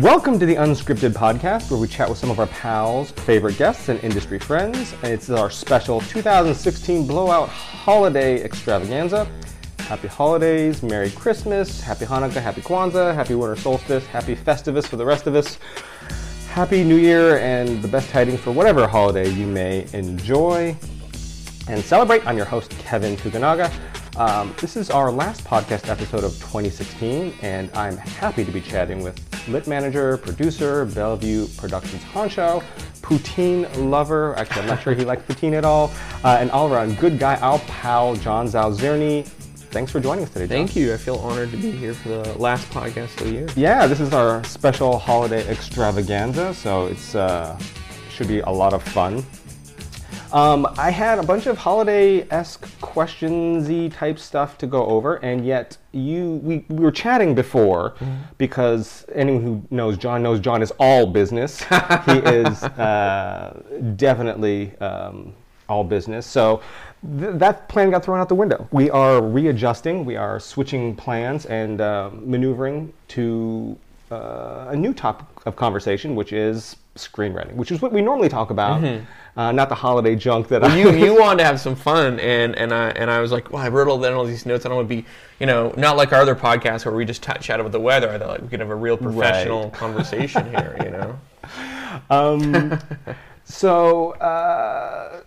[0.00, 3.88] Welcome to the Unscripted Podcast, where we chat with some of our pals, favorite guests,
[3.88, 4.92] and industry friends.
[5.02, 9.26] And it's our special 2016 Blowout Holiday Extravaganza.
[9.78, 15.06] Happy holidays, Merry Christmas, Happy Hanukkah, Happy Kwanzaa, Happy Winter Solstice, Happy Festivus for the
[15.06, 15.58] rest of us.
[16.50, 20.76] Happy New Year and the best tidings for whatever holiday you may enjoy
[21.68, 22.26] and celebrate.
[22.26, 23.72] I'm your host, Kevin Fukunaga.
[24.18, 29.02] Um, this is our last podcast episode of 2016, and I'm happy to be chatting
[29.02, 32.62] with lit manager, producer, Bellevue Productions honcho,
[33.02, 34.36] poutine lover.
[34.36, 35.90] Actually, I'm not sure he likes poutine at all,
[36.24, 39.26] uh, and all around good guy, our pal, John Zaozirny.
[39.70, 40.66] Thanks for joining us today, John.
[40.66, 40.94] Thank you.
[40.94, 43.48] I feel honored to be here for the last podcast of the year.
[43.56, 47.58] Yeah, this is our special holiday extravaganza, so it's uh,
[48.08, 49.24] should be a lot of fun.
[50.32, 55.76] Um, I had a bunch of holiday-esque questionsy type stuff to go over, and yet
[55.92, 57.94] you we, we were chatting before
[58.38, 61.62] because anyone who knows John knows John is all business.
[61.62, 61.66] he
[62.18, 63.62] is uh,
[63.96, 65.32] definitely um,
[65.68, 66.26] all business.
[66.26, 66.60] So
[67.18, 68.68] th- that plan got thrown out the window.
[68.72, 70.04] We are readjusting.
[70.04, 73.76] We are switching plans and uh, maneuvering to
[74.10, 78.50] uh, a new topic of conversation, which is screenwriting, which is what we normally talk
[78.50, 78.82] about,
[79.36, 80.76] uh, not the holiday junk that I.
[80.76, 83.62] You you wanted to have some fun, and and I and I was like, well,
[83.62, 84.66] I wrote all all these notes.
[84.66, 85.04] I don't want to be,
[85.40, 88.10] you know, not like our other podcasts where we just t- chat about the weather.
[88.10, 91.18] I thought like we could have a real professional conversation here, you know.
[92.10, 92.78] Um,
[93.44, 95.22] so, uh,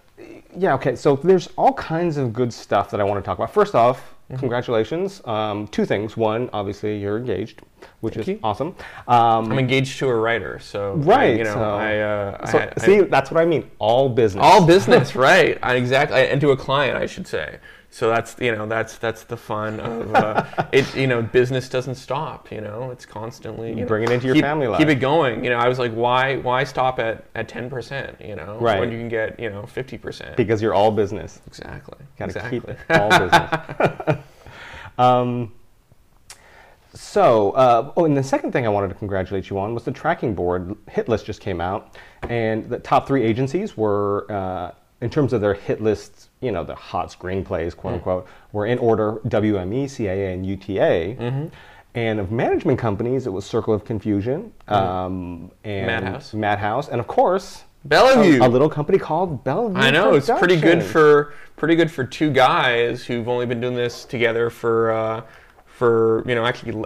[0.56, 0.96] yeah, okay.
[0.96, 3.52] So there's all kinds of good stuff that I want to talk about.
[3.54, 4.19] First off, Mm-hmm.
[4.38, 5.22] Congratulations.
[5.26, 6.16] Um, two things.
[6.16, 7.62] One, obviously, you're engaged,
[8.02, 8.40] which is you.
[8.44, 8.76] awesome.
[9.08, 11.38] Um, I'm engaged to a writer, so I- right.
[11.38, 13.70] you know, so, I, uh, so I, I- see, that's what I mean.
[13.80, 14.44] All business.
[14.44, 15.58] all business, right?
[15.64, 17.58] I, exactly, and to a client, I should say.
[17.92, 20.96] So that's you know that's that's the fun of uh, it.
[20.96, 22.52] You know, business doesn't stop.
[22.52, 24.78] You know, it's constantly you know, Bring it into your keep, family life.
[24.80, 25.44] Keep it going.
[25.44, 28.18] You know, I was like, why why stop at at ten percent?
[28.22, 28.80] You know, Right.
[28.80, 30.38] when you can get you know fifty percent.
[30.38, 31.42] because you're all business.
[31.48, 31.98] Exactly.
[32.18, 32.60] Got to exactly.
[32.60, 34.18] keep it all business.
[35.00, 35.52] um,
[36.94, 39.92] so, uh, oh, and the second thing I wanted to congratulate you on was the
[39.92, 44.72] tracking board hit list just came out, and the top three agencies were, uh,
[45.02, 48.78] in terms of their hit lists, you know, the hot screenplays, quote unquote, were in
[48.80, 51.50] order WME, CAA, and UTA.
[51.96, 56.34] And of management companies, it was Circle of Confusion, um, and Madhouse.
[56.36, 58.44] Madhouse, and of course, Bellevue.
[58.44, 59.76] a, a little company called Bellevue.
[59.78, 63.76] I know it's pretty good for pretty good for two guys who've only been doing
[63.76, 65.22] this together for uh,
[65.66, 66.86] for you know actually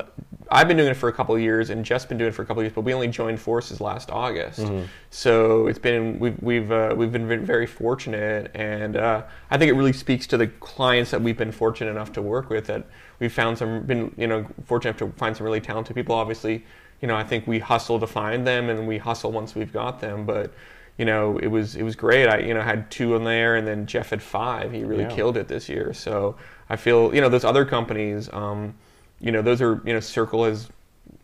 [0.54, 2.42] I've been doing it for a couple of years and Jeff's been doing it for
[2.42, 4.60] a couple of years, but we only joined forces last August.
[4.60, 4.86] Mm-hmm.
[5.10, 9.74] So it's been we've we've uh, we've been very fortunate, and uh, I think it
[9.74, 12.86] really speaks to the clients that we've been fortunate enough to work with that
[13.20, 16.16] we've found some been you know fortunate enough to find some really talented people.
[16.16, 16.64] Obviously,
[17.02, 20.00] you know I think we hustle to find them, and we hustle once we've got
[20.00, 20.54] them, but
[20.98, 22.28] you know, it was it was great.
[22.28, 24.72] I you know had two in there, and then Jeff had five.
[24.72, 25.16] He really Yeah.
[25.16, 25.94] killed it this year.
[25.94, 26.36] So
[26.70, 28.76] I feel you know those other companies, um,
[29.24, 30.70] you know, those are you know Circle has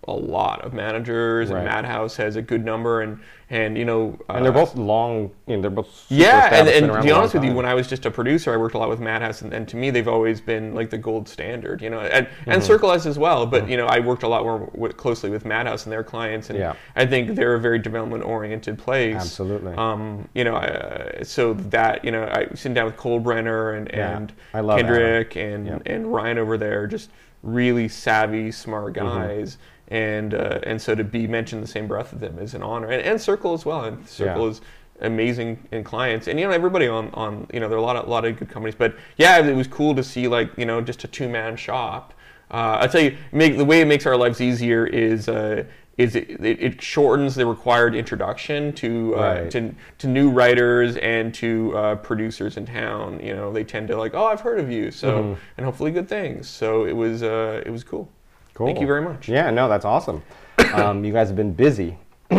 [0.08, 1.58] a lot of managers, Right.
[1.60, 3.20] and Madhouse has a good number, and
[3.52, 6.88] and you know, And they're uh, both long, you know, they're both yeah, and, and
[6.94, 8.90] to be honest with you, when I was just a producer, I worked a lot
[8.90, 12.00] with Madhouse, and, and to me, they've always been like the gold standard, you know,
[12.00, 12.52] and, Mm-hmm.
[12.52, 13.46] and Circle has as well.
[13.46, 16.50] But you know, I worked a lot more w- closely with Madhouse and their clients,
[16.50, 16.74] and Yeah.
[16.96, 19.16] I think they're a very development-oriented place.
[19.16, 19.74] Absolutely.
[19.74, 24.18] Um, you know, uh, so that you know, I sitting down with Kolbrenner and Yeah,
[24.18, 25.82] and I love Kendrick and Yep.
[25.88, 27.10] and Ryan over there, just
[27.44, 29.06] really savvy, smart Mm-hmm.
[29.08, 29.58] guys.
[29.88, 32.62] And uh, and so to be mentioned in the same breath of them is an
[32.62, 33.86] honor, and, and Circle as well.
[33.86, 34.50] And Circle Yeah.
[34.52, 34.62] is
[35.02, 37.96] amazing in clients and you know everybody on on you know there are a lot
[37.96, 40.66] of a lot of good companies but yeah it was cool to see like you
[40.66, 42.14] know just a two man shop
[42.52, 45.64] uh, I tell you make the way it makes our lives easier is uh,
[46.00, 49.52] is it, it, shortens the required introduction to uh, Right.
[49.52, 53.98] to to new writers and to uh, producers in town you know they tend to
[53.98, 55.34] like oh I've heard of you so Mm-hmm.
[55.58, 58.08] and hopefully good things so it was uh, it was cool
[58.54, 58.68] Cool.
[58.68, 60.22] thank you very much Yeah, no, that's awesome.
[60.74, 61.98] um, you guys have been busy.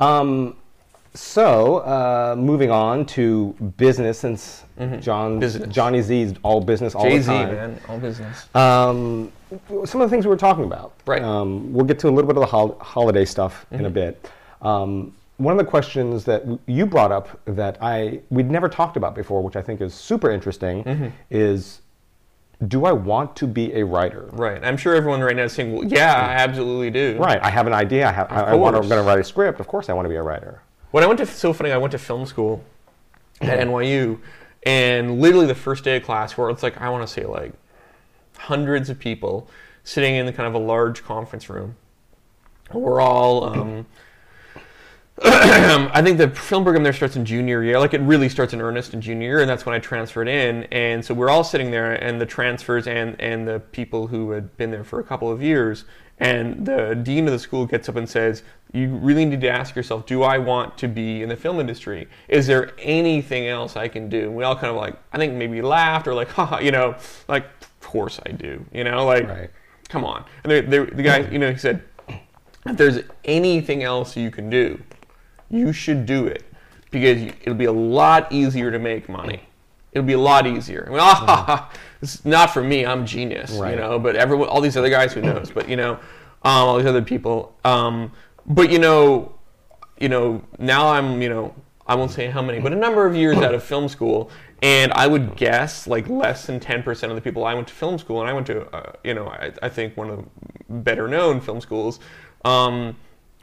[0.00, 0.56] um,
[1.16, 4.62] so, uh, moving on to business, since
[5.00, 5.38] John Mm-hmm.
[5.40, 5.74] Business.
[5.74, 7.54] Johnny Z's all business all Jay the Z time.
[7.54, 9.32] man all business Um,
[9.86, 10.92] some of the things we were talking about.
[11.06, 11.22] Right.
[11.22, 13.86] Um, we'll get to a little bit of the hol- holiday stuff in Mm-hmm.
[13.86, 14.30] a bit.
[14.62, 19.14] Um, one of the questions that you brought up that I we'd never talked about
[19.14, 21.06] before, which I think is super interesting, Mm-hmm.
[21.30, 21.80] is
[22.68, 24.28] do I want to be a writer?
[24.32, 27.38] right I'm sure everyone right now is saying well yeah I absolutely do Right.
[27.42, 28.08] I have an idea.
[28.08, 28.88] I, have, I, I want to, course.
[28.90, 29.60] going to write a script.
[29.60, 30.62] Of course, I want to be a writer.
[30.96, 32.64] When I went to so funny, I went to film school
[33.42, 34.18] at NYU,
[34.62, 37.52] and literally the first day of class, where it's like I want to say like
[38.38, 39.46] hundreds of people
[39.84, 41.76] sitting in the kind of a large conference room,
[42.72, 43.44] we're all.
[43.44, 43.86] Um,
[45.22, 47.78] I think the film program there starts in junior year.
[47.78, 50.62] Like it really starts in earnest in junior year, and that's when I transferred in.
[50.72, 54.56] And so we're all sitting there, and the transfers and and the people who had
[54.56, 55.84] been there for a couple of years.
[56.18, 58.42] And the dean of the school gets up and says,
[58.72, 62.08] "You really need to ask yourself: Do I want to be in the film industry?
[62.28, 65.34] Is there anything else I can do?" And we all kind of like, I think
[65.34, 66.94] maybe laughed or like, "Haha," you know,
[67.28, 69.50] like, "Of course I do," you know, like, Right.
[69.88, 70.24] come on.
[70.44, 71.82] And the, the, the guy, you know, he said,
[72.64, 74.82] if there's anything else you can do,
[75.50, 76.42] you should do it
[76.90, 79.45] because it'll be a lot easier to make money.
[79.96, 80.84] It'll be a lot easier.
[80.86, 81.70] I mean, ah,
[82.02, 82.84] it's not for me.
[82.84, 83.70] I'm genius, Right.
[83.70, 83.98] you know.
[83.98, 85.50] But everyone, all these other guys, who knows?
[85.50, 86.00] But you know, um,
[86.42, 87.56] all these other people.
[87.64, 88.12] Um,
[88.44, 89.34] but you know,
[89.98, 91.54] you know, now I'm, you know,
[91.86, 94.92] I won't say how many, but a number of years out of film school, and
[94.92, 98.20] I would guess like less than 10% of the people I went to film school,
[98.20, 100.24] and I went to, uh, you know, I, I think one of the
[100.68, 102.00] better known film schools,
[102.44, 102.96] um,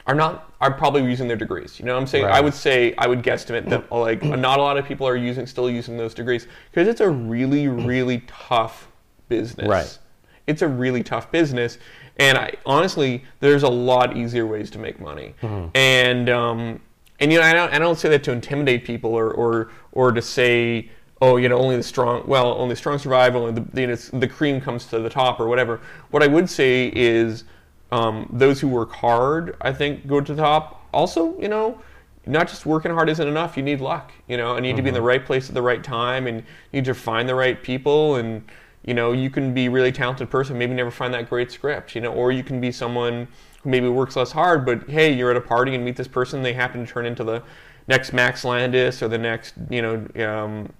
[0.06, 1.80] are not are probably using their degrees.
[1.80, 4.62] You know, what I'm saying I would say I would guesstimate that like not a
[4.62, 8.88] lot of people are using still using those degrees because it's a really really tough
[9.30, 9.68] business.
[9.68, 10.00] Right.
[10.46, 11.78] It's a really tough business,
[12.18, 15.36] and I honestly there's a lot easier ways to make money,
[15.74, 16.82] and um,
[17.20, 20.12] and you know I don't I don't say that to intimidate people or or or
[20.12, 20.90] to say
[21.22, 23.96] oh you know only the strong well only the strong survive only the you know,
[23.96, 25.80] the cream comes to the top or whatever.
[26.12, 27.46] What I would say is
[27.94, 30.88] um, those who work hard, I think, go to the top.
[30.92, 31.80] Also, you know,
[32.26, 33.56] not just working hard isn't enough.
[33.58, 34.12] You need luck.
[34.28, 36.26] You know, and you need to be in the right place at the right time,
[36.28, 38.16] and you need to find the right people.
[38.16, 38.44] And
[38.84, 41.96] you know, you can be a really talented person, maybe never find that great script.
[41.96, 43.28] You know, or you can be someone
[43.62, 46.42] who maybe works less hard, but hey, you're at a party and meet this person.
[46.44, 47.44] They happen to turn into the
[47.88, 50.74] next Max Landis or the next, you know, um,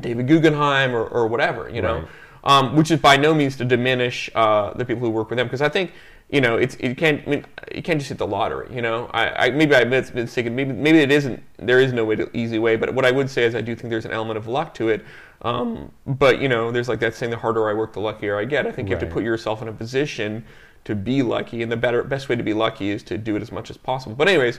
[0.00, 2.58] David Guggenheim or, or whatever, you know, Right.
[2.58, 5.46] um, which is by no means to diminish uh, the people who work with them
[5.46, 5.92] because I think
[6.34, 9.08] you know it's it can't I mean you can't just hit the lottery, you know.
[9.14, 11.40] I, I maybe I made a mistake, maybe maybe it isn't.
[11.58, 13.76] There is no way to, easy way, but what I would say is I do
[13.76, 15.04] think there's an element of luck to it.
[15.42, 18.46] Um, but you know, there's like that saying: the harder I work, the luckier I
[18.46, 18.66] get.
[18.66, 20.44] I think you have to put yourself in a position
[20.82, 23.42] to be lucky, and the better best way to be lucky is to do it
[23.42, 24.16] as much as possible.
[24.16, 24.58] But anyways,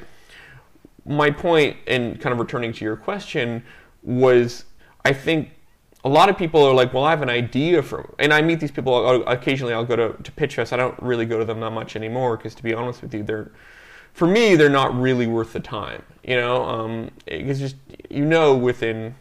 [1.06, 3.62] my point in kind of returning to your question
[4.02, 4.64] was
[5.04, 5.52] I think
[6.06, 8.60] a lot of people are like, well, I have an idea for, and I meet
[8.60, 9.74] these people occasionally.
[9.74, 10.72] I'll go to, to pitch fest.
[10.72, 13.24] I don't really go to them that much anymore because, to be honest with you,
[13.24, 13.52] they're
[14.14, 16.04] for me they're not really worth the time.
[16.24, 17.76] You know, um, it's just
[18.10, 19.16] you know within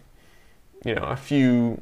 [0.84, 1.80] you know a few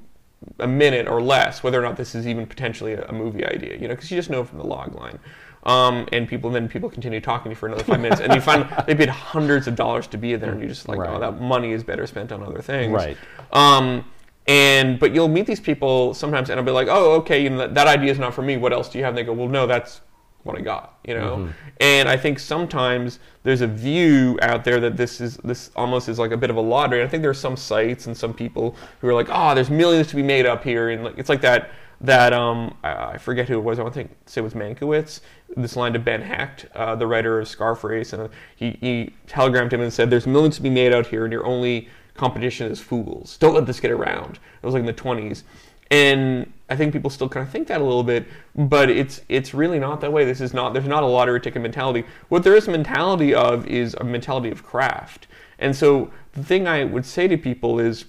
[0.60, 3.75] a minute or less whether or not this is even potentially a, a movie idea.
[3.75, 5.19] You know, because you just know from the log line.
[5.64, 8.40] Um, and people then people continue talking to you for another five minutes, and you
[8.40, 11.10] find they paid hundreds of dollars to be there, and you're just like, Right.
[11.10, 12.93] oh, that money is better spent on other things.
[12.93, 13.16] Right.
[13.52, 14.04] Um,
[14.46, 17.58] and but you'll meet these people sometimes, and I'll be like, oh, okay, you know,
[17.58, 18.56] that, that idea is not for me.
[18.56, 19.12] What else do you have?
[19.12, 20.00] And they go, well, no, that's
[20.42, 20.98] what I got.
[21.06, 21.48] You know.
[21.80, 26.18] And I think sometimes there's a view out there that this is this almost is
[26.18, 27.02] like a bit of a lottery.
[27.02, 30.08] I think there are some sites and some people who are like, oh, there's millions
[30.08, 31.70] to be made up here, and like it's like that.
[32.00, 33.78] That um, I, I forget who it was.
[33.78, 35.20] I want to think, say it was Mankiewicz.
[35.56, 39.82] This line to Ben Hecht, uh, the writer of Scarface, and he, he telegrammed him
[39.82, 43.37] and said, "There's millions to be made out here, and you're only competition is fools.
[43.38, 45.42] Don't let this get around." It was like in the 20s,
[45.90, 49.52] and I think people still kind of think that a little bit, but it's it's
[49.52, 50.25] really not that way.
[50.25, 52.04] This is not there's not a lottery ticket mentality.
[52.31, 55.26] What there is a mentality of is a mentality of craft.
[55.59, 58.07] And so the thing I would say to people is,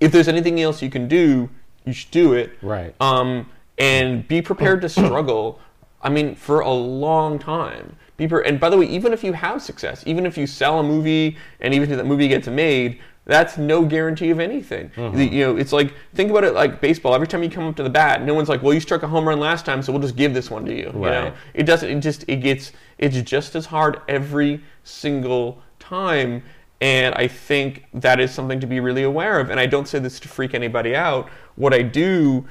[0.00, 1.48] if there's anything else you can do,
[1.84, 2.58] you should do it.
[2.60, 2.92] Right.
[3.00, 5.60] Um, and be prepared to struggle.
[6.02, 7.96] I mean, for a long time.
[8.18, 11.36] And by the way, even if you have success, even if you sell a movie,
[11.60, 14.90] and even if that movie gets made, that's no guarantee of anything.
[14.96, 15.18] Mm-hmm.
[15.34, 17.14] You know, it's like think about it like baseball.
[17.14, 19.06] Every time you come up to the bat, no one's like, "Well, you struck a
[19.06, 21.34] home run last time, so we'll just give this one to you." You know, Right.
[21.54, 21.90] it doesn't.
[21.90, 26.42] It just it gets it's just as hard every single time.
[26.80, 29.50] And I think that is something to be really aware of.
[29.50, 31.28] And I don't say this to freak anybody out.
[31.56, 32.46] What I do,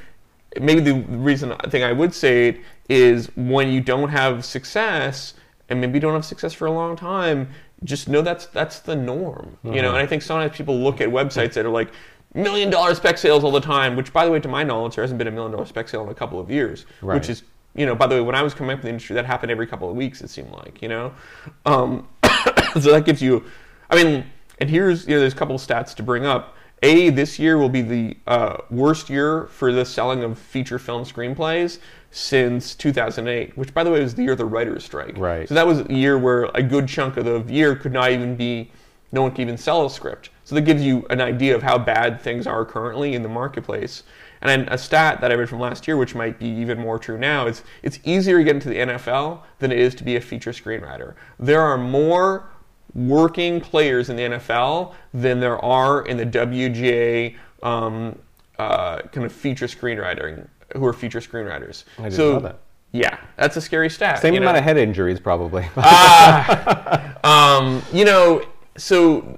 [0.61, 5.33] maybe the reason I think I would say it is when you don't have success,
[5.69, 7.49] and maybe you don't have success for a long time,
[7.83, 9.57] just know that's that's the norm.
[9.63, 11.89] You know, and I think sometimes people look at websites that are like
[12.33, 15.03] million dollar spec sales all the time, which by the way, to my knowledge, there
[15.03, 17.15] hasn't been a million dollar spec sale in a couple of years, Right.
[17.15, 17.43] which is
[17.75, 19.51] you know, by the way, when I was coming up in the industry, that happened
[19.51, 20.21] every couple of weeks.
[20.21, 21.13] It seemed like, you know,
[21.65, 22.07] um,
[22.73, 23.43] so that gives you.
[23.91, 24.25] I mean,
[24.59, 26.55] and here's you know, there's a couple of stats to bring up.
[26.83, 31.03] A, this year will be the uh, worst year for the selling of feature film
[31.03, 31.79] screenplays
[32.11, 35.17] since 2008, which, by the way, was the year of the writer's strike.
[35.17, 35.47] Right.
[35.47, 38.35] So that was a year where a good chunk of the year could not even
[38.35, 38.71] be,
[39.11, 40.29] no one could even sell a script.
[40.43, 44.03] So that gives you an idea of how bad things are currently in the marketplace.
[44.41, 47.17] And a stat that I read from last year, which might be even more true
[47.17, 50.21] now, is it's easier to get into the NFL than it is to be a
[50.21, 51.15] feature screenwriter.
[51.39, 52.49] There are more
[52.97, 58.17] working players in the NFL than there are in the WGA um,
[58.57, 61.85] uh, kind of feature screenwriting who are feature screenwriters.
[61.97, 62.59] I didn't so know that.
[62.91, 64.19] yeah, that's a scary stat.
[64.19, 64.47] Same you know?
[64.47, 65.63] amount of head injuries, probably.
[67.23, 68.43] um, you know,
[68.75, 69.37] so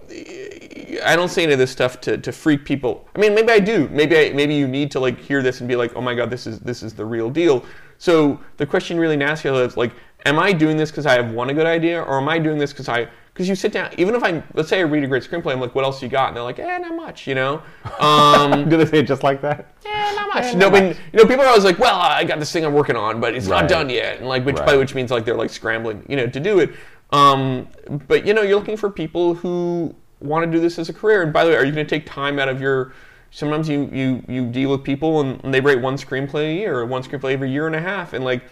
[1.06, 3.08] I don't say any of this stuff to, to freak people.
[3.16, 3.88] I mean, maybe I do.
[3.90, 6.30] Maybe I, maybe you need to like hear this and be like, oh my god,
[6.30, 7.66] this is this is the real deal.
[7.98, 9.92] So the question really nasty is like,
[10.26, 12.58] am I doing this because I have one a good idea, or am I doing
[12.58, 13.10] this because I
[13.40, 15.62] because you sit down, even if I let's say I read a great screenplay, I'm
[15.62, 16.28] like, what else you got?
[16.28, 17.62] And they're like, eh, not much, you know.
[18.02, 19.74] Um, Do they say it just like that?
[19.86, 20.56] Eh, not much.
[20.56, 22.98] no, but you know, people are always like, "Well, I got this thing I'm working
[22.98, 23.62] on, but it's Right.
[23.62, 26.28] not done yet," and like, which by which means like they're like scrambling, you know,
[26.28, 26.72] to do it.
[27.12, 27.70] Um,
[28.10, 31.24] but you know, you're looking for people who want to do this as a career.
[31.24, 32.92] And by the way, are you going to take time out of your?
[33.32, 36.78] Sometimes you you you deal with people and, and they write one screenplay a year
[36.80, 38.44] or one screenplay every year and a half, and like.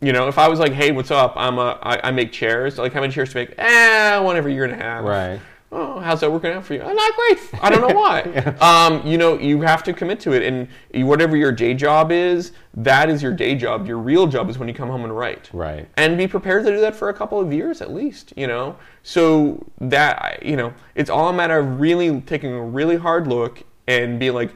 [0.00, 1.32] You know, if I was like, "Hey, what's up?
[1.36, 2.78] I'm a, I, I make chairs.
[2.78, 3.54] Like, how many chairs to make?
[3.58, 5.04] Eh, one every year and a half.
[5.04, 5.40] Right.
[5.72, 6.80] Oh, how's that working out for you?
[6.82, 7.38] "Oh, not great.
[7.62, 8.20] I don't know why.
[8.60, 12.52] um, you know, you have to commit to it, and whatever your day job is,
[12.74, 13.86] that is your day job.
[13.86, 15.48] Your real job is when you come home and write.
[15.52, 15.88] Right.
[15.96, 18.34] And be prepared to do that for a couple of years at least.
[18.36, 22.96] You know, so that you know, it's all a matter of really taking a really
[22.96, 24.50] hard look and being like.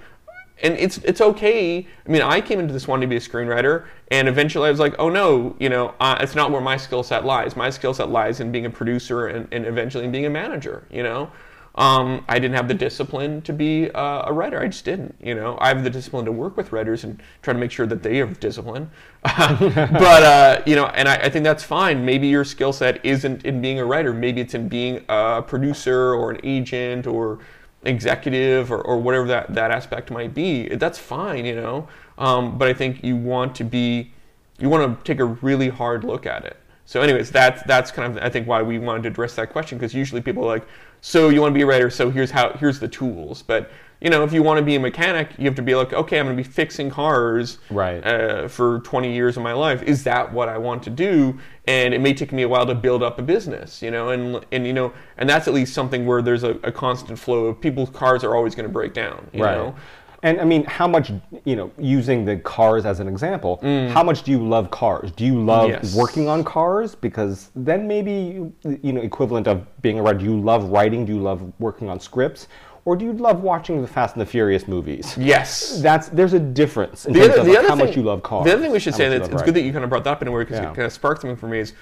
[0.62, 1.86] And it's it's okay.
[2.06, 4.80] I mean, I came into this wanting to be a screenwriter, and eventually I was
[4.80, 7.56] like, oh no, you know, uh, it's not where my skill set lies.
[7.56, 10.86] My skill set lies in being a producer and, and eventually in being a manager.
[10.90, 11.30] You know,
[11.76, 14.60] um, I didn't have the discipline to be uh, a writer.
[14.60, 15.14] I just didn't.
[15.22, 17.86] You know, I have the discipline to work with writers and try to make sure
[17.86, 18.90] that they have discipline.
[19.22, 22.04] but uh, you know, and I, I think that's fine.
[22.04, 24.12] Maybe your skill set isn't in being a writer.
[24.12, 27.38] Maybe it's in being a producer or an agent or
[27.84, 30.68] executive or, or whatever that, that aspect might be.
[30.68, 31.44] That's fine.
[31.44, 34.12] You know, um, but I think you want to be
[34.58, 36.56] you want to take a really hard look at it.
[36.84, 39.78] So, anyways, that's that's kind of I think why we wanted to address that question
[39.78, 40.66] because usually people are like,
[41.00, 43.42] so you want to be a writer, so here's how here's the tools.
[43.42, 43.70] But
[44.00, 46.18] you know, if you want to be a mechanic, you have to be like, okay,
[46.18, 48.02] I'm going to be fixing cars Right.
[48.04, 49.82] uh, for 20 years of my life.
[49.82, 51.38] Is that what I want to do?
[51.66, 54.44] And it may take me a while to build up a business, you know, and
[54.52, 57.60] and you know, and that's at least something where there's a, a constant flow of
[57.60, 59.54] people's cars are always going to break down, you Right.
[59.54, 59.74] know.
[60.22, 61.10] And I mean, how much,
[61.46, 63.58] you know, using the cars as an example,
[63.90, 65.10] how much do you love cars?
[65.12, 65.82] Do you love Mm.
[65.82, 65.94] Yes.
[65.96, 66.94] working on cars?
[66.94, 68.52] Because then maybe, you
[68.82, 71.06] you know, equivalent of being a writer, do you love writing?
[71.06, 72.48] Do you love working on scripts?
[72.84, 75.16] Or do you love watching the Fast and the Furious movies?
[75.18, 75.80] Yes.
[75.82, 78.02] That's there's a difference in the terms other, of the like, how thing, much you
[78.02, 78.44] love cars.
[78.44, 80.04] The other thing we should say that love it's good that you kind of brought
[80.04, 80.70] that up in a way because Yeah.
[80.70, 81.58] it kind of sparked something for me.
[81.58, 81.74] Is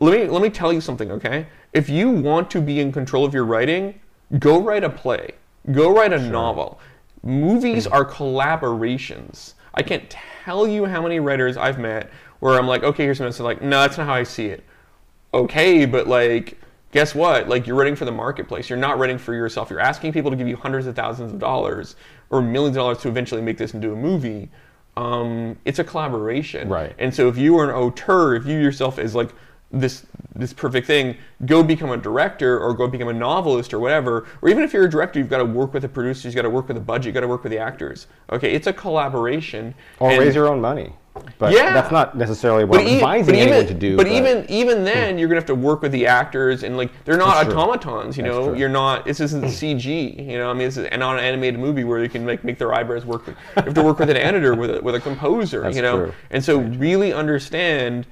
[0.00, 1.46] let me let me tell you something, okay?
[1.72, 4.00] If you want to be in control of your writing,
[4.38, 5.32] go write a play,
[5.72, 6.80] go write a novel.
[7.22, 7.92] Movies mm.
[7.92, 9.54] are collaborations.
[9.74, 13.32] I can't tell you how many writers I've met where I'm like, okay, here's something.
[13.32, 14.64] So like, no, that's not how I see it
[15.34, 16.58] okay, but like,
[16.92, 17.48] guess what?
[17.48, 18.68] Like, you're writing for the marketplace.
[18.68, 19.70] You're not writing for yourself.
[19.70, 21.96] You're asking people to give you hundreds of thousands of dollars
[22.30, 24.48] or millions of dollars to eventually make this into a movie.
[24.96, 26.94] Um, it's a collaboration, Right.
[26.98, 29.30] And so, if you are an auteur, if you yourself is like
[29.70, 31.16] this this perfect thing,
[31.46, 34.26] go become a director or go become a novelist or whatever.
[34.42, 36.42] Or even if you're a director, you've got to work with the producers, you've got
[36.42, 38.06] to work with the budget, you've got to work with the actors.
[38.32, 39.74] Okay, it's a collaboration.
[40.00, 40.94] Or And- raise your own money.
[41.38, 41.72] But Yeah.
[41.72, 43.96] that's not necessarily what I'm e- advising anyone to do.
[43.96, 44.84] But, even even hmm.
[44.84, 48.16] then, you're gonna have to work with the actors, and like they're not automatons.
[48.16, 48.58] You That's know, true.
[48.58, 49.04] you're not.
[49.04, 49.48] This isn't hmm.
[49.48, 50.28] CG.
[50.30, 52.58] You know, I mean, this is not an animated movie where you can like make
[52.58, 53.26] their eyebrows work.
[53.26, 55.62] With, you have to work with an editor, with a, with a composer.
[55.62, 56.14] That's you know, true.
[56.30, 58.06] and so really understand.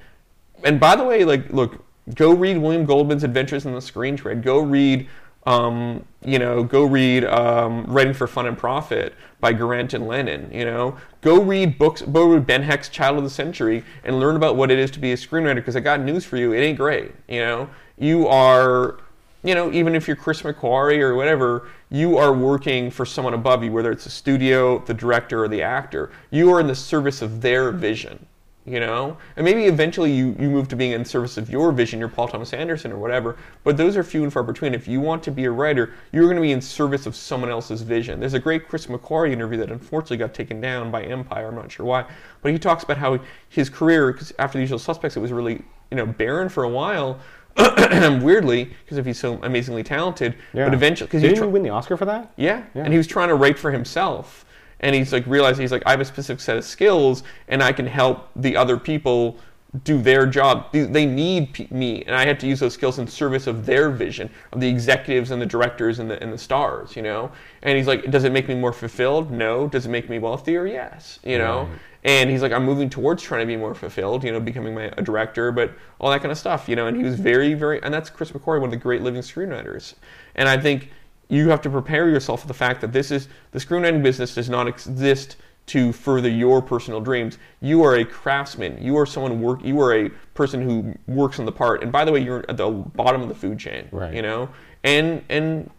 [0.63, 1.85] And by the way, like, look,
[2.15, 4.43] go read William Goldman's Adventures in the Screen Trade.
[4.43, 5.07] Go read.
[5.47, 10.51] Um, you know, go read um, Writing for Fun and Profit by Garant and Lennon.
[10.51, 12.01] You know, go read books.
[12.01, 14.99] Go read Ben Hecht's Child of the Century and learn about what it is to
[14.99, 15.55] be a screenwriter.
[15.55, 17.13] Because I got news for you, it ain't great.
[17.29, 18.99] You know, you are.
[19.43, 23.63] You know, even if you're Chris McQuarrie or whatever, you are working for someone above
[23.63, 26.11] you, whether it's a studio, the director, or the actor.
[26.31, 28.25] You are in the service of their vision
[28.67, 31.99] you know and maybe eventually you, you move to being in service of your vision
[31.99, 34.99] you're paul thomas anderson or whatever but those are few and far between if you
[34.99, 38.19] want to be a writer you're going to be in service of someone else's vision
[38.19, 41.71] there's a great chris mcquarrie interview that unfortunately got taken down by empire i'm not
[41.71, 42.05] sure why
[42.41, 45.63] but he talks about how his career 'cause after the usual suspects it was really
[45.89, 47.19] you know barren for a while
[48.21, 50.65] weirdly because if he's so amazingly talented yeah.
[50.65, 52.31] but eventually because didn't you win the Oscar for that?
[52.75, 52.83] yeah.
[52.83, 54.45] And he was trying to write for himself.
[54.79, 57.71] And he's like realizing he's like, I have a specific set of skills and I
[57.71, 59.37] can help the other people
[59.83, 60.71] do their job.
[60.71, 64.29] They- need me, and I have to use those skills in service of their vision,
[64.53, 66.95] of the executives and the directors and the and the stars.
[66.95, 67.31] You know.
[67.63, 69.31] And he's like, does it make me more fulfilled?
[69.31, 69.67] No.
[69.67, 70.65] Does it make me wealthier?
[70.65, 71.19] Yes.
[71.23, 71.63] You know.
[71.63, 71.79] Right.
[72.03, 74.93] And he's like, I'm moving towards trying to be more fulfilled, you know, becoming my,
[74.97, 76.87] a director, but all that kind of stuff, you know.
[76.87, 79.95] And he was very, very, and that's Chris McQuarrie, one of the great living screenwriters.
[80.35, 80.91] And I think
[81.29, 84.49] you have to prepare yourself for the fact that this is the screenwriting business does
[84.49, 85.35] not exist
[85.67, 87.37] to further your personal dreams.
[87.61, 88.81] You are a craftsman.
[88.81, 89.63] You are someone work.
[89.63, 91.83] You are a person who works on the part.
[91.83, 93.89] And by the way, you're at the bottom of the food chain.
[93.91, 94.13] Right.
[94.13, 94.49] You know,
[94.83, 95.69] and and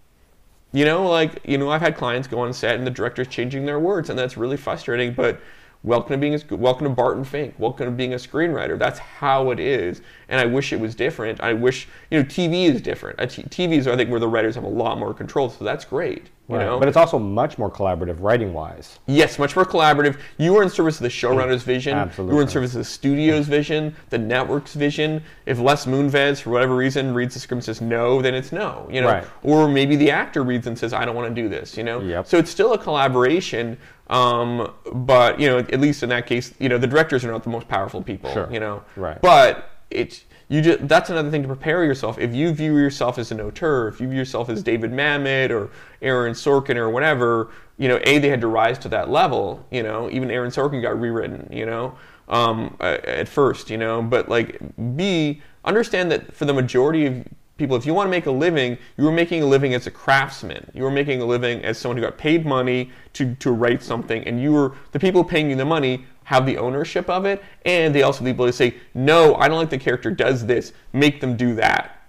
[0.72, 3.64] you know, like you know, I've had clients go on set and the director's changing
[3.64, 5.14] their words, and that's really frustrating.
[5.14, 5.40] But
[5.82, 7.54] welcome to being a, welcome to Barton Fink.
[7.58, 8.78] Welcome to being a screenwriter.
[8.78, 11.40] That's how it is, and I wish it was different.
[11.40, 13.18] I wish you know, TV is different.
[13.30, 15.84] T- TV is I think where the writers have a lot more control, so that's
[15.84, 16.28] great.
[16.48, 16.64] You Right.
[16.64, 18.98] know, But it's also much more collaborative writing wise.
[19.06, 20.16] Yes, much more collaborative.
[20.38, 21.96] You are in service of the showrunner's vision.
[21.96, 22.34] Absolutely.
[22.34, 25.22] You are in service of the studio's vision, the network's vision.
[25.44, 28.88] If Les Moonves, for whatever reason, reads the script and says no, then it's no.
[28.90, 29.24] You know, Right.
[29.42, 31.76] or maybe the actor reads and says I don't want to do this.
[31.76, 32.26] You know, Yep.
[32.26, 33.76] so it's still a collaboration.
[34.08, 37.42] Um, but you know, at least in that case, you know, the directors are not
[37.44, 38.32] the most powerful people.
[38.32, 38.48] Sure.
[38.50, 39.20] You know, Right.
[39.20, 42.18] But it's you just that's another thing to prepare yourself.
[42.18, 45.70] If you view yourself as an auteur, if you view yourself as David Mamet or
[46.00, 49.64] Aaron Sorkin or whatever, you know, a they had to rise to that level.
[49.70, 51.48] You know, even Aaron Sorkin got rewritten.
[51.52, 53.68] You know, um, at first.
[53.68, 54.58] You know, but like
[54.96, 57.26] b understand that for the majority of
[57.58, 59.90] people, if you want to make a living, you were making a living as a
[59.90, 60.70] craftsman.
[60.72, 64.22] You were making a living as someone who got paid money to, to write something,
[64.24, 67.94] and you were the people paying you the money have the ownership of it, and
[67.94, 70.74] they also have the ability to say, no, I don't like the character does this,
[70.92, 72.02] make them do that.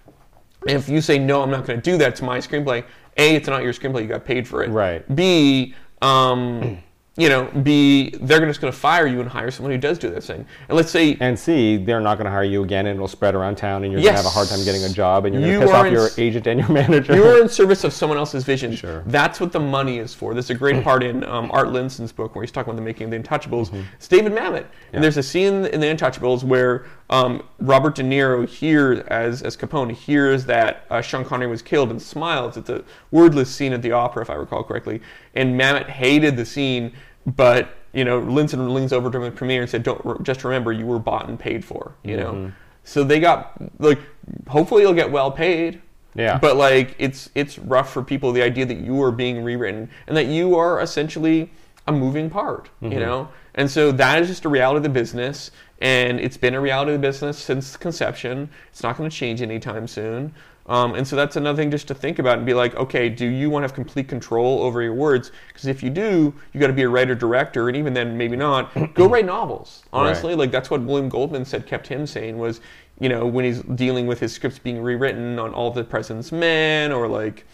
[0.68, 2.84] And if you say no, I'm not going to do that, it's my screenplay.
[3.16, 4.72] A, it's not your screenplay, you got paid for it.
[4.72, 5.16] Right.
[5.16, 6.84] B, um,
[7.20, 10.10] you know, B, they're just going to fire you and hire someone who does do
[10.10, 10.46] this thing.
[10.70, 13.36] And let's say And C, they're not going to hire you again, and it'll spread
[13.36, 15.42] around town, and you're going to have a hard time getting a job, and you're
[15.42, 17.14] going to You piss off in your agent and your manager.
[17.14, 18.74] You are in service of someone else's vision.
[18.74, 19.04] Sure.
[19.06, 20.34] That's what the money is for.
[20.34, 23.06] There's a great part in um, Art Linson's book where he's talking about the making
[23.06, 23.67] of the Untouchables.
[23.67, 23.82] Mm-hmm.
[23.96, 24.67] It's David Mamet.
[24.93, 29.58] And there's a scene in the Untouchables where um, Robert De Niro hears, as, as
[29.58, 32.56] Capone, hears that uh, Sean Connery was killed and smiles.
[32.56, 35.02] It's a wordless scene at the opera, if I recall correctly.
[35.34, 36.93] And Mamet hated the scene,
[37.36, 40.86] but you know, Linson leans over to the premiere and said, "Don't just remember, you
[40.86, 42.44] were bought and paid for." You Mm-hmm.
[42.46, 42.52] know,
[42.84, 44.00] so they got like,
[44.48, 45.82] hopefully, you'll get well paid.
[46.15, 46.38] Yeah.
[46.39, 50.18] But like it's it's rough for people the idea that you are being rewritten and
[50.18, 51.52] that you are essentially
[51.88, 52.92] a moving part, Mm-hmm.
[52.94, 53.30] you know?
[53.56, 56.94] And so that is just a reality of the business and it's been a reality
[56.94, 58.50] of the business since conception.
[58.72, 60.34] It's not going to change anytime soon.
[60.69, 63.25] Um, and so that's another thing just to think about and be like, okay, do
[63.25, 65.32] you want to have complete control over your words?
[65.47, 68.38] Because if you do, you got to be a writer director, and even then, maybe
[68.38, 68.71] not.
[68.93, 69.84] Go write novels.
[69.91, 72.62] Honestly, like that's what William Goldman said kept him sane was,
[72.99, 76.91] you know, when he's dealing with his scripts being rewritten on All the President's Men
[76.91, 77.45] or like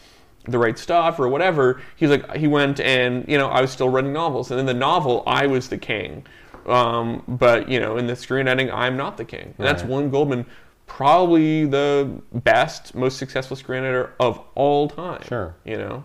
[0.48, 1.82] the right stuff or whatever.
[1.96, 4.74] He's like he went and you know I was still writing novels, and in the
[4.74, 6.26] novel I was the king.
[6.66, 9.54] Um, but you know in the screenwriting I'm not the king.
[9.58, 10.46] And that's William Goldman,
[10.88, 15.22] probably the best, most successful screenwriter of all time.
[15.28, 15.56] Sure.
[15.66, 16.04] You know.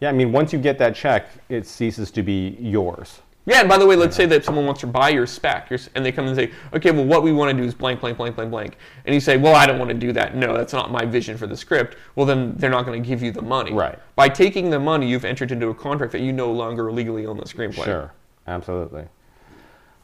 [0.00, 3.20] yeah, I mean, once you get that check, it ceases to be yours.
[3.44, 5.78] Yeah, and by the way, let's say that someone wants to buy your spec, your,
[5.96, 8.16] and they come and say, okay, well, what we want to do is blank, blank,
[8.16, 8.76] blank, blank, blank.
[9.04, 10.36] And you say, well, I don't want to do that.
[10.36, 11.96] No, that's not my vision for the script.
[12.14, 13.72] Well, then they're not going to give you the money.
[13.72, 13.98] Right.
[14.14, 17.36] By taking the money, you've entered into a contract that you no longer legally own
[17.36, 17.84] the screenplay.
[17.84, 18.12] Sure,
[18.46, 19.06] absolutely.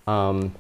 [0.09, 0.53] Um,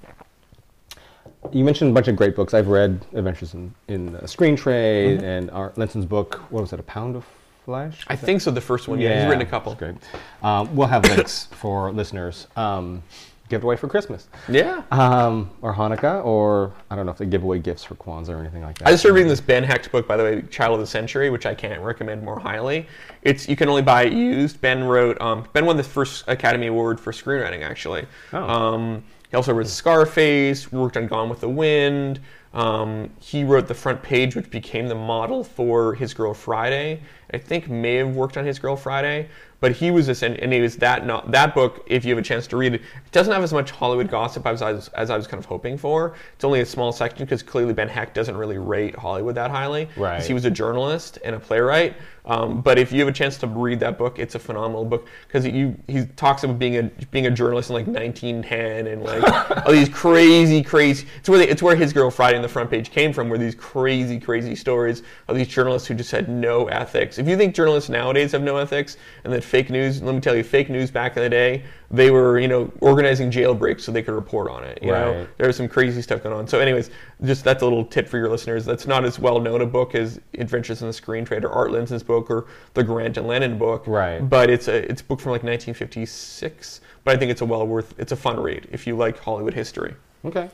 [1.53, 2.55] you mentioned a bunch of great books.
[2.55, 6.35] I've read Adventures in, in the Screen Trade and Art Linson's book.
[6.51, 6.81] What was it?
[6.81, 7.24] A Pound of
[7.64, 8.05] Flesh?
[8.09, 9.01] I think so, the first one.
[9.01, 9.74] Yeah, he's written a couple.
[9.74, 10.20] That's great.
[10.42, 12.46] Um, we'll have links for listeners.
[12.57, 13.03] Um,
[13.48, 14.83] give away for Christmas, Yeah.
[14.90, 18.40] um, or Hanukkah, or I don't know if they give away gifts for Kwanzaa or
[18.40, 18.88] anything like that.
[18.88, 21.31] I just started reading this Ben Hecht book, by the way, Child of the Century,
[21.31, 22.87] which I can't recommend more highly.
[23.22, 24.61] It's you can only buy it used.
[24.61, 25.18] Ben wrote.
[25.22, 28.05] Um, ben won the first Academy Award for screenwriting, actually.
[28.35, 28.42] Oh.
[28.42, 30.72] Um, he also wrote Scarface.
[30.72, 32.20] Worked on Gone with the Wind.
[32.54, 37.02] Um, he wrote the front page, which became the model for His Girl Friday.
[37.32, 39.28] I think may have worked on His Girl Friday,
[39.60, 41.04] but he was this, and, and he was that.
[41.04, 41.84] Not that book.
[41.86, 44.46] If you have a chance to read it, it doesn't have as much Hollywood gossip
[44.46, 46.14] as I was, as I was kind of hoping for.
[46.34, 49.90] It's only a small section because clearly Ben Hecht doesn't really rate Hollywood that highly.
[49.96, 50.24] Right.
[50.24, 51.96] He was a journalist and a playwright.
[52.28, 55.08] Um, but if you have a chance to read that book, it's a phenomenal book
[55.26, 55.74] because he
[56.16, 60.62] talks about being a being a journalist in like 1910 and like all these crazy
[60.62, 61.06] crazy.
[61.18, 63.28] It's where they, it's where his girl Friday on the front page came from.
[63.28, 67.18] Where these crazy crazy stories of these journalists who just had no ethics.
[67.18, 70.02] If you think journalists nowadays have no ethics and that fake news.
[70.02, 73.31] Let me tell you, fake news back in the day, they were you know organizing
[73.31, 74.79] jailbreaks so they could report on it.
[74.83, 76.46] You know, there was some crazy stuff going on.
[76.46, 76.90] So, anyways,
[77.24, 78.64] just that's a little tip for your listeners.
[78.66, 81.70] That's not as well known a book as Adventures in the Screen Trade or Art
[81.72, 83.85] Linson's book or the Garant and Lennon book.
[83.87, 84.18] Right.
[84.20, 86.81] But it's a it's a book from like 1956.
[87.05, 87.94] But I think it's a well worth.
[87.98, 89.94] It's a fun read if you like Hollywood history.
[90.24, 90.51] Okay.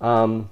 [0.00, 0.48] Um,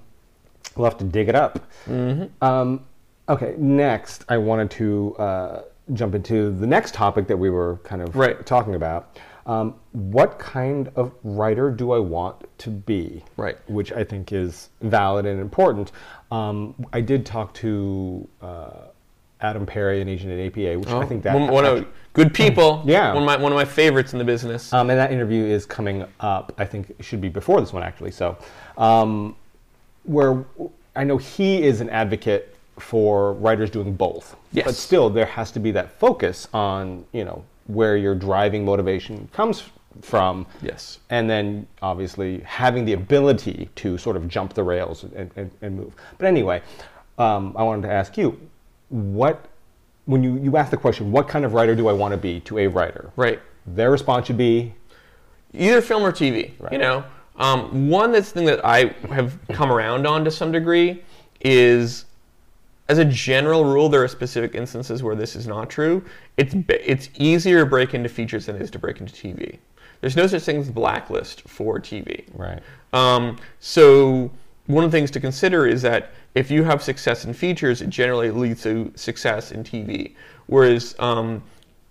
[0.77, 1.67] we'll have to dig it up.
[1.89, 2.85] Um,
[3.29, 5.63] okay, next, I wanted to uh,
[5.95, 8.45] jump into the next topic that we were kind of Right.
[8.47, 9.19] talking about.
[9.51, 13.25] Um, what kind of writer do I want to be?
[13.37, 13.59] Right.
[13.69, 15.91] Which I think is valid and important.
[16.31, 18.71] Um, I did talk to uh,
[19.41, 22.81] Adam Perry, an agent at APA, which I think that one, one of good people.
[22.87, 23.13] Yeah.
[23.13, 24.73] One of my one of my favorites in the business.
[24.73, 26.53] Um, and that interview is coming up.
[26.57, 28.13] I think it should be before this one, actually.
[28.13, 28.39] So,
[28.79, 29.35] um,
[30.05, 30.45] where
[30.95, 34.37] I know he is an advocate for writers doing both.
[34.53, 34.65] Yes.
[34.65, 39.29] But still, there has to be that focus on you know where your driving motivation
[39.33, 39.65] comes
[40.03, 40.47] from.
[40.63, 40.99] Yes.
[41.11, 45.77] And then obviously having the ability to sort of jump the rails and, and, and
[45.77, 45.93] move.
[46.19, 46.63] But anyway,
[47.19, 48.39] um, I wanted to ask you,
[48.89, 49.47] what
[50.07, 52.41] when you, you ask the question, what kind of writer do I want to be
[52.41, 53.11] to a writer?
[53.15, 53.41] Right.
[53.67, 54.75] Their response should be,
[55.55, 56.53] either film or TV.
[56.59, 56.73] Right.
[56.73, 57.05] You know,
[57.37, 61.05] um, one that's thing that I have come around on to some degree
[61.41, 62.07] is,
[62.91, 66.05] as a general rule, there are specific instances where this is not true.
[66.37, 69.59] It's it's easier to break into features than it is to break into TV.
[70.01, 72.25] There's no such thing as a blacklist for TV.
[72.35, 72.61] right.
[72.93, 74.29] Um, so
[74.67, 77.91] one of the things to consider is that if you have success in features, it
[77.91, 80.17] generally leads to success in TV.
[80.49, 81.45] Whereas um,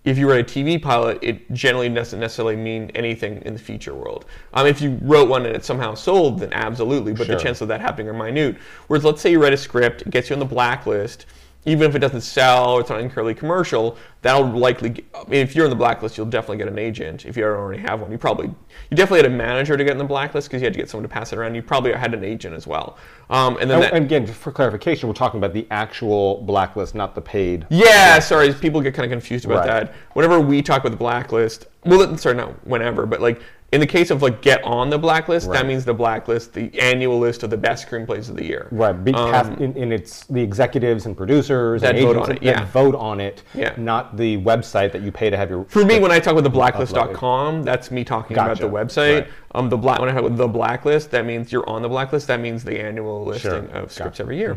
[0.04, 3.94] if you write a TV pilot, it generally doesn't necessarily mean anything in the feature
[3.94, 4.24] world.
[4.54, 7.36] Um, if you wrote one and it somehow sold, then absolutely, but Sure.
[7.36, 8.56] the chances of that happening are minute.
[8.86, 11.26] Whereas let's say you write a script, it gets you on the blacklist.
[11.66, 15.04] Even if it doesn't sell it's not incredibly commercial, that'll likely.
[15.14, 17.26] I mean, if you're in the blacklist, you'll definitely get an agent.
[17.26, 19.98] If you already have one, you probably you definitely had a manager to get in
[19.98, 21.54] the blacklist because you had to get someone to pass it around.
[21.54, 22.96] You probably had an agent as well.
[23.28, 26.94] Um, and then And, that, and again, for clarification, we're talking about the actual blacklist,
[26.94, 27.66] not the paid.
[27.68, 29.66] Yeah, sorry, people get kind of confused about Right.
[29.66, 29.94] that.
[30.14, 33.40] Whenever we talk about the blacklist, well, sorry, not whenever, but like
[33.72, 35.58] in the case of like get on the blacklist, Right.
[35.60, 38.66] that means the blacklist, the annual list of the best screenplays of the year.
[38.72, 42.42] Right, be, Um, in, in it's the executives and producers That and vote on it,
[42.42, 42.64] yeah.
[42.66, 43.72] vote on it, Yeah.
[43.76, 45.64] not the website that you pay to have your.
[45.68, 49.14] For me, when I talk about the blacklist.com, that's me talking about the website.
[49.20, 49.28] Right.
[49.54, 52.26] Um, the black when I talk about the blacklist, that means you're on the blacklist.
[52.26, 53.58] That means the annual listing Sure.
[53.58, 54.22] of scripts Gotcha.
[54.22, 54.56] every year.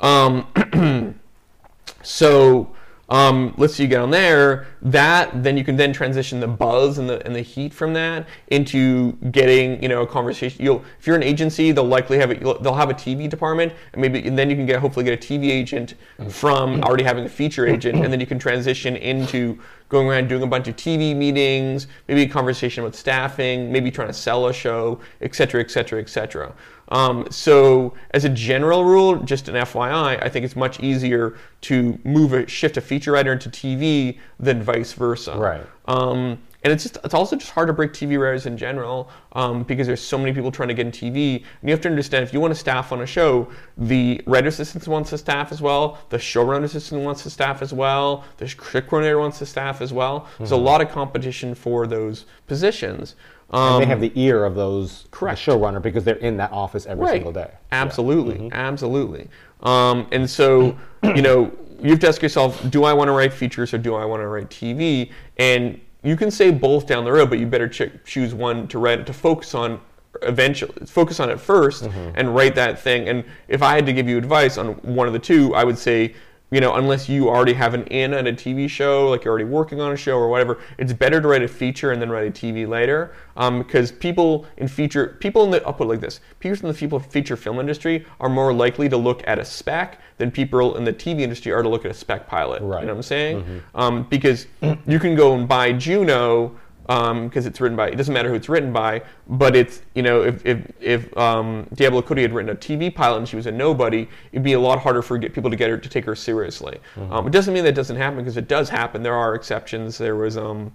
[0.00, 0.46] Um,
[2.02, 2.70] so
[3.08, 4.66] um, let's say you get on there.
[4.80, 8.26] That then you can then transition the buzz and the and the heat from that
[8.48, 10.64] into getting you know a conversation.
[10.64, 12.40] You'll if you're an agency, they'll likely have it.
[12.40, 15.26] They'll have a TV department, and maybe and then you can get hopefully get a
[15.26, 15.94] TV agent
[16.30, 20.42] from already having a feature agent, and then you can transition into going around doing
[20.42, 24.52] a bunch of TV meetings, maybe a conversation with staffing, maybe trying to sell a
[24.52, 26.50] show, et cetera, et cetera, et cetera.
[26.92, 31.98] Um, so, as a general rule, just an FYI, I think it's much easier to
[32.04, 35.34] move a shift a feature writer into TV than vice versa.
[35.34, 35.66] Right.
[35.86, 39.64] Um, and it's just it's also just hard to break TV writers in general um,
[39.64, 41.36] because there's so many people trying to get in TV.
[41.36, 44.48] And you have to understand if you want to staff on a show, the writer
[44.48, 48.46] assistant wants to staff as well, the showrunner assistant wants to staff as well, the
[48.46, 50.28] script coordinator wants to staff as well.
[50.38, 53.16] There's a lot of competition for those positions.
[53.52, 55.44] Um, and they have the ear of those correct.
[55.44, 57.50] the showrunner because they're in that office every single day.
[57.70, 59.28] Absolutely, absolutely.
[59.62, 63.32] Um, and so, you know, you have to ask yourself, do I want to write
[63.32, 65.10] features or do I want to write TV?
[65.36, 68.78] And you can say both down the road, but you better ch- choose one to
[68.78, 69.80] write to focus on
[70.22, 74.06] eventually focus on it 1st and write that thing and if i had to give
[74.06, 76.14] you advice on one of the two i would say
[76.52, 79.48] you know, unless you already have an in at a TV show, like you're already
[79.48, 82.28] working on a show or whatever, it's better to write a feature and then write
[82.28, 83.14] a TV later.
[83.38, 86.72] Um, because people in feature, people in the, I'll put it like this: people in
[86.72, 90.76] the people feature film industry are more likely to look at a spec than people
[90.76, 92.60] in the TV industry are to look at a spec pilot.
[92.60, 92.80] Right.
[92.80, 93.62] You know what I'm saying?
[93.74, 94.46] Um, because
[94.86, 96.54] you can go and buy Juno
[96.86, 100.22] because it's written by it doesn't matter who it's written by but it's you know
[100.22, 103.52] if if, if um, Diablo Cody had written a TV pilot and she was a
[103.52, 106.14] nobody it'd be a lot harder for get people to get her to take her
[106.16, 106.78] seriously.
[107.10, 109.02] Um, it doesn't mean that doesn't happen because it does happen.
[109.02, 109.96] There are exceptions.
[109.98, 110.72] There was um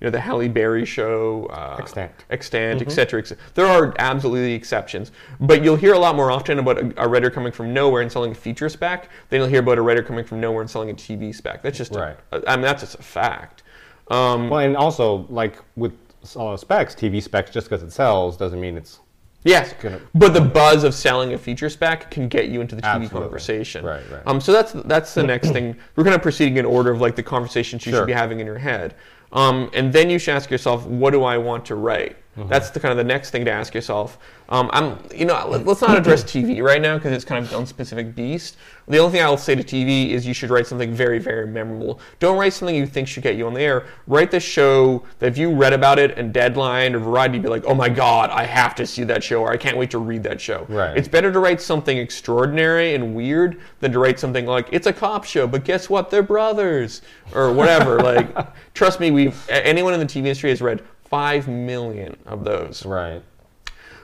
[0.00, 2.12] you know the Halle Berry show uh, Extant.
[2.28, 6.58] extant et cetera, et there are absolutely exceptions but you'll hear a lot more often
[6.58, 9.60] about a, a writer coming from nowhere and selling a feature spec than you'll hear
[9.60, 11.62] about a writer coming from nowhere and selling a TV spec.
[11.62, 12.16] That's just a- Right.
[12.46, 13.62] I mean that's just a fact
[14.10, 15.92] um, Well, and also like with
[16.36, 19.00] uh, specs, TV specs, just because it sells doesn't mean it's
[19.44, 22.82] Yes, gonna- but the buzz of selling a feature spec can get you into the
[22.82, 23.20] TV Absolutely.
[23.20, 23.84] conversation.
[23.84, 24.22] Right, right.
[24.26, 25.76] Um, so that's that's the next thing.
[25.94, 28.00] We're kind of proceeding in order of like the conversations you Sure.
[28.00, 28.94] should be having in your head.
[29.32, 32.16] Um, and then you should ask yourself, what do I want to write?
[32.36, 34.18] That's the kind of the next thing to ask yourself.
[34.50, 37.46] Um, I'm, you know, let- let's not address TV right now because it's kind of
[37.46, 38.56] its own specific beast.
[38.88, 41.98] The only thing I'll say to TV is you should write something very, very memorable.
[42.20, 43.86] Don't write something you think should get you on the air.
[44.06, 47.48] Write the show that if you read about it in Deadline or Variety, you'd be
[47.48, 49.98] like, oh my god, I have to see that show, or I can't wait to
[49.98, 50.66] read that show.
[50.68, 50.96] Right.
[50.96, 54.92] It's better to write something extraordinary and weird than to write something like it's a
[54.92, 56.10] cop show, but guess what?
[56.10, 57.02] They're brothers
[57.34, 57.98] or whatever.
[58.02, 58.28] like,
[58.74, 62.84] trust me, we anyone in the TV industry has read five million of those.
[62.86, 63.22] Right.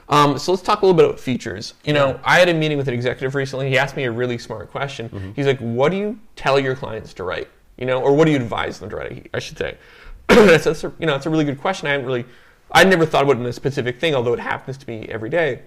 [0.09, 1.73] Um, so let's talk a little bit about features.
[1.85, 3.69] You know, I had a meeting with an executive recently.
[3.69, 5.33] He asked me a really smart question.
[5.35, 7.47] He's like, "What do you tell your clients to write?
[7.77, 9.77] You know, or what do you advise them to write?" I should say.
[10.29, 11.87] I said, "That's a- "You know, it's a really good question.
[11.87, 12.25] I hadn't really,
[12.71, 15.29] I never thought about it in a specific thing, although it happens to me every
[15.29, 15.61] day."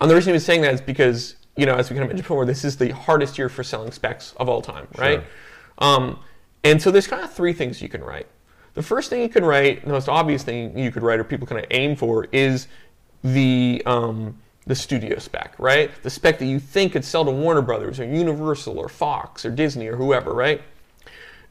[0.00, 2.08] Um, the reason he was saying that is because, you know, as we kind of
[2.08, 5.22] mentioned before, this is the hardest year for selling specs of all time, right?
[5.78, 6.18] Um,
[6.64, 8.26] and so there's kind of three things you can write.
[8.74, 11.46] The first thing you can write, the most obvious thing you could write, or people
[11.46, 12.66] kind of aim for, is
[13.22, 15.90] the um, the studio spec, right?
[16.02, 19.50] The spec that you think could sell to Warner Brothers or Universal or Fox or
[19.50, 20.62] Disney or whoever, right?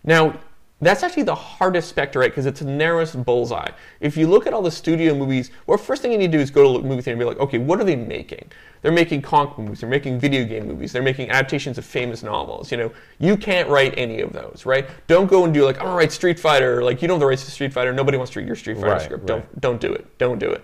[0.03, 0.39] Now,
[0.86, 3.69] that's actually the hardest spec to write because it's the narrowest bullseye.
[4.00, 6.41] If you look at all the studio movies, well, first thing you need to do
[6.41, 8.52] is go to a movie theater and be like, okay, what are they making?
[8.82, 12.69] They're making comic movies, they're making video game movies, they're making adaptations of famous novels.
[12.72, 14.88] You know, you can't write any of those, right?
[15.08, 16.84] Don't go and do like, I'm gonna write Street Fighter.
[16.84, 17.93] Like, you don't have the rights to Street Fighter.
[17.93, 19.22] Nobody wants to read your Street Fighter Right, script.
[19.24, 19.28] right.
[19.62, 20.17] Don't don't do it.
[20.17, 20.63] Don't do it.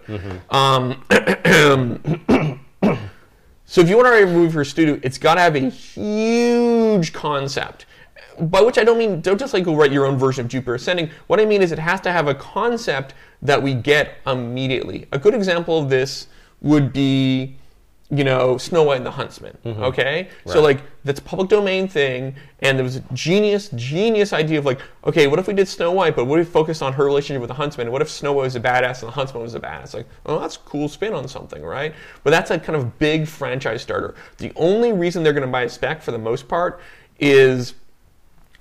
[0.50, 1.02] Um,
[3.66, 5.56] so if you want to write a movie for a studio, it's got to have
[5.56, 7.86] a huge concept.
[8.42, 10.76] By which I don't mean don't just like go write your own version of Jupiter
[10.76, 11.10] Ascending.
[11.28, 15.08] What I mean is it has to have a concept that we get immediately.
[15.12, 16.28] A good example of this
[16.62, 17.56] would be,
[18.10, 19.58] you know, Snow White and the Huntsman.
[19.64, 19.84] Mm-hmm.
[19.84, 24.60] Okay, so like that's a public domain thing, and there was a genius, genius idea
[24.60, 26.94] of like, okay, what if we did Snow White, but what if we focused on
[26.94, 27.88] her relationship with the Huntsman?
[27.88, 29.94] And What if Snow White was a badass and the Huntsman was a badass?
[29.94, 31.94] Like, oh, that's a cool spin on something, right?
[32.24, 34.16] But that's a kind of big franchise starter.
[34.38, 36.82] The only reason they're going to buy a spec for the most part
[37.20, 37.76] is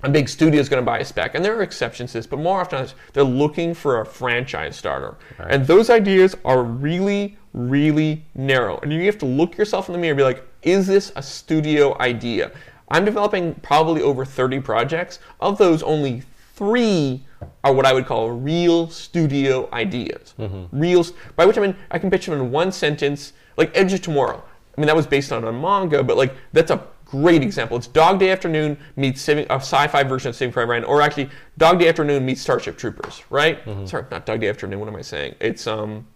[0.02, 2.26] a big studio is going to buy a spec, and there are exceptions to this,
[2.26, 6.62] but more often than not, they're looking for a franchise starter, and those ideas are
[6.62, 8.78] really, really narrow.
[8.78, 11.22] And you have to look yourself in the mirror and be like, "Is this a
[11.22, 12.52] studio idea?"
[12.90, 15.18] I'm developing probably over 30 projects.
[15.40, 16.22] Of those, only
[16.54, 17.24] three
[17.62, 20.34] are what I would call real studio ideas.
[20.38, 20.78] Mm-hmm.
[20.78, 21.04] Real,
[21.37, 24.42] by which I mean I can pitch them in one sentence, like Edge of Tomorrow.
[24.76, 27.77] I mean that was based on a manga, but like that's a great example.
[27.77, 31.31] It's Dog Day Afternoon meets Saving, a sci-fi version of Saving Private Ryan, or actually
[31.57, 33.61] Dog Day Afternoon meets Starship Troopers, right?
[33.87, 34.79] Sorry, not Dog Day Afternoon.
[34.79, 35.35] What am I saying?
[35.40, 36.07] It's um,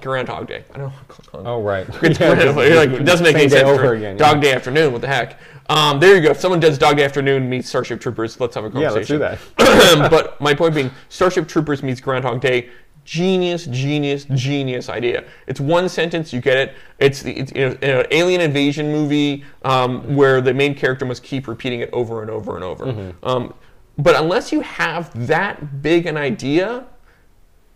[0.00, 0.64] Groundhog Day.
[0.74, 0.92] I don't
[1.34, 1.40] know.
[1.44, 1.86] Oh, right.
[2.00, 2.74] Day.
[2.76, 3.68] Like, it doesn't make any sense.
[3.68, 4.42] over again, Dog yeah.
[4.42, 4.92] Day Afternoon.
[4.92, 5.38] What the heck?
[5.68, 6.30] Um, there you go.
[6.30, 9.20] If someone does Dog Day Afternoon meets Starship Troopers, let's have a conversation.
[9.20, 10.10] Yeah, let's do that.
[10.10, 12.70] but my point being, Starship Troopers meets Groundhog Day.
[13.06, 15.24] Genius, genius, genius idea.
[15.46, 16.74] It's one sentence, you get it.
[16.98, 21.22] It's the it's, you know, an alien invasion movie um, where the main character must
[21.22, 22.86] keep repeating it over and over and over.
[22.86, 23.24] Mm-hmm.
[23.24, 23.54] Um,
[23.96, 26.84] but unless you have that big an idea,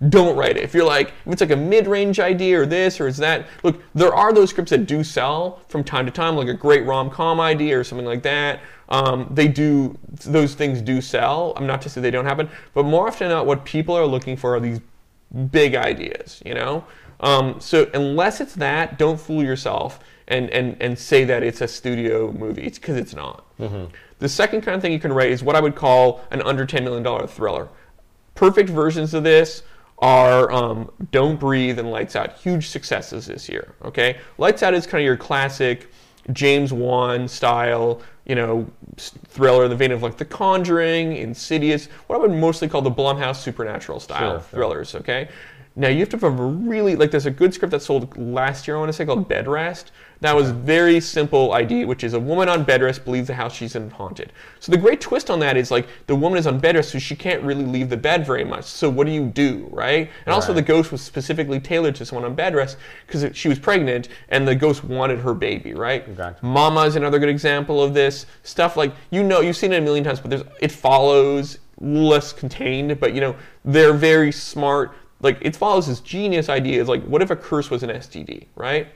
[0.08, 0.64] don't write it.
[0.64, 3.80] If you're like, if it's like a mid-range idea or this or is that, look,
[3.94, 7.38] there are those scripts that do sell from time to time, like a great rom-com
[7.38, 8.60] idea or something like that.
[8.88, 11.52] Um, they do, those things do sell.
[11.56, 14.06] I'm not to say they don't happen, but more often than not, what people are
[14.06, 14.80] looking for are these
[15.50, 16.84] big ideas, you know?
[17.20, 21.68] Um, so unless it's that, don't fool yourself and, and, and say that it's a
[21.68, 22.62] studio movie.
[22.62, 23.44] It's because it's not.
[24.20, 26.66] The second kind of thing you can write is what I would call an under
[26.66, 27.68] $10 million thriller.
[28.34, 29.62] Perfect versions of this
[29.98, 32.38] are um, Don't Breathe and Lights Out.
[32.38, 33.74] Huge successes this year.
[33.82, 35.90] Okay, Lights Out is kind of your classic
[36.32, 38.64] James Wan style, you know,
[38.96, 42.90] thriller in the vein of like The Conjuring, Insidious, what I would mostly call the
[42.90, 44.94] Blumhouse supernatural style Sure, thrillers.
[44.94, 45.28] Okay.
[45.74, 48.68] Now you have to have a really like there's a good script that sold last
[48.68, 49.90] year I want to say called Bed Rest.
[50.20, 53.54] That was very simple idea, which is a woman on bed rest believes the house
[53.54, 54.32] she's in is haunted.
[54.58, 56.98] So the great twist on that is like the woman is on bed rest, so
[56.98, 58.64] she can't really leave the bed very much.
[58.64, 60.10] So what do you do, right?
[60.26, 63.58] And also the ghost was specifically tailored to someone on bed rest because she was
[63.58, 66.14] pregnant and the ghost wanted her baby, right?
[66.14, 66.44] Gotcha.
[66.44, 68.76] Mama is another good example of this stuff.
[68.76, 73.00] Like you know, you've seen it a million times, but there's it follows less contained,
[73.00, 74.92] but you know they're very smart.
[75.22, 76.80] Like it follows this genius idea.
[76.80, 78.88] Is like, what if a curse was an STD, right?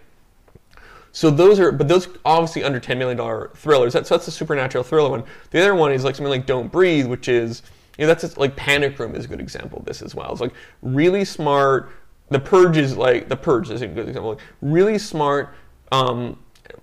[1.14, 3.92] So those are, but those obviously under ten million dollar thrillers.
[3.92, 5.22] That's that's the supernatural thriller one.
[5.52, 7.62] The other one is like something like Don't Breathe, which is
[7.96, 10.32] you know that's just, like Panic Room is a good example of this as well.
[10.32, 11.88] It's like really smart.
[12.30, 14.30] The Purge is like the Purge is a good example.
[14.30, 15.54] Like really smart.
[15.92, 16.36] Um,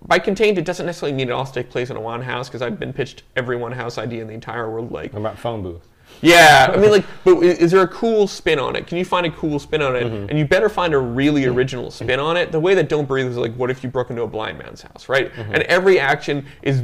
[0.04, 2.62] by contained, it doesn't necessarily mean it all takes place in a one house because
[2.62, 4.94] I've been pitched every one house idea in the entire world.
[4.94, 5.86] Like What about phone booth?
[6.21, 8.88] Yeah, I mean, like, but is there a cool spin on it?
[8.88, 10.03] Can you find a cool spin on it?
[10.03, 10.29] Mm-hmm.
[10.29, 11.57] And you better find a really mm-hmm.
[11.57, 12.51] original spin on it.
[12.51, 14.81] The way that Don't Breathe is like, what if you broke into a blind man's
[14.81, 15.34] house, right?
[15.34, 15.53] Mm-hmm.
[15.55, 16.84] And every action is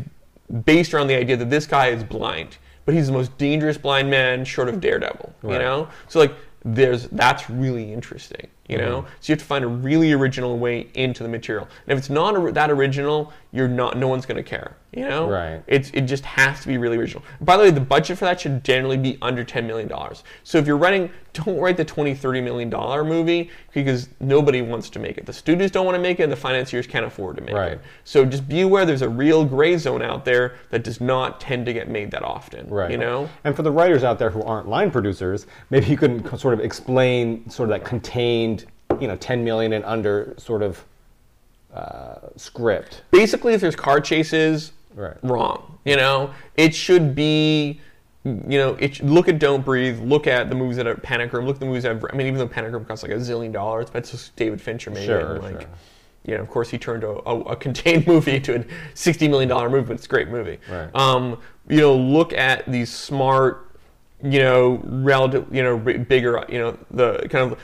[0.65, 4.09] based around the idea that this guy is blind, but he's the most dangerous blind
[4.09, 5.87] man short of Daredevil, you know?
[6.07, 6.33] So like,
[6.65, 9.01] there's that's really interesting, you know.
[9.01, 9.07] Mm-hmm.
[9.21, 11.67] So you have to find a really original way into the material.
[11.87, 13.97] And if it's not or- that original, you're not.
[13.97, 15.29] No one's gonna care, you know.
[15.29, 15.61] Right.
[15.67, 17.23] It's it just has to be really original.
[17.41, 20.23] By the way, the budget for that should generally be under ten million dollars.
[20.43, 24.89] So if you're writing, don't write the 20 30 million dollar movie because nobody wants
[24.91, 25.25] to make it.
[25.25, 27.73] The studios don't want to make it, and the financiers can't afford to make Right.
[27.73, 27.81] it.
[28.03, 31.65] So just be aware there's a real gray zone out there that does not tend
[31.67, 32.67] to get made that often.
[32.69, 32.91] Right.
[32.91, 33.29] You know.
[33.43, 36.59] And for the writers out there who aren't line producers, maybe you can sort of
[36.59, 38.56] explain sort of that contained,
[39.01, 40.83] you know, 10 million and under sort of
[41.73, 43.01] uh, script.
[43.11, 45.15] basically if there's car chases Right.
[45.21, 47.79] wrong you know it should be
[48.25, 51.45] you know it look at don't breathe look at the movies that are panic room
[51.45, 53.15] look at the movies that have, i mean even though panic room costs like a
[53.15, 55.69] zillion dollars but it's just david fincher made Sure, and, like sure.
[56.25, 59.47] you know of course he turned a, a, a contained movie into a 60 million
[59.49, 60.89] dollar movie but it's a great movie Right.
[60.95, 63.69] um you know look at these smart
[64.23, 67.59] you know relative you know b- bigger you know the kind of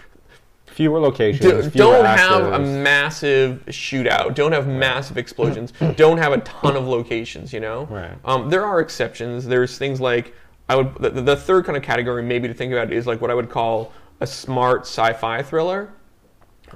[0.74, 1.72] Fewer locations.
[1.72, 4.34] fewer not have a massive shootout.
[4.34, 5.72] Don't have massive explosions.
[5.96, 7.54] don't have a ton of locations.
[7.54, 7.86] You know.
[7.86, 8.18] Right.
[8.26, 9.46] Um, there are exceptions.
[9.46, 10.34] There's things like
[10.70, 10.96] I would.
[10.96, 13.50] The, the third kind of category maybe to think about is like what I would
[13.50, 15.94] call a smart sci-fi thriller.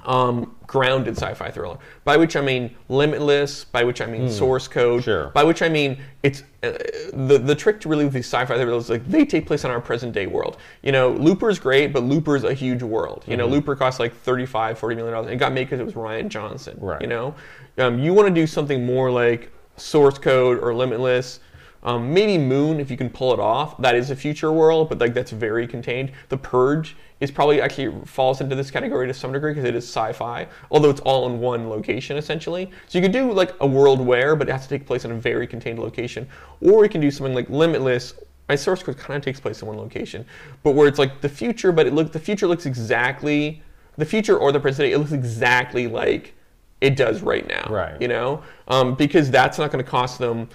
[0.04, 5.02] Um, grounded sci-fi thriller, by which I mean limitless, by which I mean source code,
[5.02, 5.30] Sure.
[5.30, 6.72] by which I mean it's uh,
[7.14, 9.70] the the trick to really with these sci-fi thrillers is like they take place in
[9.70, 10.58] our present day world.
[10.82, 13.24] You know, Looper's great, but Looper's a huge world.
[13.26, 13.54] You know, Mm-hmm.
[13.54, 15.32] Looper cost like 35, 40 million dollars.
[15.32, 16.76] It got made because it was Rian Johnson.
[16.80, 17.00] Right.
[17.00, 17.34] You know,
[17.78, 21.40] um, you want to do something more like source code or limitless.
[21.84, 24.98] Um, maybe Moon, if you can pull it off, that is a future world, but
[24.98, 26.10] like that's very contained.
[26.28, 29.84] The Purge is probably actually falls into this category to some degree because it is
[29.84, 32.70] sci-fi, although it's all in one location essentially.
[32.86, 35.10] So you could do like a world where, but it has to take place in
[35.10, 36.28] a very contained location,
[36.60, 38.14] or you can do something like Limitless.
[38.48, 40.24] My source code kind of takes place in one location,
[40.62, 43.62] but where it's like the future, but it look the future looks exactly
[43.96, 44.92] the future or the present day.
[44.92, 46.34] It looks exactly like
[46.80, 47.66] it does right now.
[47.68, 48.00] Right.
[48.00, 50.48] You know, um, because that's not going to cost them.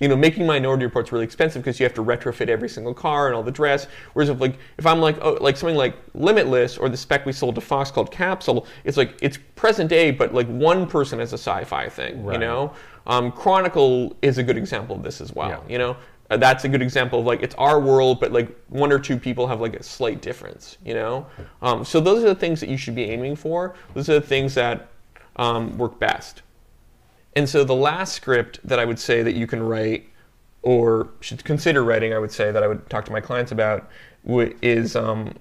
[0.00, 3.26] You know, making Minority Report's really expensive because you have to retrofit every single car
[3.26, 3.86] and all the dress.
[4.14, 7.32] Whereas if like if I'm like oh like something like Limitless or the spec we
[7.32, 11.32] sold to Fox called Capsule, it's like it's present day, but like one person has
[11.32, 12.24] a sci-fi thing.
[12.32, 12.72] You know,
[13.06, 15.50] um, Chronicle is a good example of this as well.
[15.50, 15.72] Yeah.
[15.72, 15.96] You know,
[16.30, 19.18] Uh, that's a good example of like it's our world, but like one or two
[19.18, 20.78] people have like a slight difference.
[20.82, 21.26] You know,
[21.60, 23.74] um, so those are the things that you should be aiming for.
[23.94, 24.88] Those are the things that
[25.36, 26.42] um, work best.
[27.36, 30.08] And so the last script that I would say that you can write
[30.62, 33.88] or should consider writing, I would say that I would talk to my clients about
[34.26, 35.34] is um,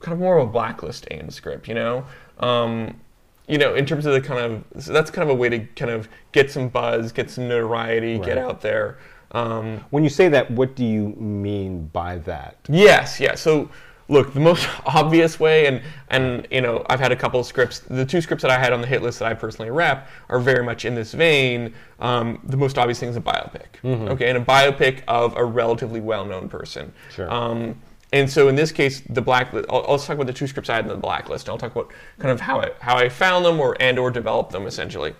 [0.00, 1.68] kind of more of a blacklist aimed script.
[1.68, 2.06] You know,
[2.38, 3.00] um,
[3.48, 5.58] you know, in terms of the kind of so that's kind of a way to
[5.58, 8.98] kind of get some buzz, get some notoriety, get out there.
[9.32, 12.58] Um, When you say that, what do you mean by that?
[12.68, 13.34] Yes, yeah.
[13.34, 13.70] So
[14.12, 17.80] look, the most obvious way, and and you know, I've had a couple of scripts.
[17.80, 20.38] The two scripts that I had on the hit list that I personally rep are
[20.38, 21.74] very much in this vein.
[21.98, 26.00] Um, the most obvious thing is a biopic, okay, and a biopic of a relatively
[26.00, 26.92] well-known person.
[27.14, 27.30] Sure.
[27.30, 27.80] Um,
[28.12, 29.54] and so in this case, the black.
[29.54, 31.48] I'll, I'll talk about the two scripts I had in the blacklist.
[31.48, 34.52] I'll talk about kind of how I how I found them or and or developed
[34.52, 35.14] them essentially.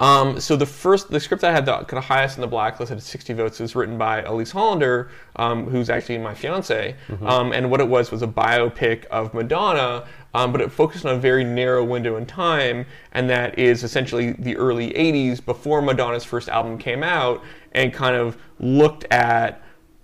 [0.00, 2.90] Um, so the first, the script I had the kind of highest in the blacklist
[2.90, 3.60] had 60 votes.
[3.60, 6.96] Was written by Elise Hollander, um, who's actually my fiance.
[7.26, 11.14] Um, and what it was was a biopic of Madonna, um, but it focused on
[11.14, 16.24] a very narrow window in time, and that is essentially the early 80s before Madonna's
[16.24, 19.62] first album came out, and kind of looked at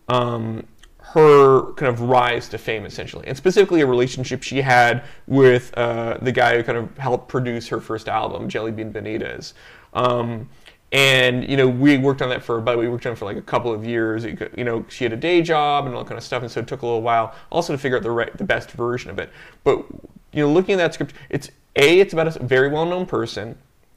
[0.08, 0.64] um,
[1.00, 6.18] her kind of rise to fame essentially, and specifically a relationship she had with uh,
[6.20, 9.54] the guy who kind of helped produce her first album, Jellybean Benitez.
[9.98, 10.48] Um,
[10.90, 13.36] and you know, we worked on that for about we worked on it for like
[13.36, 14.24] a couple of years.
[14.24, 16.60] You know, she had a day job and all that kind of stuff, and so
[16.60, 19.18] it took a little while also to figure out the right, the best version of
[19.18, 19.30] it.
[19.64, 19.84] But
[20.32, 23.56] you know, looking at that script, it's a, it's about a very well-known person.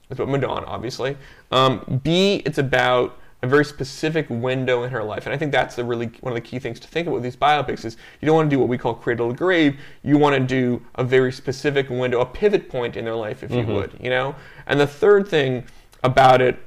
[0.09, 1.17] It's about Madonna, obviously.
[1.51, 5.75] Um, B, it's about a very specific window in her life, and I think that's
[5.75, 8.25] the really one of the key things to think about with these biopics is you
[8.25, 9.79] don't want to do what we call cradle to grave.
[10.03, 13.51] You want to do a very specific window, a pivot point in their life, if
[13.51, 14.35] you would, you know.
[14.67, 15.63] And the third thing
[16.03, 16.57] about it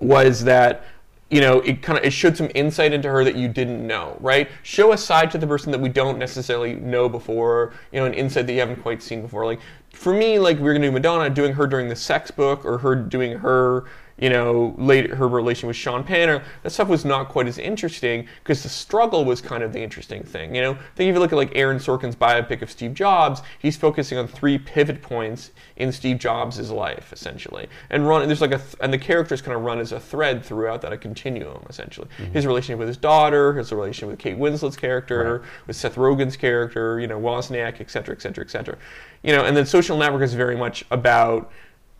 [0.00, 0.84] was that
[1.30, 4.16] you know it kind of it showed some insight into her that you didn't know
[4.20, 4.48] right?
[4.62, 8.14] Show a side to the person that we don't necessarily know before you know an
[8.14, 9.46] insight that you haven't quite seen before.
[9.46, 12.64] Like for me like we are gonna do madonna doing her during the sex book
[12.64, 13.84] or her doing her
[14.18, 18.28] you know, later her relation with Sean Penn, that stuff was not quite as interesting
[18.42, 20.54] because the struggle was kind of the interesting thing.
[20.54, 23.42] You know, I think if you look at like Aaron Sorkin's biopic of Steve Jobs,
[23.58, 28.26] he's focusing on three pivot points in Steve Jobs' life essentially, and run.
[28.26, 30.92] There's like a th- and the characters kind of run as a thread throughout that
[30.92, 32.08] a continuum essentially.
[32.18, 32.32] Mm-hmm.
[32.32, 35.50] His relationship with his daughter, his relationship with Kate Winslet's character, right.
[35.66, 38.78] with Seth Rogen's character, you know, Wozniak, et cetera, et cetera, et cetera.
[39.22, 41.50] You know, and then Social Network is very much about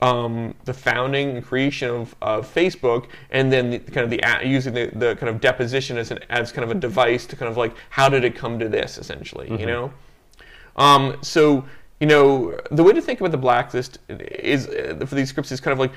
[0.05, 4.75] um, the founding and creation of, of Facebook, and then the, kind of the using
[4.75, 7.57] the, the kind of deposition as an as kind of a device to kind of
[7.57, 9.61] like how did it come to this essentially, mm-hmm.
[9.61, 9.93] you know?
[10.77, 11.65] Um, so
[12.01, 15.61] you know the way to think about the blacklist is uh, for these scripts is
[15.61, 15.93] kind of like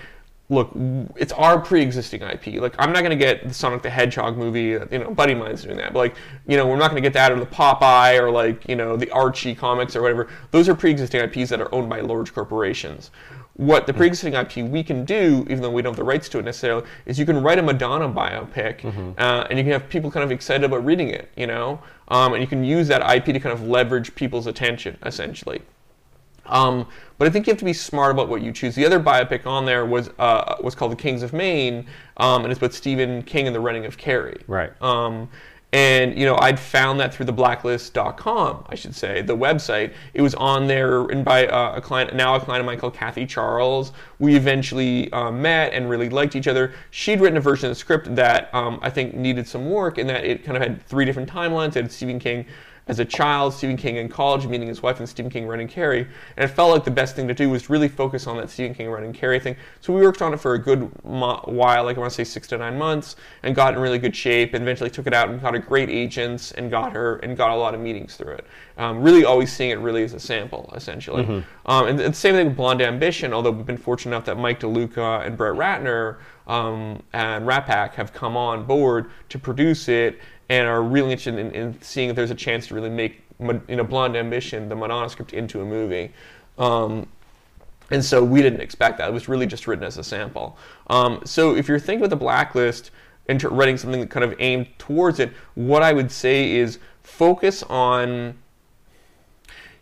[0.49, 0.71] look,
[1.17, 2.61] it's our pre-existing IP.
[2.61, 4.79] Like, I'm not going to get the Sonic the Hedgehog movie.
[4.91, 5.91] You know, buddy mine's doing that.
[5.91, 6.15] But like,
[6.47, 8.95] you know, we're not going to get that or the Popeye or like, you know,
[8.95, 10.29] the Archie comics or whatever.
[10.51, 13.11] Those are pre-existing IPs that are owned by large corporations
[13.57, 16.39] what the pre-existing IP we can do, even though we don't have the rights to
[16.39, 19.11] it necessarily, is you can write a Madonna biopic, mm-hmm.
[19.17, 22.33] uh, and you can have people kind of excited about reading it, you know, um,
[22.33, 25.61] and you can use that IP to kind of leverage people's attention, essentially.
[26.45, 26.87] Um,
[27.17, 28.75] but I think you have to be smart about what you choose.
[28.75, 31.87] The other biopic on there was uh, was called The Kings of Maine,
[32.17, 34.41] um, and it's about Stephen King and the Running of Carrie.
[34.47, 34.71] Right.
[34.81, 35.29] Um,
[35.73, 39.93] and you know, I'd found that through the blacklist.com, I should say, the website.
[40.13, 42.93] It was on there and by uh, a client, now a client of mine called
[42.93, 43.91] Kathy Charles.
[44.19, 46.73] We eventually uh, met and really liked each other.
[46.91, 50.07] She'd written a version of the script that um, I think needed some work, in
[50.07, 51.69] that it kind of had three different timelines.
[51.69, 52.45] It had Stephen King
[52.87, 56.07] as a child, Stephen King in college, meeting his wife, and Stephen King running Carrie.
[56.37, 58.73] And it felt like the best thing to do was really focus on that Stephen
[58.73, 59.55] King running Carrie thing.
[59.81, 62.47] So we worked on it for a good while, like I want to say six
[62.49, 64.53] to nine months, and got in really good shape.
[64.53, 67.51] And eventually took it out and got a great agent and got her and got
[67.51, 68.45] a lot of meetings through it.
[68.77, 71.23] Um, really, always seeing it really as a sample, essentially.
[71.23, 71.69] Mm-hmm.
[71.69, 73.33] Um, and, and, the same thing with Blonde Ambition.
[73.33, 76.17] Although we've been fortunate enough that Mike DeLuca and Brett Ratner
[76.47, 80.19] um, and RatPac have come on board to produce it
[80.49, 83.75] and are really interested in, in, seeing if there's a chance to really make you
[83.75, 86.11] know Blonde Ambition, the Madonna script, into a movie.
[86.57, 87.07] Um,
[87.91, 89.09] and so we didn't expect that.
[89.09, 90.57] It was really just written as a sample.
[90.87, 92.91] Um, so if you're thinking of the blacklist
[93.29, 97.63] and writing something that kind of aimed towards it, what I would say is focus
[97.63, 98.37] on,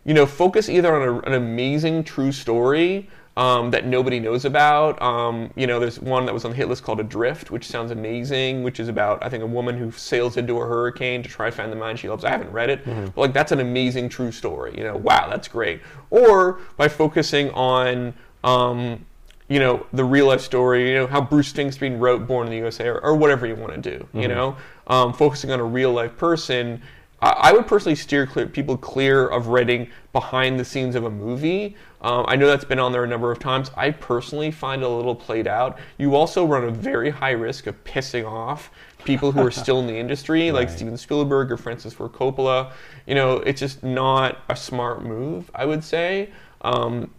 [0.04, 5.00] you know, focus either on a, an amazing true story um, that nobody knows about.
[5.02, 7.90] Um, you know, there's one that was on the hit list called Adrift, which sounds
[7.90, 11.50] amazing, which is about I think a woman who sails into a hurricane to try
[11.50, 12.24] to find the man she loves.
[12.24, 13.06] I haven't read it, mm-hmm.
[13.06, 14.74] but like that's an amazing true story.
[14.76, 15.82] You know, wow, that's great.
[16.10, 19.04] Or by focusing on um,
[19.48, 22.58] you know the real life story, you know how Bruce Springsteen wrote "Born in the
[22.58, 23.98] USA" or, or whatever you want to do.
[23.98, 24.20] Mm-hmm.
[24.20, 24.56] You know,
[24.86, 26.80] um, focusing on a real life person.
[27.20, 31.76] I would personally steer clear, people clear of writing behind the scenes of a movie
[32.06, 33.72] um, I know that's been on there a number of times.
[33.76, 35.78] I personally find it a little played out.
[35.98, 38.70] You also run a very high risk of pissing off
[39.04, 42.72] people who are still in the industry, like Steven Spielberg or Francis Ford Coppola.
[43.06, 46.30] You know, it's just not a smart move, I would say.
[46.60, 47.10] Um,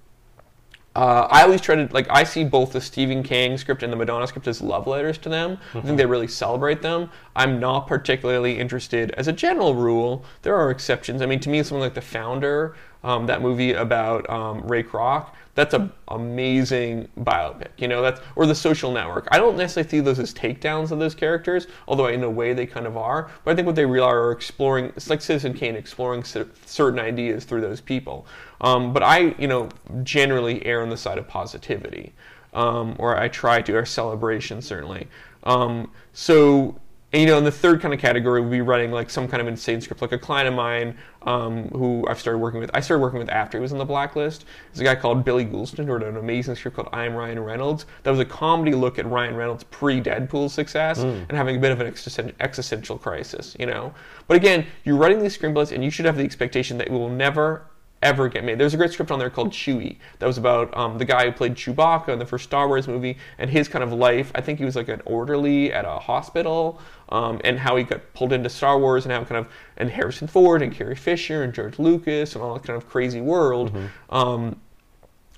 [0.97, 3.97] uh, I always try to like I see both the Stephen King script and the
[3.97, 5.57] Madonna script as love letters to them.
[5.57, 5.77] Mm-hmm.
[5.77, 7.11] I think they really celebrate them.
[7.35, 10.25] I'm not particularly interested, as a general rule.
[10.41, 11.21] There are exceptions.
[11.21, 15.29] I mean, to me, something like The Founder um, that movie about um, Ray Kroc.
[15.57, 18.03] That's an amazing biopic, you know.
[18.03, 19.27] That's or The Social Network.
[19.31, 22.67] I don't necessarily see those as takedowns of those characters, although in a way they
[22.67, 23.31] kind of are.
[23.43, 24.93] But I think what they really are are exploring.
[24.95, 28.27] It's like Citizen Kane, exploring certain ideas through those people.
[28.61, 29.69] Um, but I, you know,
[30.03, 32.13] generally err on the side of positivity,
[32.53, 35.07] um, or I try to, or celebration certainly.
[35.43, 36.79] Um, so
[37.13, 39.39] and, you know, in the third kind of category, we'll be running like some kind
[39.39, 40.01] of insane script.
[40.01, 43.29] Like a client of mine um, who I've started working with, I started working with
[43.29, 44.43] after he was on the blacklist.
[44.73, 47.39] There's a guy called Billy Goulston who wrote an amazing script called I Am Ryan
[47.39, 47.85] Reynolds.
[48.03, 51.25] That was a comedy look at Ryan Reynolds pre Deadpool success mm.
[51.29, 53.93] and having a bit of an existential crisis, you know.
[54.27, 57.09] But again, you're writing these screenplays and you should have the expectation that it will
[57.09, 57.67] never
[58.01, 58.59] ever get made.
[58.59, 61.31] There's a great script on there called Chewie that was about um, the guy who
[61.31, 64.31] played Chewbacca in the first Star Wars movie and his kind of life.
[64.35, 66.79] I think he was like an orderly at a hospital
[67.09, 70.27] um, and how he got pulled into Star Wars and how kind of and Harrison
[70.27, 73.73] Ford and Carrie Fisher and George Lucas and all that kind of crazy world.
[73.73, 74.15] Mm-hmm.
[74.15, 74.61] Um,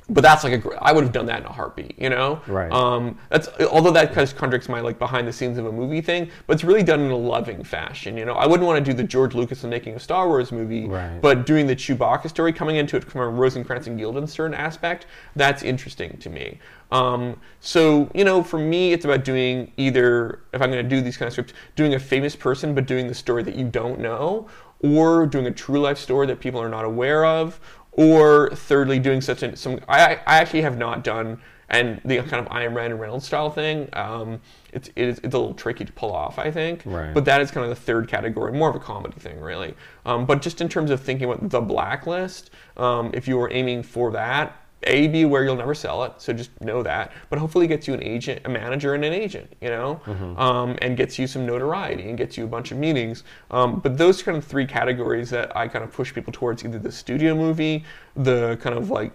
[0.09, 2.41] but that's like a I would have done that in a heartbeat, you know.
[2.47, 2.71] Right.
[2.71, 6.01] Um, that's although that kind of contradicts my like behind the scenes of a movie
[6.01, 8.17] thing, but it's really done in a loving fashion.
[8.17, 10.51] You know, I wouldn't want to do the George Lucas and making a Star Wars
[10.51, 11.21] movie, right.
[11.21, 15.05] but doing the Chewbacca story, coming into it from a Rosencrantz and Guildenstern aspect,
[15.35, 16.59] that's interesting to me.
[16.91, 21.01] Um, so you know, for me, it's about doing either if I'm going to do
[21.01, 23.99] these kind of scripts, doing a famous person, but doing the story that you don't
[23.99, 24.47] know,
[24.81, 27.59] or doing a true life story that people are not aware of,
[27.99, 29.79] or thirdly, doing such a some.
[29.89, 33.49] I, I actually have not done and the kind of I Am Ryan Reynolds style
[33.49, 33.89] thing.
[33.93, 34.41] Um,
[34.73, 36.81] it's, it is, it's a little tricky to pull off, I think.
[36.85, 37.13] Right.
[37.13, 39.75] But that is kind of the third category, more of a comedy thing, really.
[40.05, 43.83] Um, but just in terms of thinking about the blacklist, um, if you were aiming
[43.83, 47.11] for that, a, be aware you'll never sell it, so just know that.
[47.29, 50.01] But hopefully, it gets you an agent, a manager, and an agent, you know,
[50.37, 53.23] um, and gets you some notoriety and gets you a bunch of meetings.
[53.51, 56.63] Um, but those are kind of three categories that I kind of push people towards:
[56.63, 57.83] either the studio movie,
[58.15, 59.11] the kind of like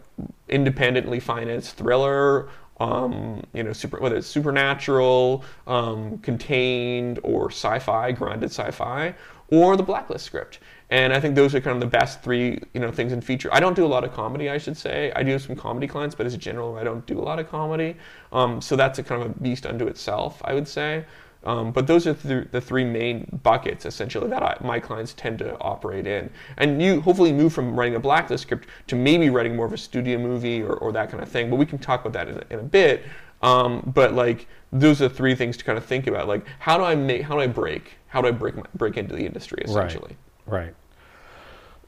[0.49, 2.49] independently financed thriller,
[2.81, 9.15] um, you know, super, whether it's supernatural, um, contained, or sci-fi, grounded sci-fi,
[9.51, 10.59] or the blacklist script.
[10.91, 13.49] And I think those are kind of the best three, you know, things in feature.
[13.53, 15.11] I don't do a lot of comedy, I should say.
[15.17, 17.39] I do have some comedy clients, but as a general, I don't do a lot
[17.39, 17.97] of comedy.
[18.33, 21.05] Um, so that's a kind of a beast unto itself, I would say.
[21.45, 25.39] Um, but those are th- the three main buckets essentially that I, my clients tend
[25.41, 26.31] to operate in.
[26.57, 29.79] And you hopefully move from writing a blacklist script to maybe writing more of a
[29.79, 31.51] studio movie or, or that kind of thing.
[31.51, 33.03] But we can talk about that in, a- in a bit.
[33.43, 36.29] Um, but like those are three things to kind of think about.
[36.29, 37.23] Like how do I make?
[37.23, 37.93] How do I break?
[38.09, 40.09] How do I break my, break into the industry essentially?
[40.09, 40.17] Right.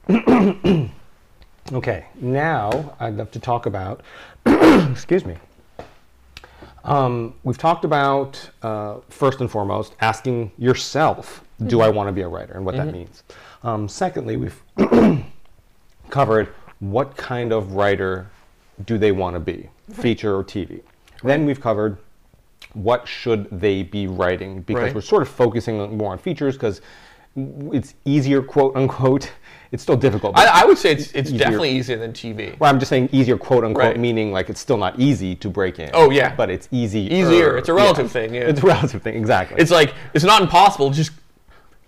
[1.73, 2.05] okay.
[2.21, 4.01] Now I'd love to talk about.
[4.45, 5.35] excuse me.
[6.83, 12.21] Um, we've talked about uh, first and foremost asking yourself, "Do I want to be
[12.21, 13.23] a writer?" and what that means.
[13.63, 14.61] Um, secondly, we've
[16.09, 16.47] covered
[16.79, 18.27] what kind of writer
[18.85, 20.81] do they want to be, feature or TV.
[21.23, 21.97] Then we've covered
[22.73, 24.95] what should they be writing because Right.
[24.95, 26.81] we're sort of focusing more on features because
[27.73, 29.31] it's easier, quote unquote.
[29.71, 30.33] It's still difficult.
[30.35, 31.39] but- I, I would say it's, it's Easier.
[31.39, 32.57] definitely easier than TV.
[32.57, 33.99] well, I'm just saying easier, quote unquote, Right.
[33.99, 35.89] meaning like it's still not easy to break in.
[35.93, 36.33] Oh, yeah.
[36.35, 37.01] but it's easy.
[37.13, 37.57] Easier.
[37.57, 38.41] It's a relative thing, yeah.
[38.41, 39.15] It's a relative thing.
[39.15, 39.57] Exactly.
[39.59, 41.11] It's like it's not impossible, just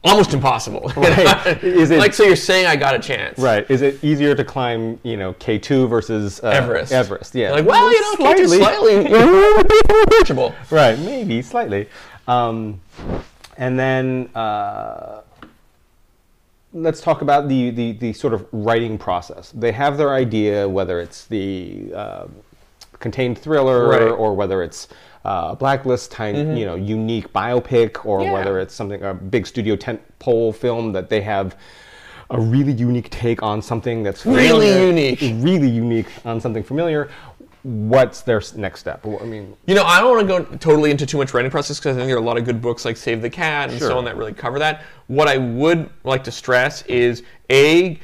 [0.04, 0.92] almost impossible.
[0.98, 1.64] Right.
[1.64, 2.24] Is it- like so?
[2.26, 3.66] You're saying I got a chance, right.
[3.72, 6.92] Is it easier to climb, you know, K2 versus uh, Everest.
[6.92, 7.34] Everest.
[7.34, 7.52] Yeah.
[7.52, 9.06] Like, well, you know, slightly, slightly
[10.04, 10.54] approachable.
[10.70, 11.00] right.
[11.00, 11.88] Maybe slightly.
[12.28, 12.82] Um,
[13.58, 15.22] and then uh,
[16.74, 19.52] let's talk about the, the the sort of writing process.
[19.52, 22.28] They have their idea, whether it's the uh,
[23.00, 24.02] contained thriller Right.
[24.02, 24.22] Mm-hmm.
[24.22, 24.88] or whether it's
[25.26, 28.34] uh, blacklist time, you know, unique biopic, or Yeah.
[28.34, 31.56] whether it's something a big studio tent pole film that they have
[32.32, 35.20] a really unique take on something that's Really unique.
[35.44, 37.10] really unique on something familiar.
[37.64, 39.06] What's their next step?
[39.06, 41.52] Well, I mean, You know, I don't want to go totally into too much writing
[41.52, 43.70] process because I think there are a lot of good books like Save the Cat
[43.70, 43.90] and Sure.
[43.90, 44.84] so on that really cover that.
[45.08, 48.00] What I would like to stress is a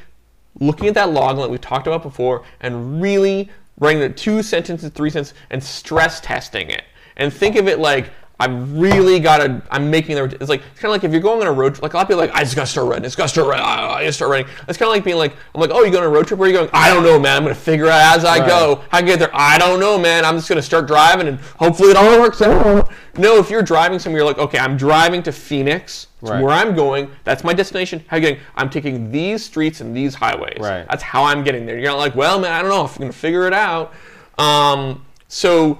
[0.60, 3.50] looking at that log line we talked about before and really
[3.80, 6.84] writing the two sentences, three sentences, and stress testing it.
[7.18, 9.62] And think of it like I've really got to.
[9.72, 10.24] I'm making the.
[10.26, 11.84] It's like it's kind of like if you're going on a road trip.
[11.84, 13.04] Like a lot of people are like I just got to start writing.
[13.06, 13.66] I just got to start writing.
[13.66, 14.52] I just start writing.
[14.68, 16.40] It's kind of like being like I'm like oh you going on a road trip?
[16.40, 16.70] Where are you going?
[16.74, 17.38] I don't know man.
[17.38, 18.48] I'm gonna figure out as I Right.
[18.48, 18.84] go.
[18.90, 19.30] How to get there?
[19.34, 20.26] I don't know man.
[20.26, 22.92] I'm just gonna start driving and hopefully it all works out.
[23.18, 26.08] No, if you're driving somewhere, you're like okay I'm driving to Phoenix.
[26.22, 26.42] It's Right.
[26.44, 27.10] where I'm going.
[27.24, 28.04] That's my destination.
[28.08, 28.44] How are you getting?
[28.58, 30.58] I'm taking these streets and these highways.
[30.60, 30.86] Right.
[30.90, 31.78] That's how I'm getting there.
[31.78, 33.94] You're not like, well, man, I don't know if I'm gonna figure it out.
[34.38, 35.80] Um, so,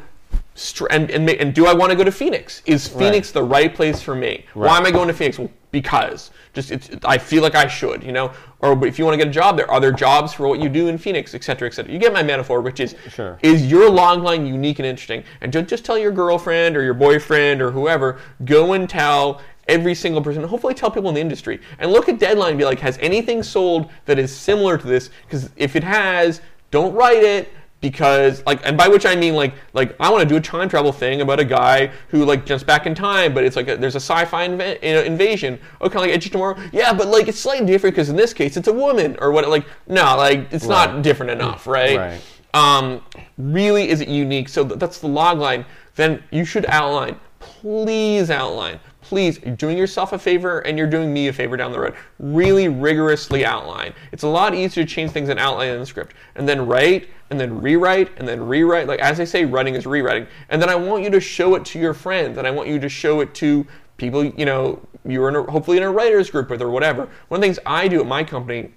[0.90, 2.62] and and, and do I want to go to Phoenix?
[2.66, 4.46] Is Phoenix the right place for me?
[4.54, 5.38] Why am I going to Phoenix?
[5.38, 8.32] Well, because just it's, I feel like I should, you know.
[8.60, 10.70] Or if you want to get a job there, are there jobs for what you
[10.70, 11.92] do in Phoenix, et cetera, et cetera?
[11.92, 13.38] You get my metaphor, which is Sure.
[13.42, 15.24] is your log line unique and interesting?
[15.42, 18.20] And don't just tell your girlfriend or your boyfriend or whoever.
[18.46, 20.42] Go and tell every single person.
[20.44, 23.44] Hopefully, tell people in the industry and look at Deadline and be like, has anything
[23.44, 25.10] sold that is similar to this?
[25.28, 26.40] Because if it has,
[26.72, 27.50] don't write it
[27.82, 30.70] because like and by which I mean like like I want to do a time
[30.70, 33.78] travel thing about a guy who like jumps back in time but it's like a,
[33.78, 35.60] there's a sci-fi know, invasion.
[35.82, 36.58] Okay like Edge of Tomorrow?
[36.72, 39.48] Yeah but like it's slightly different because in this case it's a woman or what
[39.50, 40.94] like no like it's Right.
[40.94, 42.22] not different enough right, Right.
[42.54, 43.04] um
[43.38, 44.50] really is it unique?
[44.50, 45.66] So th- that's the log line.
[45.96, 51.14] Then you should outline please outline please you're doing yourself a favor and you're doing
[51.14, 51.96] me a favor down the road.
[52.18, 53.94] Really rigorously outline.
[54.12, 56.16] It's a lot easier to change things in outline than the script.
[56.36, 58.88] And then write and then rewrite and then rewrite.
[58.88, 60.28] Like as i say writing is rewriting.
[60.50, 62.80] And then i want you to show it to your friends and i want you
[62.80, 63.66] to show it to
[63.98, 67.08] people you know you're in a, hopefully in a writers group with or whatever.
[67.28, 68.72] One of the things i do at my company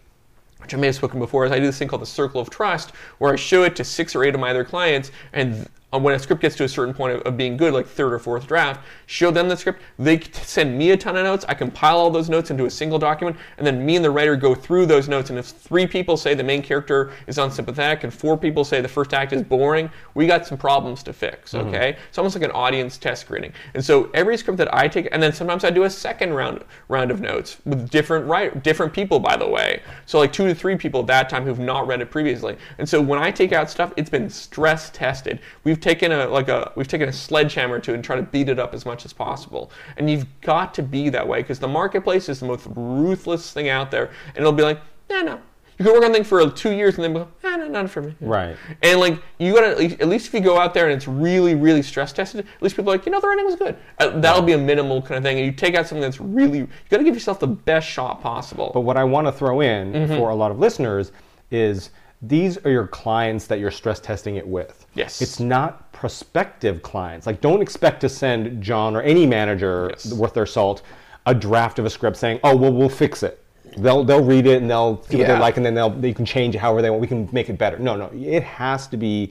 [0.58, 2.50] which I may have spoken before, is I do this thing called the circle of
[2.50, 6.02] trust, where I show it to six or eight of my other clients, and Um,
[6.02, 8.18] when a script gets to a certain point of, of being good, like third or
[8.18, 9.80] fourth draft, show them the script.
[9.98, 11.46] They send me a ton of notes.
[11.48, 14.36] I compile all those notes into a single document, and then me and the writer
[14.36, 15.30] go through those notes.
[15.30, 18.88] And if three people say the main character is unsympathetic, and four people say the
[18.88, 21.52] first act is boring, we got some problems to fix.
[21.52, 21.68] Mm-hmm.
[21.68, 23.54] Okay, it's almost like an audience test screening.
[23.72, 26.64] And so every script that I take, and then sometimes I do a second round
[26.88, 29.80] round of notes with different different people, by the way.
[30.04, 32.58] So like two to three people at that time who've not read it previously.
[32.76, 35.40] And so when I take out stuff, it's been stress tested.
[35.64, 38.22] We've we've taken a like a we've taken a sledgehammer to it and try to
[38.22, 39.70] beat it up as much as possible.
[39.96, 43.68] And you've got to be that way because the marketplace is the most ruthless thing
[43.68, 45.40] out there, and it'll be like, no, no.
[45.78, 48.02] You can work on things for two years and then go, ah, no, not for
[48.02, 48.12] me.
[48.20, 48.56] Right.
[48.82, 51.06] And like you gotta at least, at least if you go out there and it's
[51.06, 53.76] really really stress tested, at least people are like you know the writing was good.
[54.00, 55.36] Uh, that'll be a minimal kind of thing.
[55.38, 58.72] And you take out something that's really you gotta give yourself the best shot possible.
[58.74, 60.16] But what I want to throw in Mm-hmm.
[60.16, 61.12] for a lot of listeners
[61.52, 61.90] is
[62.22, 64.86] these are your clients that you're stress testing it with.
[64.94, 65.22] Yes.
[65.22, 67.26] It's not prospective clients.
[67.26, 70.12] Like, don't expect to send John or any manager Yes.
[70.12, 70.82] worth their salt
[71.26, 73.42] a draft of a script saying, "Oh, well, we'll fix it."
[73.76, 76.24] They'll they'll read it and they'll see what they like, and then they'll they can
[76.24, 77.02] change it however they want.
[77.02, 77.78] We can make it better.
[77.78, 79.30] No, no, it has to be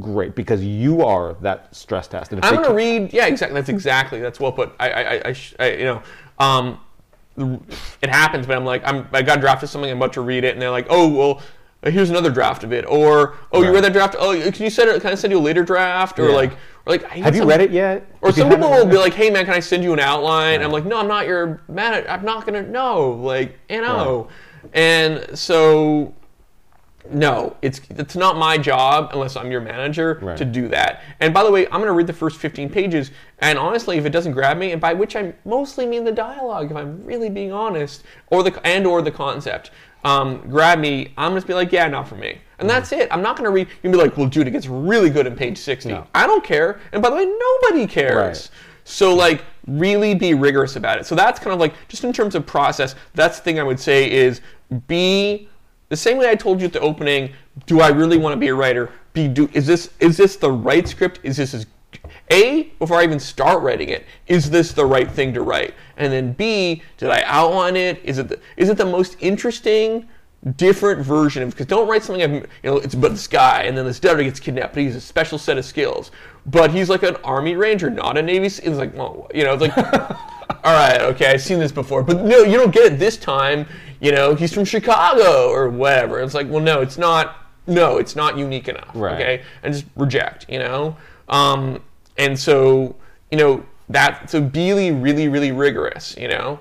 [0.00, 2.32] great because you are that stress test.
[2.32, 3.12] I'm gonna read.
[3.12, 3.54] Yeah, exactly.
[3.54, 4.20] That's exactly.
[4.20, 4.74] That's well put.
[4.80, 6.02] I, I, I, I, I you know,
[6.40, 6.80] um,
[8.02, 8.46] it happens.
[8.46, 9.90] But I'm like, I'm, I got drafted something.
[9.90, 11.42] I'm about to read it, and they're like, oh well.
[11.84, 14.16] Here's another draft of it, or oh, you read that draft.
[14.18, 15.00] Oh, can you send it?
[15.00, 16.18] Can I send you a later draft?
[16.18, 16.34] Or Yeah.
[16.34, 16.56] like, or
[16.86, 18.04] like, I Have you some- read it yet?
[18.20, 20.00] Or If some people will be it- like, "Hey man, can I send you an
[20.00, 22.04] outline?" I'm like, "No, I'm not your man.
[22.08, 23.86] I'm not gonna know." Like, you oh.
[23.86, 24.28] know,
[24.74, 26.14] and so
[27.10, 30.36] no, it's it's not my job unless I'm your manager Right.
[30.36, 31.00] to do that.
[31.20, 34.10] And by the way, I'm gonna read the first 15 pages, and honestly, if it
[34.10, 37.52] doesn't grab me, and by which I mostly mean the dialogue, if I'm really being
[37.52, 39.70] honest, or the and or the concept,
[40.04, 43.08] um, grab me, I'm just be like, "Yeah, not for me." And that's it.
[43.10, 43.68] I'm not going to read.
[43.82, 45.90] You'll be like, well, dude, it gets really good in page 60.
[45.90, 46.06] No.
[46.14, 46.80] I don't care.
[46.92, 48.16] And by the way, nobody cares.
[48.16, 48.50] Right.
[48.84, 51.06] So like really be rigorous about it.
[51.06, 53.78] So that's kind of like just in terms of process, that's the thing I would
[53.78, 54.40] say is
[54.86, 55.48] be
[55.88, 57.32] the same way I told you at the opening,
[57.66, 58.90] do I really want to be a writer?
[59.12, 61.20] Be do is this is this the right script?
[61.22, 61.66] Is this as
[62.30, 65.74] a, before I even start writing it, is this the right thing to write?
[65.98, 68.00] And then B, did I outline it?
[68.04, 70.08] Is it the, is it the most interesting,
[70.56, 71.50] different version of?
[71.50, 74.22] Because don't write something, I've, you know, it's about this guy, and then this debtor
[74.22, 76.12] gets kidnapped, but he's a special set of skills.
[76.46, 78.46] But he's like an Army Ranger, not a Navy.
[78.46, 79.76] It's like, well, you know, it's like,
[80.64, 83.66] all right, okay, I've seen this before, but no, you don't get it this time.
[84.00, 86.20] You know, he's from Chicago or whatever.
[86.20, 87.44] It's like, well, no, it's not.
[87.66, 88.92] No, it's not unique enough.
[88.94, 89.14] Right.
[89.14, 90.46] Okay, and just reject.
[90.48, 90.96] You know,
[91.28, 91.82] um,
[92.16, 92.96] and so
[93.30, 96.16] you know that so be really, really, really rigorous.
[96.16, 96.60] You know,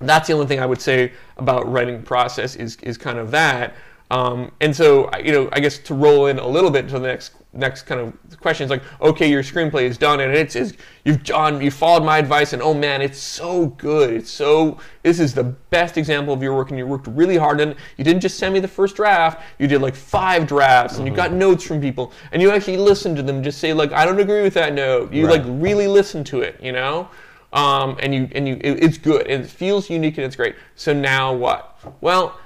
[0.00, 3.74] that's the only thing I would say about writing process is is kind of that.
[4.10, 7.06] Um, and so you know, I guess to roll in a little bit to the
[7.06, 10.76] next next kind of question is like, okay, your screenplay is done and it's is
[11.04, 14.12] you've done you followed my advice and oh man, it's so good.
[14.12, 17.60] It's so this is the best example of your work and you worked really hard
[17.60, 21.08] and you didn't just send me the first draft, you did like five drafts and
[21.08, 24.04] you got notes from people and you actually listened to them just say like I
[24.04, 25.12] don't agree with that note.
[25.12, 25.42] You Right.
[25.42, 27.08] like really listen to it, you know?
[27.52, 30.54] um, and you and you it, it's good and it feels unique and it's great.
[30.76, 31.78] So now what?
[32.02, 32.38] Well,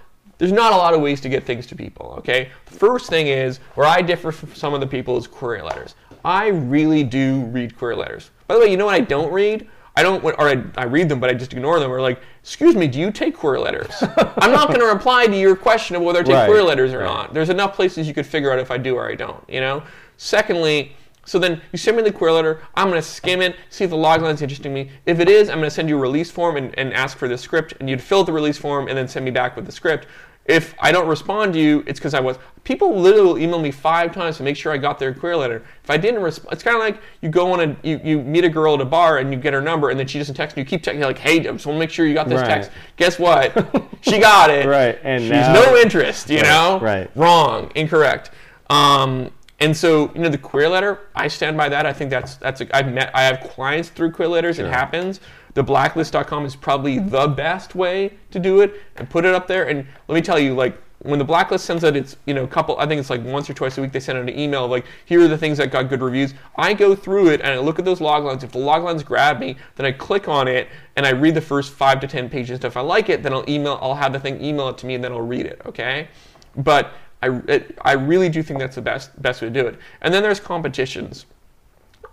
[0.42, 2.16] there's not a lot of ways to get things to people.
[2.18, 5.62] Okay, the first thing is where I differ from some of the people is query
[5.62, 5.94] letters.
[6.24, 8.32] I really do read query letters.
[8.48, 9.68] By the way, you know what I don't read?
[9.94, 11.92] I don't, or I, I read them, but I just ignore them.
[11.92, 13.94] Or like, excuse me, do you take query letters?
[14.16, 16.92] I'm not going to reply to your question of whether I take Right, query letters
[16.92, 17.04] or right.
[17.04, 17.34] not.
[17.34, 19.48] There's enough places you could figure out if I do or I don't.
[19.48, 19.84] You know.
[20.16, 22.62] Secondly, so then you send me the query letter.
[22.74, 24.90] I'm going to skim it, see if the log line's interesting me.
[25.06, 27.28] If it is, I'm going to send you a release form and, and ask for
[27.28, 29.66] the script, and you'd fill out the release form and then send me back with
[29.66, 30.08] the script.
[30.46, 32.36] If I don't respond to you, it's because I was.
[32.64, 35.64] People literally email me five times to make sure I got their query letter.
[35.84, 38.44] If I didn't respond, it's kind of like you go on a you, you meet
[38.44, 40.56] a girl at a bar and you get her number and then she doesn't text
[40.56, 40.62] you.
[40.62, 42.48] You keep texting like, hey, I just want to make sure you got this Right.
[42.48, 42.70] text.
[42.96, 43.52] Guess what?
[44.00, 44.66] she got it.
[44.66, 46.28] Right, and she's now- no interest.
[46.28, 46.80] You Right, know.
[46.80, 47.10] right.
[47.16, 47.70] Wrong.
[47.76, 48.30] Incorrect.
[48.70, 49.30] Um,
[49.60, 51.86] and so, you know, the query letter, I stand by that.
[51.86, 52.60] I think that's that's.
[52.62, 54.58] A, I've met, I have clients through query letters.
[54.58, 55.20] It happens.
[55.54, 59.68] The blacklist.com is probably the best way to do it and put it up there.
[59.68, 62.78] And let me tell you, like when the blacklist sends out its, you know, couple.
[62.78, 64.86] I think it's like once or twice a week they send out an email like,
[65.04, 66.34] here are the things that got good reviews.
[66.56, 68.44] I go through it and I look at those log lines.
[68.44, 71.40] If the log lines grab me, then I click on it and I read the
[71.40, 72.56] first five to ten pages.
[72.56, 73.78] and If I like it, then I'll email.
[73.82, 75.60] I'll have the thing email it to me and then I'll read it.
[75.66, 76.08] Okay,
[76.56, 79.78] but I, it, I really do think that's the best best way to do it.
[80.02, 81.26] And then there's competitions.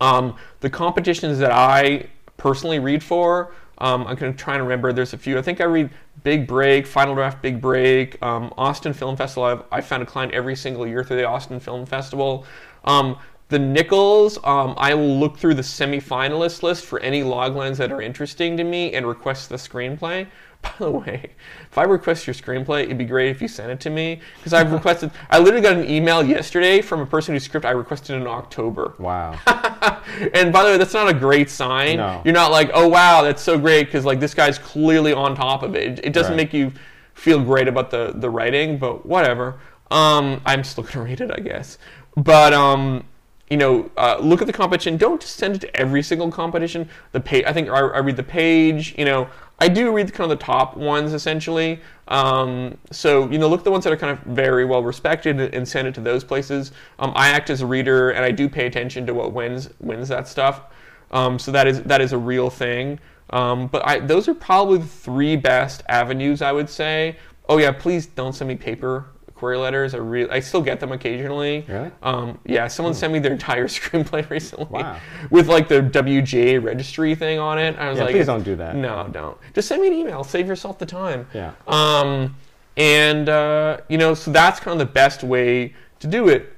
[0.00, 2.08] Um, the competitions that I
[2.40, 4.92] personally read for, um, I'm going to try and remember.
[4.92, 5.38] There's a few.
[5.38, 5.90] I think I read
[6.24, 9.44] Big Break, Final Draft, Big Break, um, Austin Film Festival.
[9.44, 12.46] I've, I found a client every single year through the Austin Film Festival.
[12.84, 13.18] Um,
[13.48, 17.90] the Nicholls, um, I will look through the semifinalist list for any log lines that
[17.90, 20.26] are interesting to me and request the screenplay.
[20.62, 21.30] By the way,
[21.70, 24.52] if I request your screenplay, it'd be great if you sent it to me because
[24.52, 25.10] I've requested.
[25.30, 28.94] I literally got an email yesterday from a person whose script I requested in October.
[28.98, 29.38] Wow.
[30.34, 31.96] and by the way, that's not a great sign.
[31.96, 32.20] No.
[32.24, 35.62] You're not like, oh wow, that's so great because like this guy's clearly on top
[35.62, 35.98] of it.
[35.98, 36.36] It, it doesn't Right.
[36.36, 36.72] make you
[37.14, 39.58] feel great about the the writing, but whatever.
[39.90, 41.78] Um, I'm still gonna read it, I guess.
[42.16, 43.04] But um,
[43.48, 44.96] you know, uh, look at the competition.
[44.96, 46.88] Don't just send it to every single competition.
[47.12, 48.94] The page, I think I, I read the page.
[48.96, 49.28] You know,
[49.60, 51.80] I do read kind of the top ones essentially.
[52.08, 55.38] Um, so you know, look at the ones that are kind of very well respected
[55.54, 56.72] and send it to those places.
[56.98, 60.08] Um, I act as a reader and I do pay attention to what wins wins
[60.08, 60.62] that stuff.
[61.10, 62.98] Um, so that is that is a real thing.
[63.30, 67.16] Um, but I, those are probably the three best avenues I would say.
[67.48, 69.06] Oh yeah, please don't send me paper
[69.40, 69.94] query letters.
[69.94, 71.64] I really, I still get them occasionally.
[71.66, 71.90] Really?
[72.02, 74.98] Um, yeah, someone sent me their entire screenplay recently Wow.
[75.30, 77.74] with like the WGA registry thing on it.
[77.78, 78.76] I was Yeah, like, please don't do that.
[78.76, 79.38] No, don't.
[79.54, 80.22] Just send me an email.
[80.22, 81.26] Save yourself the time.
[81.32, 81.52] Yeah.
[81.66, 82.36] Um,
[82.76, 86.54] and uh, you know, so that's kind of the best way to do it.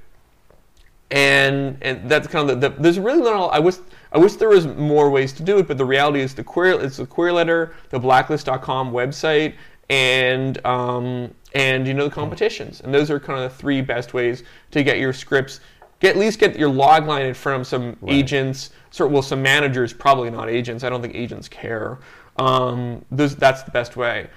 [1.11, 3.49] And and that's kind of the, the there's really not.
[3.49, 3.75] a- I wish
[4.11, 6.75] I wish there was more ways to do it, but the reality is the query
[6.75, 9.53] it's the query letter, the blacklist.com website,
[9.89, 14.13] and um, and you know the competitions, and those are kind of the three best
[14.13, 15.59] ways to get your scripts.
[15.99, 19.41] Get at least get your log line in front of some agents, sort well some
[19.41, 20.83] managers, probably not agents.
[20.83, 21.99] I don't think agents care.
[22.37, 24.27] Um, those, that's the best way.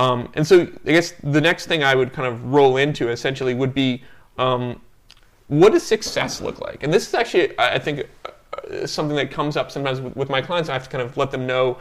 [0.00, 3.54] Um, and so I guess the next thing I would kind of roll into essentially
[3.54, 4.02] would be
[4.38, 4.80] um,
[5.48, 6.82] what does success look like?
[6.82, 10.40] And this is actually, I think, uh, something that comes up sometimes with, with my
[10.40, 10.68] clients.
[10.68, 11.78] I have to kind of let them know.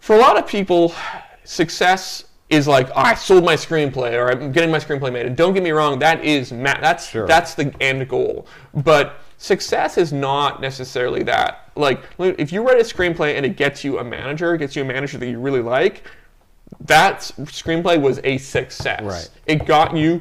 [0.00, 0.94] For a lot of people,
[1.44, 5.26] success is like, oh, I sold my screenplay or I'm getting my screenplay made.
[5.26, 7.26] And don't get me wrong, that is ma- that's Sure.
[7.26, 8.46] that's the end goal.
[8.74, 11.70] But success is not necessarily that.
[11.76, 14.84] Like, if you write a screenplay and it gets you a manager, gets you a
[14.84, 16.04] manager that you really like,
[16.80, 19.02] that screenplay was a success.
[19.02, 19.28] Right.
[19.46, 20.20] It got you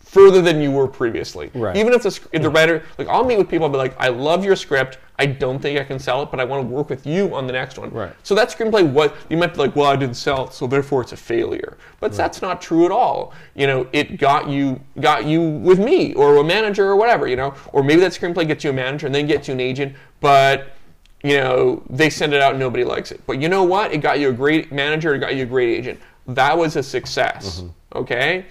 [0.00, 1.50] further than you were previously.
[1.54, 1.76] Right.
[1.76, 4.08] Even if the, if the writer, like I'll meet with people, I'll be like, I
[4.08, 4.98] love your script.
[5.18, 7.46] I don't think I can sell it, but I want to work with you on
[7.46, 7.90] the next one.
[7.90, 8.12] Right.
[8.22, 11.02] So that screenplay, what you might be like, well, I didn't sell it, so therefore
[11.02, 11.78] it's a failure.
[12.00, 13.32] But that's not true at all.
[13.54, 17.26] You know, it got you got you with me or a manager or whatever.
[17.26, 19.60] You know, or maybe that screenplay gets you a manager and then gets you an
[19.60, 20.72] agent, but
[21.22, 23.20] you know they send it out and nobody likes it.
[23.26, 23.92] But you know what?
[23.92, 25.14] It got you a great manager.
[25.14, 25.98] It got you a great agent.
[26.26, 27.60] That was a success.
[27.60, 27.98] Mm-hmm.
[27.98, 28.46] Okay.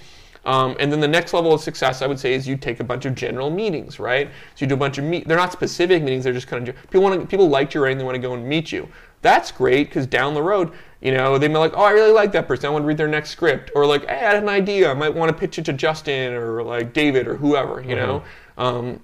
[0.46, 2.84] Um, and then the next level of success, I would say, is you take a
[2.84, 4.28] bunch of general meetings, right?
[4.28, 5.28] So you do a bunch of meet.
[5.28, 6.24] They're not specific meetings.
[6.24, 7.98] They're just kind of people want to, people liked your writing.
[7.98, 8.88] They want to go and meet you.
[9.22, 10.72] That's great because down the road,
[11.02, 12.68] you know, they may like, oh, I really like that person.
[12.68, 14.90] I want to read their next script, or like, hey, I had an idea.
[14.90, 18.24] I might want to pitch it to Justin or like David or whoever, you know.
[18.58, 19.02] Um,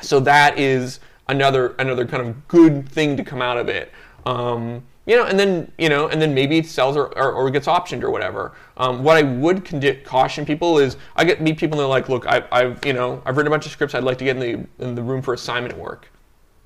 [0.00, 3.92] so that is another another kind of good thing to come out of it.
[4.24, 7.50] Um, you know, and then you know, and then maybe it sells or, or, or
[7.50, 8.52] gets optioned or whatever.
[8.76, 12.08] Um, what I would condi- caution people is, I get meet people and they're like,
[12.08, 13.94] look, I, I've you know, I've written a bunch of scripts.
[13.94, 16.08] I'd like to get in the in the room for assignment work.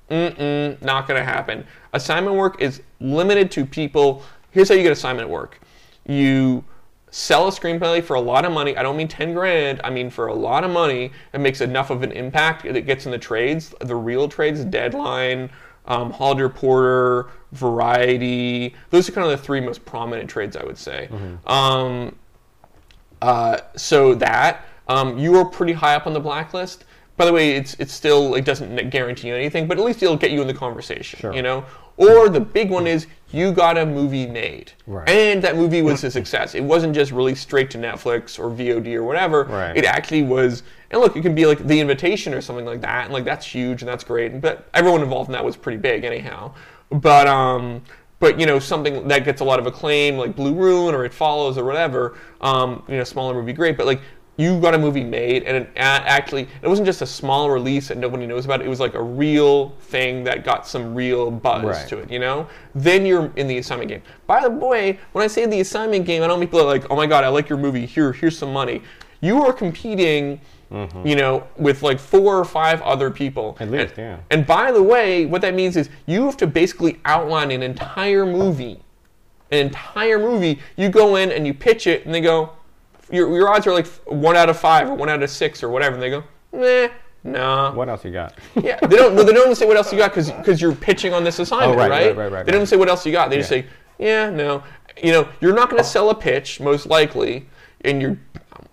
[0.09, 1.65] Mm-mm, not to happen.
[1.93, 4.23] Assignment work is limited to people.
[4.51, 5.59] Here's how you get assignment work.
[6.05, 6.63] You
[7.09, 8.77] sell a screenplay for a lot of money.
[8.77, 9.81] I don't mean 10 grand.
[9.83, 11.11] I mean for a lot of money.
[11.33, 12.63] It makes enough of an impact.
[12.63, 15.49] that It gets in the trades, the real trades, Deadline,
[15.87, 18.75] um, Reporter, Variety.
[18.89, 21.09] Those are kind of the three most prominent trades, I would say.
[21.45, 22.15] Um,
[23.21, 26.85] uh, so that um, you are pretty high up on the blacklist.
[27.15, 30.17] By the way, it's it's still it doesn't guarantee you anything, but at least it'll
[30.17, 31.19] get you in the conversation.
[31.19, 31.33] Sure.
[31.33, 31.65] You know.
[31.97, 35.09] Or the big one is you got a movie made, Right.
[35.09, 36.55] and that movie was a success.
[36.55, 39.43] It wasn't just released straight to Netflix or VOD or whatever.
[39.45, 39.75] Right.
[39.75, 40.63] It actually was.
[40.91, 43.45] And look, it can be like The Invitation or something like that, and like that's
[43.45, 44.39] huge and that's great.
[44.39, 46.53] But everyone involved in that was pretty big anyhow.
[46.89, 47.81] But um,
[48.19, 51.13] but you know something that gets a lot of acclaim, like Blue Ruin or It
[51.13, 52.15] Follows or whatever.
[52.39, 53.75] Um, you know, smaller movie, great.
[53.75, 53.99] But like
[54.37, 57.97] you got a movie made, and it actually it wasn't just a small release that
[57.97, 58.61] nobody knows about.
[58.61, 61.87] It was like a real thing that got some real buzz Right.
[61.89, 62.11] to it.
[62.11, 64.03] You know, then you're in the assignment game.
[64.27, 66.85] By the way, when I say the assignment game, I don't mean people are like,
[66.91, 67.85] oh my god, I like your movie.
[67.85, 68.83] Here, here's some money.
[69.21, 70.39] You are competing.
[70.71, 71.07] Mm-hmm.
[71.07, 73.55] You know, with like four or five other people.
[73.61, 74.17] At least, and, yeah.
[74.31, 78.25] and by the way, what that means is you have to basically outline an entire
[78.25, 78.81] movie.
[79.49, 80.59] An entire movie.
[80.75, 82.51] You go in and you pitch it, and they go,
[83.11, 85.69] your, your odds are like one out of five or one out of six or
[85.69, 85.95] whatever.
[85.95, 86.89] And they go, meh,
[87.23, 87.73] nah.
[87.73, 88.33] What else you got?
[88.55, 89.15] Yeah, they don't.
[89.15, 91.73] No, they don't say what else you got because because you're pitching on this assignment,
[91.73, 92.07] Oh, right, right?
[92.07, 93.29] right, right, right, They don't say what else you got.
[93.29, 93.65] They just say,
[93.99, 94.63] yeah, no.
[95.01, 97.47] You know, you're not going to sell a pitch most likely,
[97.81, 98.17] and you're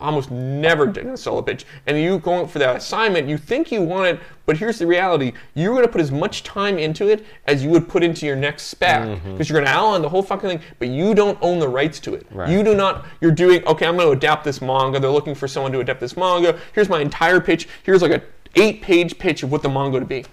[0.00, 1.64] almost never going to sell a pitch.
[1.86, 5.32] And you going for that assignment, you think you want it, but here's the reality:
[5.54, 8.36] you're going to put as much time into it as you would put into your
[8.36, 9.36] next spec, because Mm-hmm.
[9.52, 12.14] you're going to outline the whole fucking thing, but you don't own the rights to
[12.14, 12.26] it.
[12.30, 12.50] Right.
[12.50, 13.06] You do not.
[13.20, 13.86] You're doing okay.
[13.86, 15.00] I'm going to adapt this manga.
[15.00, 16.58] They're looking for someone to adapt this manga.
[16.74, 17.68] Here's my entire pitch.
[17.82, 18.22] Here's like a
[18.56, 20.24] eight-page pitch of what the manga to be.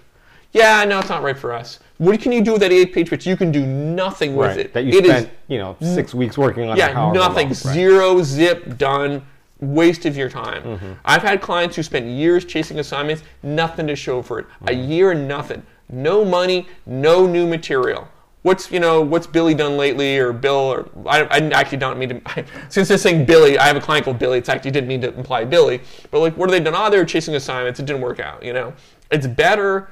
[0.52, 1.80] Yeah, no, it's not right for us.
[1.96, 3.26] What can you do with that eight-page pitch?
[3.26, 4.58] You can do nothing with right.
[4.58, 4.74] it.
[4.74, 6.76] That you It is- spent, you know, six weeks working on.
[6.76, 7.14] yeah, nothing.
[7.14, 7.48] long.
[7.48, 7.56] Right.
[7.56, 9.22] Zero, zip, done.
[9.62, 10.62] Waste of your time.
[10.62, 10.92] Mm-hmm.
[11.04, 14.46] I've had clients who spent years chasing assignments, nothing to show for it.
[14.62, 14.90] A mm-hmm.
[14.90, 15.62] year, nothing.
[15.88, 18.08] No money, no new material.
[18.42, 22.08] What's you know what's Billy done lately or Bill or I, I actually don't mean
[22.08, 25.00] to since they're saying Billy I have a client called Billy it's actually didn't mean
[25.02, 27.86] to imply Billy but like what have they done oh they were chasing assignments it
[27.86, 28.72] didn't work out you know
[29.12, 29.90] it's better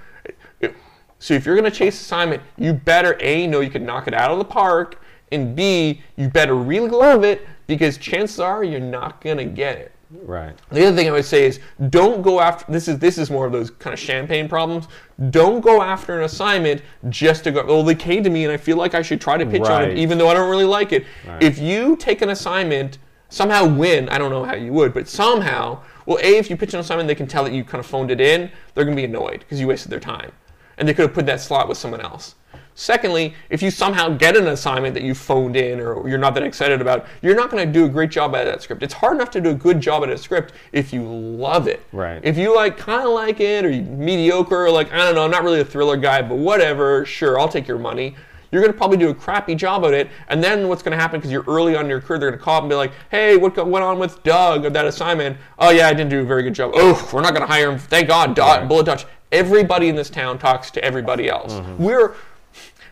[1.21, 4.15] so if you're going to chase assignment, you better A, know you can knock it
[4.15, 5.01] out of the park,
[5.31, 9.79] and B, you better really love it because chances are you're not going to get
[9.79, 9.93] it.
[10.11, 10.59] Right.
[10.71, 13.47] The other thing I would say is don't go after this is this is more
[13.47, 14.89] of those kind of champagne problems.
[15.31, 18.57] Don't go after an assignment just to go well they came to me and I
[18.57, 20.91] feel like I should try to pitch on it even though I don't really like
[20.91, 21.07] it.
[21.25, 21.41] Right.
[21.41, 22.99] If you take an assignment,
[23.29, 26.75] somehow win, I don't know how you would, but somehow, well A if you pitch
[26.75, 29.01] an assignment they can tell that you kind of phoned it in, they're going to
[29.01, 30.33] be annoyed because you wasted their time.
[30.77, 32.35] And they could have put that slot with someone else.
[32.81, 36.43] Secondly, if you somehow get an assignment that you phoned in or you're not that
[36.43, 38.83] excited about, you're not going to do a great job at that script.
[38.83, 41.83] It's hard enough to do a good job at a script if you love it.
[41.93, 42.23] Right.
[42.25, 45.31] If you like kind of like it or mediocre or like I don't know, I'm
[45.31, 48.17] not really a thriller guy, but whatever, sure, I'll take your money.
[48.51, 50.99] You're going to probably do a crappy job at it, and then what's going to
[50.99, 52.77] happen because you're early on in your career, they're going to call up and be
[52.77, 55.37] like, "Hey, what went on with Doug of that assignment?
[55.59, 56.73] Oh yeah, I didn't do a very good job.
[56.75, 57.79] Oh, we're not going to hire him.
[57.79, 58.69] Thank God, Dot, Right.
[58.69, 59.05] Bullet Touch.
[59.33, 61.53] Everybody in this town talks to everybody else.
[61.53, 61.85] Mm-hmm.
[61.85, 62.15] We're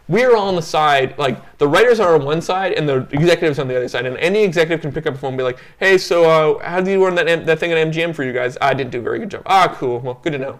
[0.08, 3.68] we're on the side, like the writers are on one side and the executives on
[3.68, 4.06] the other side.
[4.06, 6.24] And any executive can pick up a phone and be like, "Hey, so
[6.58, 8.56] uh, how did you run that M- that thing at MGM for you guys?
[8.60, 9.42] I didn't do a very good job.
[9.46, 9.98] Ah, cool.
[10.00, 10.58] Well, good to know.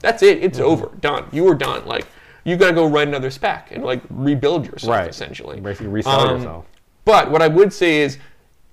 [0.00, 0.42] That's it.
[0.42, 0.66] It's Mm-hmm.
[0.68, 0.90] over.
[1.00, 1.24] Done.
[1.32, 1.86] You were done.
[1.86, 2.06] Like
[2.44, 5.08] you got to go write another spec and like rebuild yourself Right.
[5.08, 5.60] essentially.
[5.60, 6.66] Basically resell Um, yourself.
[7.06, 8.18] But what I would say is,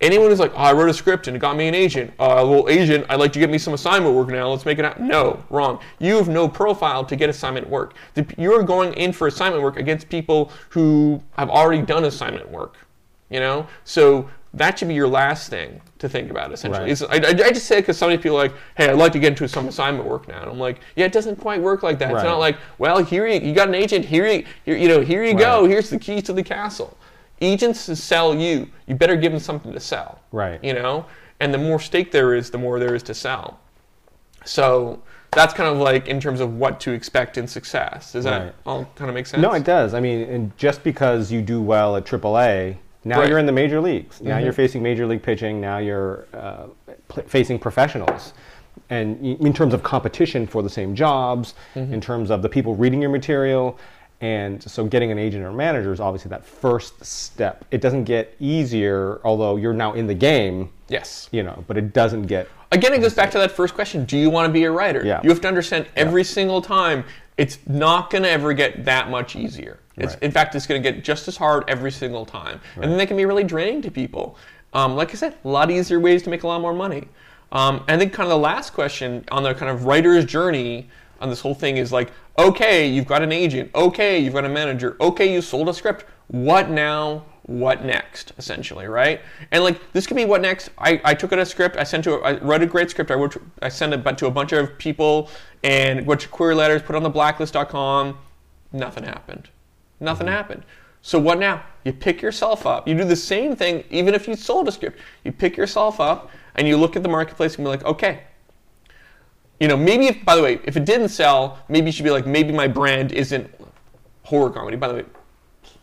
[0.02, 2.12] anyone who's like, oh, I wrote a script and it got me an agent.
[2.20, 4.50] Uh, well, agent, I'd like to get me some assignment work now.
[4.50, 5.08] Let's make it happen.
[5.08, 5.80] No, wrong.
[6.00, 7.94] You have no profile to get assignment work.
[8.16, 12.78] The, you're going in for assignment work against people who have already done assignment work.
[13.30, 16.52] You know, so that should be your last thing to think about.
[16.52, 17.26] Essentially, Right.
[17.26, 19.20] I, I, I just say because so many people are like, hey, I'd like to
[19.20, 20.42] get into some assignment work now.
[20.42, 22.12] And I'm like, yeah, it doesn't quite work like that.
[22.12, 24.04] It's not like, well, here you, you got an agent.
[24.04, 25.66] Here you, here, you know, here you go.
[25.66, 26.98] Here's the keys to the castle.
[27.42, 28.68] Agents to sell you.
[28.88, 30.20] You better give them something to sell.
[30.32, 30.64] Right.
[30.64, 31.06] You know,
[31.40, 33.60] and the more stake there is, the more there is to sell.
[34.46, 38.14] So that's kind of like in terms of what to expect in success.
[38.14, 38.54] Does that Right.
[38.66, 39.42] all kind of make sense?
[39.42, 39.94] No, it does.
[39.94, 43.30] I mean, and just because you do well at AAA, now Right.
[43.30, 44.22] you're in the major leagues.
[44.22, 44.44] Now Mhm.
[44.44, 45.60] you're facing major league pitching.
[45.62, 46.66] Now you're uh,
[47.08, 48.34] pl- facing professionals.
[48.90, 51.94] And in terms of competition for the same jobs, Mm-hmm.
[51.94, 53.78] in terms of the people reading your material,
[54.22, 57.66] and so getting an agent or manager is obviously that first step.
[57.72, 61.28] It doesn't get easier, although you're now in the game, Yes.
[61.32, 64.18] you know, but it doesn't get Again, it goes back to that first question: Do
[64.18, 65.06] you want to be a writer?
[65.06, 65.20] Yeah.
[65.24, 67.04] You have to understand every single time
[67.38, 69.80] it's not going to ever get that much easier.
[69.98, 70.24] It's, Right.
[70.24, 73.06] In fact, it's going to get just as hard every single time, and then they
[73.06, 74.38] can be really draining to people.
[74.74, 77.10] Um, like I said, a lot easier ways to make a lot more money.
[77.52, 80.90] Um, and then, kind of the last question on the kind of writer's journey
[81.22, 84.50] on this whole thing is like, okay, you've got an agent, okay, you've got a
[84.50, 86.06] manager, okay, you sold a script.
[86.28, 87.26] What now?
[87.44, 88.32] What next?
[88.38, 89.20] Essentially, right?
[89.52, 90.70] And like this could be what next.
[90.78, 91.76] I, I took out a script.
[91.76, 92.14] I sent to.
[92.14, 93.12] A, I wrote a great script.
[93.12, 93.36] I wrote.
[93.62, 95.30] I sent it to a bunch of people
[95.64, 96.82] and a bunch of query letters.
[96.82, 98.18] Put it on the blacklist.com.
[98.72, 99.50] Nothing happened.
[100.00, 100.36] Nothing mm-hmm.
[100.36, 100.64] happened.
[101.02, 101.64] So what now?
[101.84, 102.88] You pick yourself up.
[102.88, 105.00] You do the same thing, even if you sold a script.
[105.24, 108.22] You pick yourself up and you look at the marketplace and be like, okay,
[109.62, 112.10] you know, maybe if, by the way, if it didn't sell, maybe you should be
[112.10, 113.48] like, maybe my brand isn't
[114.24, 114.76] horror comedy.
[114.76, 115.06] By the way,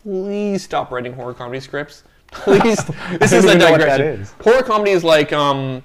[0.02, 2.02] please stop writing horror comedy scripts.
[2.32, 2.84] Please,
[3.20, 4.06] this is a what that digression.
[4.20, 4.34] is.
[4.42, 5.82] Horror comedy is like, um,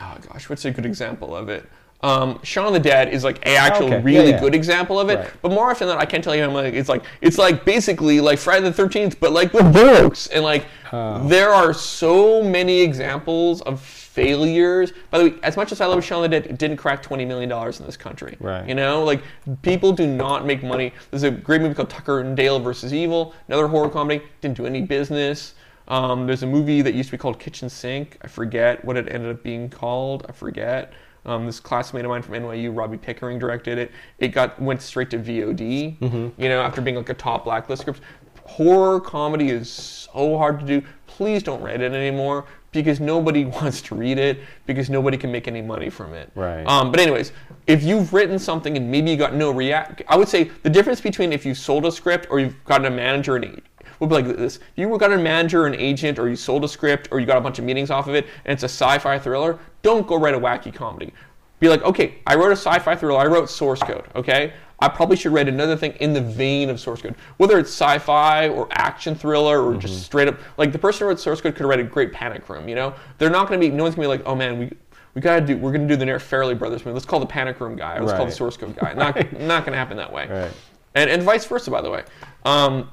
[0.00, 1.68] oh gosh, what's a good example of it?
[2.02, 3.96] Um, Shaun of the Dead is like a actual Okay.
[3.96, 4.40] Yeah, really yeah.
[4.40, 5.18] good example of it.
[5.18, 5.30] Right.
[5.42, 6.44] But more often than not, I can't tell you.
[6.44, 10.28] I'm like, it's like it's like basically like Friday the Thirteenth, but like with books.
[10.28, 11.26] And like Oh.
[11.28, 13.80] there are so many examples of
[14.20, 14.92] failures.
[15.10, 17.02] By the way, as much as I love Shaun of the Dead, it didn't crack
[17.02, 18.36] twenty million dollars in this country.
[18.40, 18.68] Right.
[18.68, 19.22] You know, like
[19.62, 20.92] people do not make money.
[21.10, 24.22] There's a great movie called Tucker and Dale versus Evil, another horror comedy.
[24.40, 25.54] Didn't do any business.
[25.88, 28.16] Um, there's a movie that used to be called Kitchen Sink.
[28.22, 30.26] I forget what it ended up being called.
[30.28, 30.92] I forget.
[31.26, 33.90] Um, this classmate of mine from NYU, Robbie Pickering, directed it.
[34.18, 36.00] It got went straight to VOD.
[36.38, 38.00] You know, after being like a top blacklist script.
[38.44, 40.82] Horror comedy is so hard to do.
[41.06, 45.48] Please don't write it anymore because nobody wants to read it because nobody can make
[45.48, 46.30] any money from it.
[46.34, 46.64] Right.
[46.66, 47.32] Um, but anyways,
[47.66, 51.00] if you've written something and maybe you got no react, I would say the difference
[51.00, 53.60] between if you sold a script or you've gotten a manager and
[54.00, 56.68] would be like this: if you got a manager, an agent, or you sold a
[56.68, 59.18] script, or you got a bunch of meetings off of it, and it's a sci-fi
[59.18, 61.12] thriller, don't go write a wacky comedy.
[61.60, 63.20] Be like, okay, I wrote a sci-fi thriller.
[63.20, 64.06] I wrote source code.
[64.16, 67.70] Okay, I probably should write another thing in the vein of source code, whether it's
[67.70, 70.38] sci-fi or action thriller or just straight up.
[70.56, 72.68] Like the person who wrote source code could write a great Panic Room.
[72.68, 73.74] You know, they're not going to be.
[73.74, 74.70] No one's going to be like, oh man, we.
[75.12, 75.56] We gotta do.
[75.56, 76.94] We're gonna do the Nair Farrelly Brothers movie.
[76.94, 77.98] Let's call the Panic Room guy.
[77.98, 78.92] Let's call the source code guy.
[78.94, 80.28] Not not gonna happen that way.
[80.28, 80.52] Right.
[80.94, 82.04] And and vice versa, by the way.
[82.44, 82.88] Um,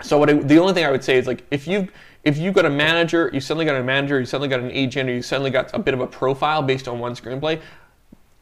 [0.00, 1.88] so what I, the only thing I would say is like if you
[2.24, 5.08] if you got a manager, you suddenly got a manager, you suddenly got an agent,
[5.08, 7.60] or you suddenly got a bit of a profile based on one screenplay.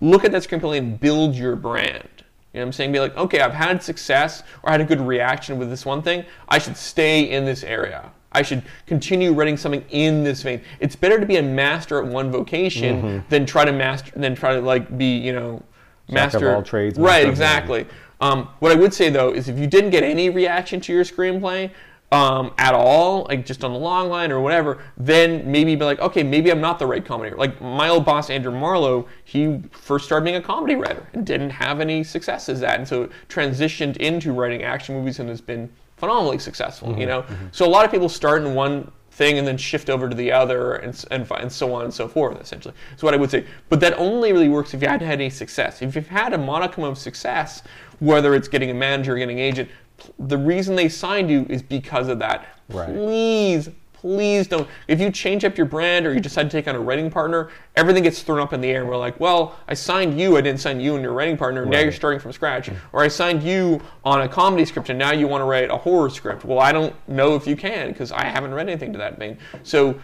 [0.00, 2.15] Look at that screenplay and build your brand.
[2.56, 2.92] You know what I'm saying?
[2.92, 6.24] Be like, okay, I've had success or had a good reaction with this one thing.
[6.48, 8.10] I should stay in this area.
[8.32, 10.62] I should continue writing something in this vein.
[10.80, 14.54] It's better to be a master at one vocation than try to master than try
[14.54, 15.62] to like be, you know,
[16.08, 17.86] Jack of master all trades, Right, master exactly.
[18.22, 21.04] Um, what I would say though is if you didn't get any reaction to your
[21.04, 21.70] screenplay
[22.12, 25.98] um, at all, like just on the log line or whatever, then maybe be like,
[25.98, 27.30] okay, maybe I'm not the right comedy.
[27.30, 27.38] writer.
[27.38, 31.50] Like my old boss Andrew Marlowe, he first started being a comedy writer and didn't
[31.50, 35.68] have any success as that, and so transitioned into writing action movies and has been
[35.96, 36.88] phenomenally successful.
[36.90, 39.88] Mm-hmm, You know, so a lot of people start in one thing and then shift
[39.88, 43.14] over to the other and, and, and so on and so forth essentially so what
[43.14, 45.96] i would say but that only really works if you hadn't had any success if
[45.96, 47.62] you've had a modicum of success
[47.98, 49.70] whether it's getting a manager or getting an agent
[50.18, 52.46] the reason they signed you is because of that.
[52.68, 52.88] Right.
[52.88, 54.68] please please don't.
[54.88, 57.50] If you change up your brand or you decide to take on a writing partner
[57.74, 58.80] everything gets thrown up in the air.
[58.80, 61.64] And we're like well i signed you i didn't sign you and your writing partner.
[61.64, 62.70] Now you're starting from scratch.
[62.92, 65.76] Or i signed you on a comedy script and now you want to write a
[65.76, 66.44] horror script.
[66.44, 69.38] Well i don't know if you can because i haven't read anything to that vein.
[69.62, 69.98] So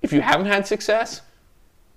[0.00, 1.22] if you haven't had success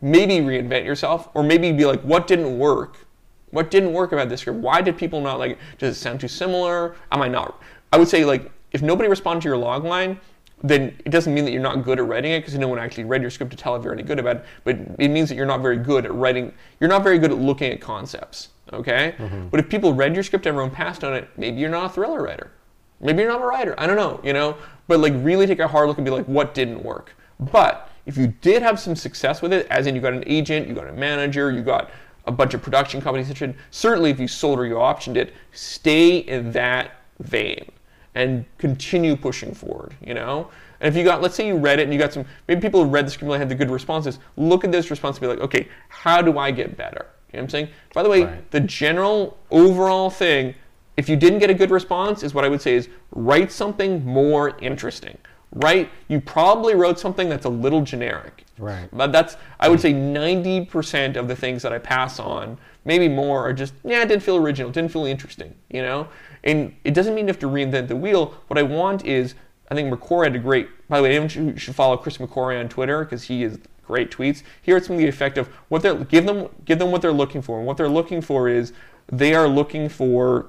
[0.01, 3.05] maybe reinvent yourself or maybe be like what didn't work
[3.51, 6.19] what didn't work about this script why did people not like it does it sound
[6.19, 7.61] too similar am i not
[7.93, 10.19] i would say like if nobody responded to your log line
[10.63, 13.03] then it doesn't mean that you're not good at writing it because no one actually
[13.03, 15.35] read your script to tell if you're any good about it but it means that
[15.35, 19.15] you're not very good at writing you're not very good at looking at concepts okay
[19.17, 19.47] mm-hmm.
[19.47, 21.89] but if people read your script and everyone passed on it maybe you're not a
[21.89, 22.51] thriller writer
[23.01, 23.73] Maybe you're not a writer.
[23.77, 24.55] I don't know, you know?
[24.87, 27.15] But like really take a hard look and be like, what didn't work?
[27.39, 30.67] But if you did have some success with it, as in you got an agent,
[30.67, 31.89] you got a manager, you got
[32.25, 35.33] a bunch of production companies that should certainly if you sold or you optioned it,
[35.51, 37.71] stay in that vein
[38.15, 40.49] and continue pushing forward, you know?
[40.79, 42.83] And if you got, let's say you read it and you got some, maybe people
[42.83, 45.43] who read the screenplay had the good responses, look at those responses and be like,
[45.45, 47.05] okay, how do I get better?
[47.31, 47.67] You know what I'm saying?
[47.93, 48.51] By the way, Right.
[48.51, 50.55] the general overall thing
[50.97, 54.05] if you didn't get a good response is what i would say is write something
[54.05, 55.17] more interesting
[55.53, 55.89] right?
[56.07, 58.45] You probably wrote something that's a little generic.
[58.57, 58.87] Right.
[58.93, 63.39] but that's i would say 90% of the things that i pass on maybe more
[63.39, 66.07] are just yeah it didn't feel original it didn't feel interesting you know?
[66.43, 68.35] And it doesn't mean you have to reinvent the wheel.
[68.47, 69.33] What i want is
[69.71, 72.59] i think mccoy had a great by the way anyone should, should follow chris mccoy
[72.59, 73.57] on twitter because he is
[73.91, 77.01] great tweets here it's something the effect of what they're give them give them what
[77.01, 77.57] they're looking for.
[77.57, 78.73] And what they're looking for is
[79.11, 80.47] they are looking for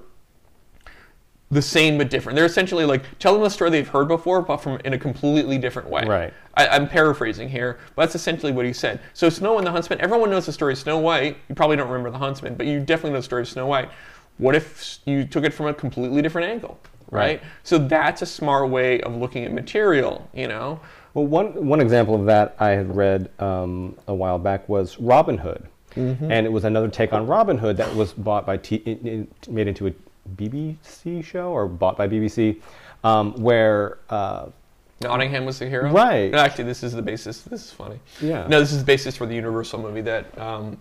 [1.53, 2.34] the same but different.
[2.34, 5.59] They're essentially like tell them a story they've heard before, but from in a completely
[5.59, 6.05] different way.
[6.05, 6.32] Right.
[6.55, 9.00] I, I'm paraphrasing here, but that's essentially what he said.
[9.12, 10.00] So Snow and the Huntsman.
[10.00, 11.36] Everyone knows the story of Snow White.
[11.48, 13.90] You probably don't remember the Huntsman, but you definitely know the story of Snow White.
[14.38, 16.80] What if you took it from a completely different angle?
[17.11, 17.20] Right.
[17.20, 17.42] Right.
[17.64, 20.26] So that's a smart way of looking at material.
[20.32, 20.80] You know.
[21.12, 25.36] Well, one one example of that I had read um, a while back was Robin
[25.36, 26.32] Hood, Mm-hmm.
[26.32, 29.88] and it was another take on Robin Hood that was bought by T, made into
[29.88, 29.92] a
[30.37, 32.61] BBC show or bought by BBC,
[33.05, 34.47] um, where uh,
[35.01, 35.91] Nottingham was the hero.
[35.91, 36.31] Right.
[36.31, 37.43] No, actually, this is the basis.
[37.43, 37.99] This is funny.
[38.20, 38.47] Yeah.
[38.47, 40.39] No, this is the basis for the Universal movie that.
[40.39, 40.79] Um,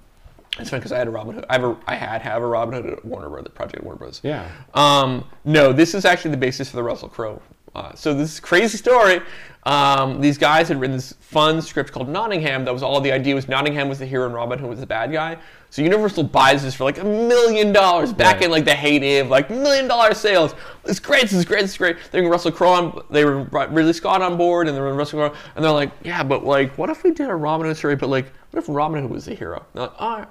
[0.60, 1.46] it's funny because I had a Robin Hood.
[1.50, 4.20] I have a, I had have a Robin Hood at Warner Brothers project Warner Brothers.
[4.22, 4.50] Yeah.
[4.74, 7.42] Um, no, this is actually the basis for the Russell Crowe.
[7.74, 9.22] Uh, so this is a crazy story.
[9.64, 12.66] Um, these guys had written this fun script called Nottingham.
[12.66, 14.88] That was all the idea was Nottingham was the hero and Robin Hood was the
[14.88, 15.38] bad guy.
[15.70, 18.46] So Universal buys this for like a million dollars back Right.
[18.46, 20.56] in like the heyday of like million dollar sales.
[20.86, 21.22] It's great.
[21.24, 21.62] This is great.
[21.62, 21.98] This is great.
[22.12, 23.02] They bring Russell Crowe on.
[23.12, 25.92] They were brought Ridley Scott on board, and they were Russell Crowe, and they're like,
[26.04, 27.96] yeah, but like, what if we did a Robin Hood story?
[27.96, 29.66] But like, what if Robin Hood was the hero?
[29.74, 30.28] Like, right, all right.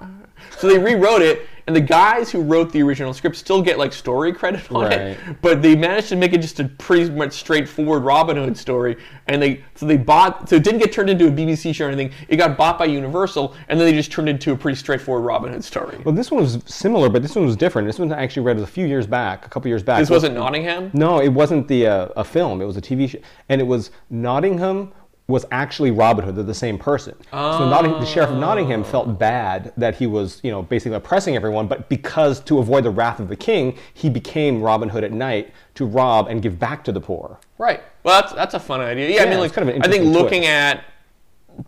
[0.59, 3.95] So they rewrote it, and the guys who wrote the original script still get like
[3.95, 8.03] story credit on it, but they managed to make it just a pretty much straightforward
[8.03, 8.99] Robin Hood story.
[9.27, 11.89] And they so they bought so it didn't get turned into a BBC show or
[11.89, 12.13] anything.
[12.29, 15.25] It got bought by Universal, and then they just turned it into a pretty straightforward
[15.25, 15.99] Robin Hood story.
[16.05, 17.87] well, this one was similar, but this one was different.
[17.87, 19.99] This one I actually read a few years back, a couple years back.
[19.99, 20.91] This wasn't Nottingham.
[20.93, 22.61] No, it wasn't the uh, a film.
[22.61, 23.19] It was a TV show,
[23.49, 24.93] and it was Nottingham
[25.31, 26.37] was actually Robin Hood.
[26.37, 27.15] They're the same person.
[27.31, 29.13] So Notting, the sheriff of Nottingham felt oh.
[29.13, 31.67] bad that he was, you know, basically oppressing everyone.
[31.69, 35.53] But because to avoid the wrath of the king, he became Robin Hood at night
[35.77, 37.39] to rob and give back to the poor.
[37.57, 37.83] Right.
[38.03, 39.09] Well, that's that's a fun idea.
[39.09, 40.51] Yeah, I Yeah, mean, it's like kind of an I think interesting looking twist.
[40.51, 40.85] at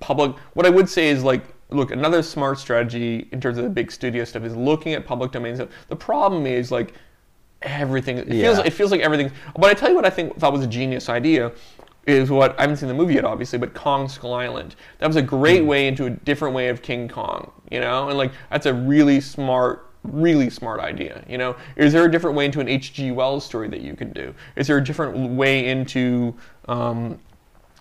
[0.01, 3.71] public, what I would say is like look, another smart strategy in terms of the
[3.71, 5.71] big studio stuff is looking at public domain stuff.
[5.89, 6.95] The problem is like
[7.63, 8.19] everything.
[8.19, 8.65] It feels Yeah.
[8.65, 9.31] it feels like everything.
[9.59, 11.53] But I tell you what I think thought was a genius idea
[12.07, 14.75] is what I haven't seen the movie yet, obviously, but Kong Skull Island.
[14.99, 18.19] That was a great way into a different way of King Kong, you know, and
[18.19, 19.89] like that's a really smart.
[20.05, 21.55] Really smart idea, you know.
[21.77, 23.13] Is there a different way into an H.G.
[23.13, 24.35] Wells story that you can do?
[24.57, 26.35] Is there a different way into,
[26.67, 27.21] um,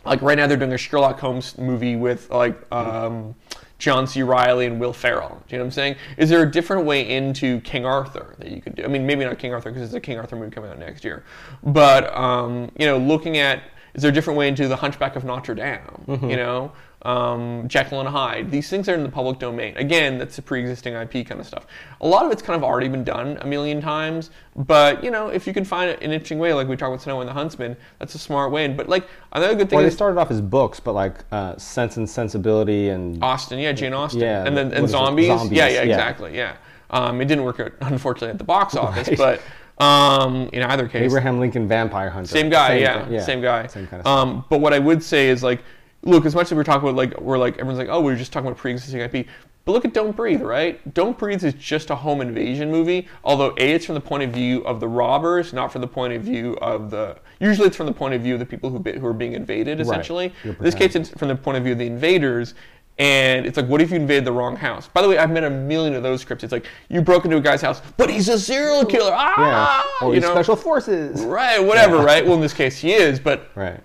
[0.06, 3.34] like right now they're doing a Sherlock Holmes movie with like um,
[3.82, 4.22] John C.
[4.22, 5.42] Reilly and Will Ferrell.
[5.48, 5.96] Do you know what I'm saying?
[6.18, 8.84] Is there a different way into King Arthur that you could do?
[8.84, 11.04] I mean, maybe not King Arthur because there's a King Arthur movie coming out next
[11.04, 11.26] year,
[11.64, 13.64] but um, you know, looking at
[13.94, 15.80] is there a different way into the Hunchback of Notre Dame?
[16.08, 16.72] You know,
[17.04, 18.52] um, Jekyll and Hyde.
[18.52, 19.76] These things are in the public domain.
[19.78, 21.66] Again, that's the pre-existing IP kind of stuff.
[22.02, 25.30] A lot of it's kind of already been done a million times, but you know,
[25.30, 27.76] if you can find an interesting way, like we talked about Snow and the Huntsman,
[28.00, 28.68] that's a smart way.
[28.68, 31.58] But like another good thing Well, they is started off as books, but like uh,
[31.58, 35.28] Sense and Sensibility and Austen, yeah, Jane Austen, Yeah, and then and zombies.
[35.28, 35.82] Zombies, yeah, yeah, yeah.
[35.84, 36.56] exactly, yeah.
[36.92, 39.18] Um, it didn't work out, unfortunately, at the box office, Right.
[39.18, 39.42] but
[39.78, 42.28] um, in either case, Abraham Lincoln Vampire Hunter.
[42.28, 43.68] same guy, Same yeah, thing, same guy.
[43.68, 44.28] Same kind of stuff.
[44.28, 45.64] um, but what I would say is like,
[46.04, 48.16] look, as much as we're talking about like, we're like, everyone's like, oh, we are
[48.16, 49.28] just talking about pre-existing IP.
[49.64, 50.94] But look at Don't Breathe, right?
[50.96, 53.08] Don't Breathe is just a home invasion movie.
[53.24, 56.14] Although a, it's from the point of view of the robbers, not from the point
[56.14, 57.18] of view of the.
[57.40, 59.34] Usually, it's from the point of view of the people who be, who are being
[59.34, 59.80] invaded.
[59.80, 62.56] Essentially, You're in this case, it's from the point of view of the invaders.
[63.02, 64.88] And it's like, what if you invade the wrong house?
[64.88, 66.44] By the way, I've met a million of those scripts.
[66.44, 69.10] It's like you broke into a guy's house, but he's a serial killer.
[69.10, 69.16] yeah.
[69.18, 71.20] Ah, Or you know, special forces.
[71.24, 71.58] right?
[71.60, 72.24] Whatever, right?
[72.24, 73.80] Well, in this case, he is, but Right.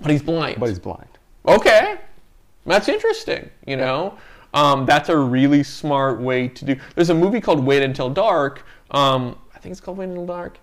[0.00, 0.58] but he's blind.
[0.58, 1.06] But he's blind.
[1.46, 1.96] Okay,
[2.64, 3.50] that's interesting.
[3.66, 4.14] You know,
[4.54, 6.76] um, that's a really smart way to do.
[6.94, 8.64] There's a movie called Wait Until Dark.
[8.90, 10.56] Um, I think it's called Wait Until Dark.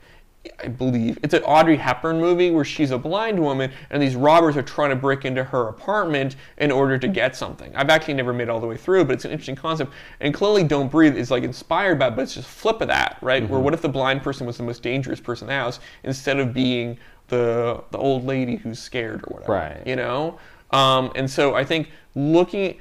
[0.61, 4.57] I believe it's an Audrey Hepburn movie where she's a blind woman and these robbers
[4.57, 7.75] are trying to break into her apartment in order to get something.
[7.75, 9.93] I've actually never made it all the way through, but it's an interesting concept.
[10.19, 13.17] And clearly, Don't Breathe is like inspired by, it, but it's just flip of that,
[13.21, 13.43] right?
[13.43, 13.51] Mm-hmm.
[13.51, 16.39] Where what if the blind person was the most dangerous person in the house instead
[16.39, 16.97] of being
[17.27, 19.87] the the old lady who's scared or whatever, Right.
[19.87, 20.39] You know,
[20.71, 22.77] um, and so I think looking,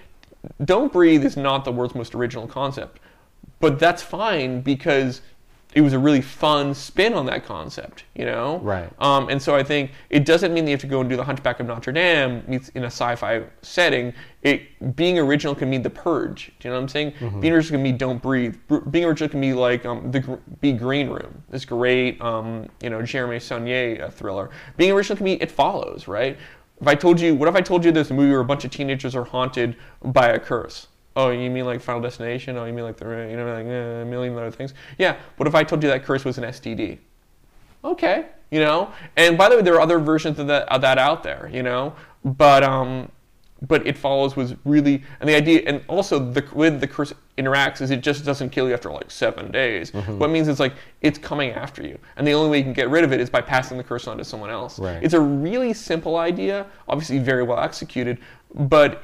[0.64, 3.00] don't breathe is not the world's most original concept,
[3.60, 5.22] but that's fine because
[5.74, 8.58] it was a really fun spin on that concept, you know?
[8.60, 8.90] Right.
[9.00, 11.16] Um, and so I think it doesn't mean that you have to go and do
[11.16, 12.42] the Hunchback of Notre Dame
[12.74, 14.14] in a sci-fi setting.
[14.42, 16.52] It being original can mean The Purge.
[16.58, 17.12] Do you know what I'm saying?
[17.12, 17.40] Mm-hmm.
[17.40, 18.56] Being original can mean Don't Breathe.
[18.90, 23.02] Being original can be like um, the Be Green Room, this great um, you know
[23.02, 24.50] Jeremy Saulnier uh, thriller.
[24.78, 26.38] Being original can be It Follows, right?
[26.80, 28.64] If I told you, what if I told you there's a movie where a bunch
[28.64, 30.86] of teenagers are haunted by a curse?
[31.18, 32.56] Oh, you mean like Final Destination?
[32.56, 34.72] Oh, you mean like the you know like eh, a million other things?
[34.96, 35.16] Yeah.
[35.36, 36.98] What if I told you that curse was an STD?
[37.84, 38.92] okay, you know.
[39.16, 41.62] And by the way, there are other versions of that, of that out there, you
[41.62, 41.94] know.
[42.24, 43.10] But um,
[43.62, 47.80] but it follows was really and the idea and also the with the curse interacts
[47.80, 49.90] is it just doesn't kill you after like seven days.
[49.90, 50.18] Mm-hmm.
[50.18, 52.90] What means it's like it's coming after you, and the only way you can get
[52.90, 54.78] rid of it is by passing the curse on to someone else.
[54.78, 55.02] Right.
[55.02, 58.18] It's a really simple idea, obviously very well executed,
[58.54, 59.02] but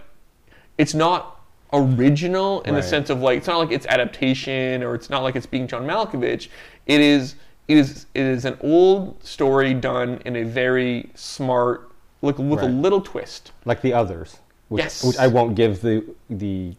[0.78, 1.33] it's not
[1.74, 5.36] original in the sense of like it's not like it's adaptation or it's not like
[5.36, 6.48] it's being John Malkovich.
[6.86, 7.34] It is
[7.68, 11.90] it is it is an old story done in a very smart
[12.22, 13.52] like with a little twist.
[13.64, 14.38] Like the others.
[14.68, 15.04] Which, Yes.
[15.04, 16.74] Which I won't give the the.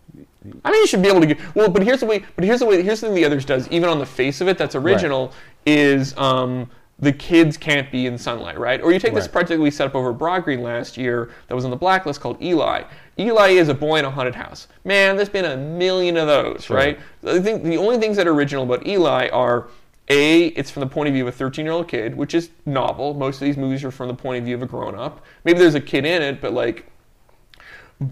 [0.63, 2.23] I mean, you should be able to get well, but here's the way.
[2.35, 2.81] But here's the way.
[2.81, 3.67] Here's the thing the others does.
[3.69, 5.33] Even on the face of it, that's original.
[5.65, 6.69] Is um,
[6.99, 8.81] the kids can't be in sunlight, right?
[8.81, 9.31] Or you take this Right.
[9.31, 12.41] project we set up over Broad Green last year that was on the blacklist called
[12.41, 12.83] Eli.
[13.17, 14.67] Eli is a boy in a haunted house.
[14.83, 16.75] Man, there's been a million of those, Sure.
[16.77, 16.99] right?
[17.25, 19.67] I think the only things that are original about Eli are
[20.09, 22.49] a, it's from the point of view of a 13 year old kid, which is
[22.65, 23.13] novel.
[23.13, 25.21] Most of these movies are from the point of view of a grown up.
[25.45, 26.85] Maybe there's a kid in it, but like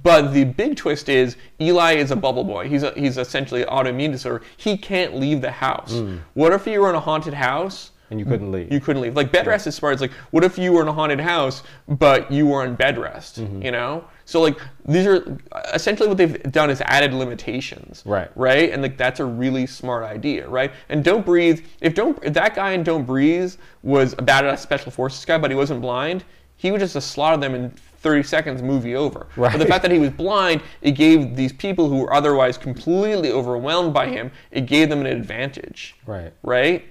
[0.02, 2.69] but the big twist is Eli is a bubble boy.
[2.69, 4.44] He's a, he's essentially an autoimmune disorder.
[4.56, 5.91] He can't leave the house.
[5.99, 6.18] Hmm.
[6.36, 7.91] What if you were in a haunted house?
[8.09, 8.71] And you couldn't leave.
[8.71, 9.15] You couldn't leave.
[9.15, 9.93] Like bed rest is smart.
[9.93, 12.97] It's like, what if you were in a haunted house, but you were on bed
[12.97, 13.39] rest?
[13.39, 13.61] Mm-hmm.
[13.63, 14.05] You know.
[14.25, 15.38] So like these are
[15.73, 18.03] essentially what they've done is added limitations.
[18.05, 18.30] Right.
[18.35, 18.71] Right.
[18.71, 20.47] And like that's a really smart idea.
[20.47, 20.71] Right.
[20.89, 21.65] And don't breathe.
[21.81, 25.49] If don't if that guy in Don't Breathe was a badass special forces guy, but
[25.51, 26.23] he wasn't blind,
[26.55, 28.61] he would just have slaughtered them in 30 seconds.
[28.61, 29.27] Movie over.
[29.35, 33.31] But the fact that he was blind, it gave these people who were otherwise completely
[33.31, 36.34] overwhelmed by him, it gave them an advantage Right.
[36.43, 36.85] right?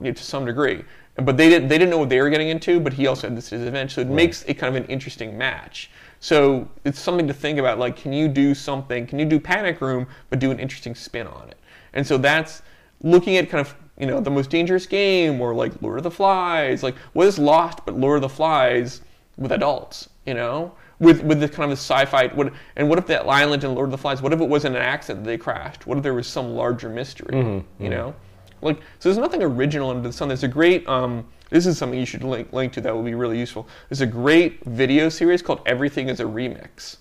[0.00, 0.84] Yeah, to some degree.
[1.16, 3.36] But they didn't they didn't know what they were getting into, but he also had
[3.36, 3.94] this disadvantage.
[3.94, 5.90] So it makes it kind of an interesting match.
[6.20, 7.78] So it's something to think about.
[7.78, 9.06] Like, can you do something?
[9.06, 11.58] Can you do Panic Room, but do an interesting spin on it?
[11.92, 12.62] And so that's
[13.02, 16.10] looking at kind of you know the most dangerous game, or like Lord of the
[16.10, 16.82] Flies.
[16.82, 19.02] Like what is Lost but Lord of the Flies
[19.36, 20.08] with adults?
[20.26, 22.28] You know, with with this kind of a sci-fi.
[22.28, 24.22] What and what if that island in Lord of the Flies?
[24.22, 25.86] What if it wasn't an accident that they crashed?
[25.86, 27.34] What if there was some larger mystery?
[27.34, 28.14] Mm-hmm, You know,
[28.62, 29.08] like so.
[29.08, 30.28] There's nothing original under the sun.
[30.28, 30.86] There's a great.
[30.88, 33.66] Um, this is something you should link, link to that will be really useful.
[33.88, 36.98] There's a great video series called Everything is a Remix.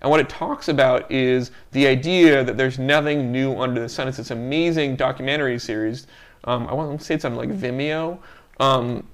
[0.00, 4.08] And what it talks about is the idea that there's nothing new under the sun.
[4.08, 6.08] It's this amazing documentary series.
[6.44, 8.18] Um, I want to say it's on like Vimeo.
[8.58, 9.06] Um,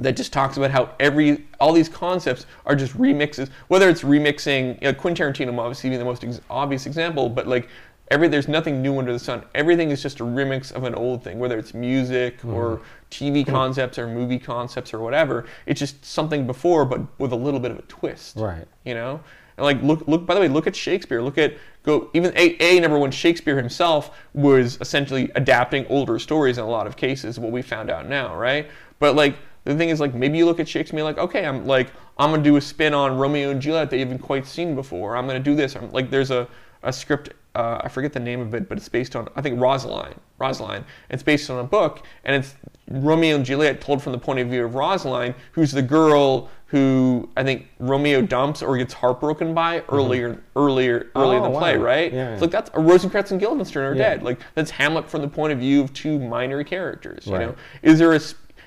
[0.00, 3.50] that just talks about how every all these concepts are just remixes.
[3.68, 7.46] Whether it's remixing, you know, Quentin Tarantino obviously being the most ex- obvious example, but
[7.46, 7.68] like
[8.10, 9.44] every there's nothing new under the sun.
[9.54, 12.52] Everything is just a remix of an old thing, whether it's music hmm.
[12.52, 12.80] or
[13.10, 13.50] TV hmm.
[13.50, 15.46] concepts or movie concepts or whatever.
[15.66, 18.36] It's just something before, but with a little bit of a twist.
[18.36, 18.66] Right.
[18.84, 19.20] You know,
[19.58, 20.24] and like look look.
[20.24, 21.20] By the way, look at Shakespeare.
[21.20, 23.10] Look at go even a a number one.
[23.10, 27.38] Shakespeare himself was essentially adapting older stories in a lot of cases.
[27.38, 28.70] What we found out now, right?
[29.00, 31.90] But like the thing is, like maybe you look at Shakespeare like, okay, I'm like
[32.16, 35.16] I'm gonna do a spin on Romeo and Juliet that you haven't quite seen before.
[35.16, 35.74] I'm gonna do this.
[35.74, 36.46] I'm like there's a
[36.84, 37.30] a script.
[37.58, 40.14] Uh, I forget the name of it, but it's based on I think Rosaline.
[40.38, 40.84] Rosaline.
[41.10, 42.54] It's based on a book, and it's
[42.88, 47.28] Romeo and Juliet told from the point of view of Rosaline, who's the girl who
[47.36, 51.76] I think Romeo dumps or gets heartbroken by earlier, earlier, early in Oh, the play,
[51.76, 52.12] right?
[52.12, 54.10] Yeah, It's like that's Rosencrantz and Guildenstern are Yeah.
[54.10, 54.22] dead.
[54.22, 57.26] Like that's Hamlet from the point of view of two minor characters.
[57.26, 57.40] You Right.
[57.48, 58.20] know, is there a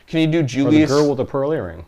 [0.07, 1.85] can you do Or the girl with the pearl earring.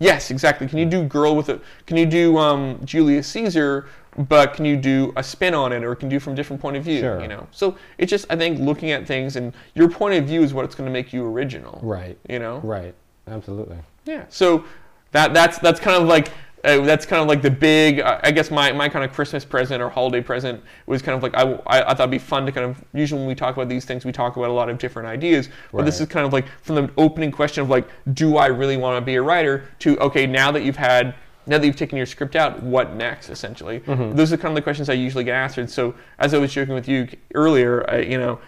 [0.00, 0.66] Yes, exactly.
[0.66, 1.60] Can you do girl with a?
[1.86, 3.86] Can you do um, Julius Caesar?
[4.16, 6.60] But can you do a spin on it, or can you do from a different
[6.60, 7.00] point of view?
[7.00, 7.20] Sure.
[7.20, 7.46] You know.
[7.52, 10.74] So it's just I think looking at things and your point of view is what's
[10.74, 11.80] going to make you original.
[11.82, 12.18] Right.
[12.28, 12.58] You know.
[12.58, 12.94] Right.
[13.28, 13.78] Absolutely.
[14.04, 14.24] Yeah.
[14.28, 14.64] So
[15.12, 16.32] that that's that's kind of like
[16.62, 18.00] uh, that's kind of like the big.
[18.00, 21.22] Uh, I guess my, my kind of Christmas present or holiday present was kind of
[21.22, 23.56] like I, I, I thought it'd be fun to kind of usually when we talk
[23.56, 25.48] about these things we talk about a lot of different ideas.
[25.72, 28.76] But this is kind of like from the opening question of like, do I really
[28.76, 29.68] want to be a writer?
[29.80, 31.14] To okay, now that you've had.
[31.50, 33.28] Now that you've taken your script out, what next?
[33.28, 34.14] Essentially, mm-hmm.
[34.16, 35.68] those are kind of the questions I usually get answered.
[35.68, 38.38] So, as I was joking with you earlier, I, you know,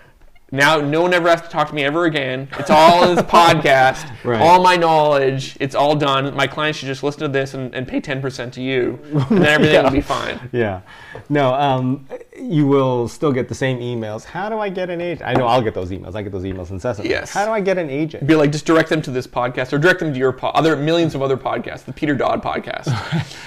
[0.52, 2.46] now no one ever has to talk to me ever again.
[2.58, 4.08] It's all in this podcast.
[4.24, 4.40] Right.
[4.40, 6.32] All my knowledge, it's all done.
[6.36, 9.46] My clients should just listen to this and, and pay 10% to you, and then
[9.46, 9.82] everything Yeah.
[9.82, 10.48] will be fine.
[10.52, 10.82] Yeah.
[11.28, 12.06] No, um,
[12.38, 14.24] you will still get the same emails.
[14.24, 15.28] How do I get an agent?
[15.28, 16.14] I know I'll get those emails.
[16.14, 17.10] I get those emails incessantly.
[17.10, 17.30] Yes.
[17.32, 18.26] How do I get an agent?
[18.26, 20.76] Be like, just direct them to this podcast or direct them to your po- other
[20.76, 22.88] millions of other podcasts, the Peter Dodd podcast.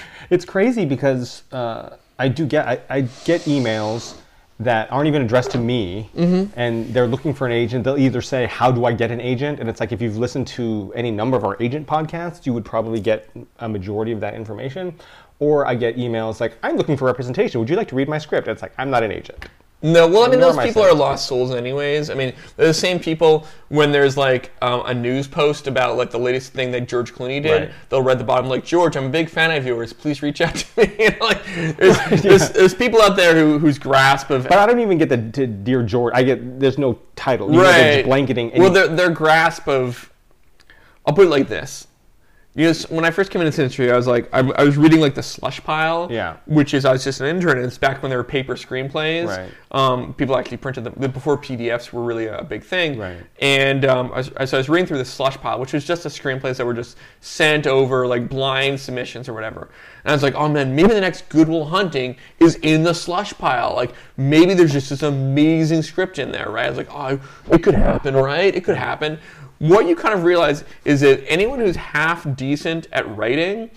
[0.28, 4.16] It's crazy because uh, I do get I, I get emails
[4.58, 6.58] that aren't even addressed to me, Mm-hmm.
[6.58, 7.84] and they're looking for an agent.
[7.84, 10.46] They'll either say, "How do I get an agent?" And it's like if you've listened
[10.48, 13.28] to any number of our agent podcasts, you would probably get
[13.58, 14.94] a majority of that information.
[15.38, 17.60] Or I get emails like, "I'm looking for representation.
[17.60, 19.44] Would you like to read my script?" And it's like, "I'm not an agent."
[19.82, 22.08] No, well, I mean, those people are lost souls, anyways.
[22.08, 26.10] I mean, they're the same people when there's like um, a news post about like
[26.10, 27.50] the latest thing that George Clooney did.
[27.68, 27.70] Right.
[27.90, 29.92] They'll read the bottom like, George, I'm a big fan of yours.
[29.92, 30.96] Please reach out to me.
[30.98, 31.44] You know, like,
[31.76, 35.10] there's, there's, there's people out there who, whose grasp of But I don't even get
[35.10, 36.14] the to dear George.
[36.16, 37.50] I get there's no title.
[37.52, 38.52] You know, right just blanketing.
[38.52, 40.10] any- well, their their grasp of,
[41.04, 41.86] I'll put it like this.
[42.56, 44.78] You know, when I first came into this industry, I was like, I, I was
[44.78, 46.38] reading like the slush pile, Yeah.
[46.46, 49.26] which is I was just an intern, and it's back when there were paper screenplays.
[49.26, 49.50] Right.
[49.72, 52.98] Um, people actually printed them before PDFs were really a big thing.
[52.98, 53.18] Right.
[53.40, 56.02] And um, I, was, so I was reading through the slush pile, which was just
[56.04, 59.68] the screenplays that were just sent over like blind submissions or whatever.
[60.04, 63.34] And I was like, oh man, maybe the next Goodwill Hunting is in the slush
[63.34, 63.74] pile.
[63.74, 66.64] Like maybe there's just this amazing script in there, right?
[66.64, 67.20] I was like, oh,
[67.52, 68.54] it could happen, right?
[68.54, 69.18] It could happen.
[69.58, 73.70] What you kind of realize is that anyone who's half decent at writing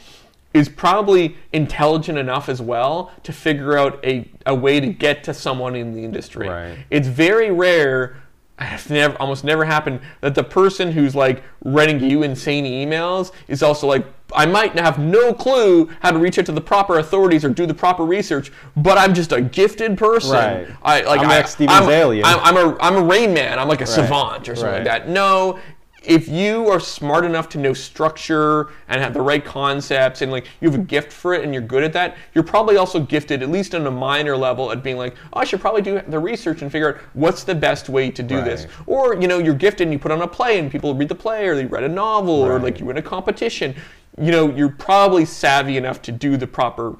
[0.53, 5.33] is probably intelligent enough as well to figure out a, a way to get to
[5.33, 6.49] someone in the industry.
[6.49, 6.77] Right.
[6.89, 8.17] It's very rare.
[8.61, 13.63] It's never, almost never happened that the person who's like writing you insane emails is
[13.63, 17.43] also like, I might have no clue how to reach out to the proper authorities
[17.43, 20.33] or do the proper research, but I'm just a gifted person.
[20.33, 20.67] Right.
[20.83, 21.87] I like I'm I, like Steven I'm,
[22.23, 23.57] I'm, I'm a I'm a Rain Man.
[23.57, 25.09] I'm like a savant or something like that.
[25.09, 25.59] No,
[26.03, 30.47] if you are smart enough to know structure and have the right concepts and like
[30.61, 33.43] you have a gift for it and you're good at that, you're probably also gifted
[33.43, 36.19] at least on a minor level at being like, oh, I should probably do the
[36.19, 38.67] research and figure out what's the best way to do this.
[38.85, 41.15] Or you know, you're gifted and you put on a play and people read the
[41.15, 43.75] play or they read a novel or like you win a competition.
[44.17, 46.95] You know, you're probably savvy enough to do the proper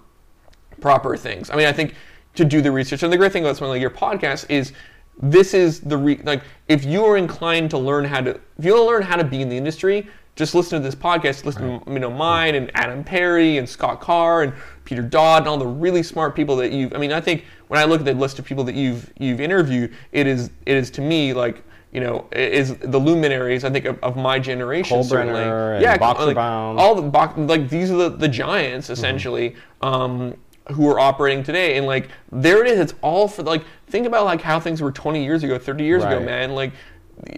[0.82, 1.50] proper things.
[1.50, 1.94] I mean, I think
[2.36, 3.04] to do the research.
[3.04, 4.74] And the great thing about something like your podcast is
[5.22, 8.74] this is the re- like if you are inclined to learn how to if you
[8.74, 11.44] want to learn how to be in the industry, just listen to this podcast.
[11.44, 14.54] Listen to you know mine and Adam Perry and Scott Carr and
[14.86, 16.94] Peter Dodd and all the really smart people that you've.
[16.94, 19.42] I mean, I think when I look at the list of people that you've you've
[19.42, 23.64] interviewed, it is it is to me like you know, is the luminaries.
[23.64, 24.96] I think of, of my generation.
[24.96, 25.42] Cole certainly.
[25.82, 26.00] Yeah, like,
[26.78, 29.56] all the box, like these are the, the giants essentially.
[29.82, 30.36] Um,
[30.70, 31.78] who are operating today.
[31.78, 32.80] And like there it is.
[32.80, 36.04] It's all for like think about like how things were 20 years ago 30 years
[36.04, 36.54] ago man.
[36.54, 36.74] Like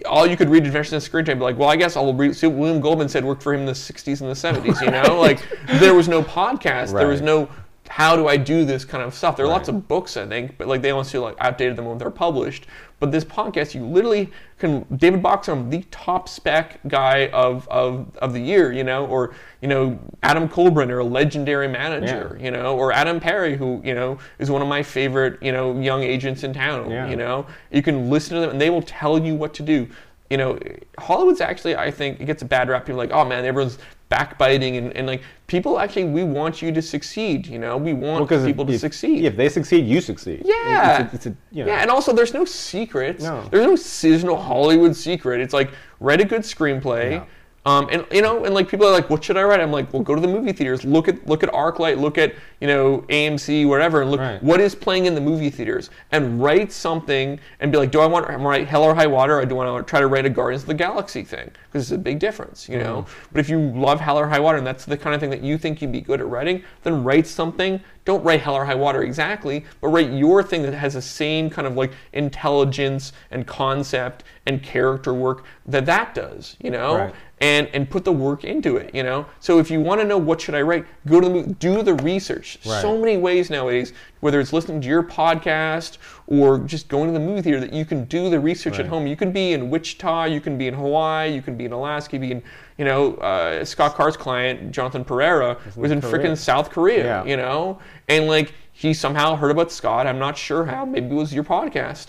[0.06, 2.36] all you could read Adventures in Screen Trade, be like, well, I guess I'll read.
[2.36, 4.80] See, what William Goldman said worked for him in the '60s and the '70s.
[4.80, 5.40] You know, like
[5.80, 7.48] there was no podcast, there was no
[7.92, 9.36] how do I do this kind of stuff.
[9.36, 11.98] There are lots of books, I think, but like they also like outdated them when
[11.98, 12.64] they're published.
[13.00, 18.32] But this podcast, you literally can David Boxer, the top spec guy of, of of
[18.32, 22.92] the year, you know, or you know Adam Kolbrenner, a legendary manager, you know, or
[22.92, 26.54] Adam Perry, who you know is one of my favorite you know young agents in
[26.54, 26.90] town.
[26.90, 27.10] Yeah.
[27.10, 29.86] You know, you can listen to them and they will tell you what to do.
[30.32, 30.58] You know,
[30.98, 32.86] Hollywood's actually, I think, it gets a bad rap.
[32.86, 33.76] People are like, oh man, everyone's
[34.08, 37.46] backbiting and, and like people actually, we want you to succeed.
[37.46, 39.26] You know, we want Because people to if, succeed.
[39.26, 40.42] If they succeed, you succeed.
[40.46, 41.02] Yeah.
[41.02, 41.72] It's a, it's a you know.
[41.72, 43.24] Yeah, and also there's no secrets.
[43.24, 43.46] No.
[43.50, 45.42] There's no no Hollywood secret.
[45.42, 47.26] It's like write a good screenplay.
[47.64, 49.60] Um, and you know, and like people are like, what should I write?
[49.60, 50.84] I'm like, well, go to the movie theaters.
[50.84, 52.00] Look at look at ArcLight.
[52.00, 54.42] Look at you know AMC, whatever, and look Right.
[54.42, 58.06] what is playing in the movie theaters, and write something and be like, do I
[58.06, 60.26] want to write Hell or High Water, or do I want to try to write
[60.26, 61.52] a Guardians of the Galaxy thing?
[61.70, 63.02] Because it's a big difference, you know.
[63.02, 63.28] Mm-hmm.
[63.30, 65.42] But if you love Hell or High Water, and that's the kind of thing that
[65.42, 67.80] you think you'd be good at writing, then write something.
[68.04, 71.48] Don't write Hell or High Water exactly, but write your thing that has the same
[71.48, 77.14] kind of like intelligence and concept and character work that that does, you know Right.
[77.42, 79.26] And and put the work into it you know?
[79.40, 81.94] So if you want to know what should i write go to the do the
[81.94, 82.58] research.
[82.64, 82.80] Right.
[82.80, 85.98] so many ways nowadays whether it's listening to your podcast
[86.28, 89.06] or just going to the movie theater that you can do the research at home.
[89.08, 92.14] You can be in wichita you can be in hawaii you can be in alaska
[92.16, 92.42] you can be in
[92.78, 97.24] you know uh, scott carr's client jonathan perera was in freaking south korea Yeah.
[97.24, 97.80] you know?
[98.08, 101.44] And like he somehow heard about scott i'm not sure how maybe it was your
[101.44, 102.08] podcast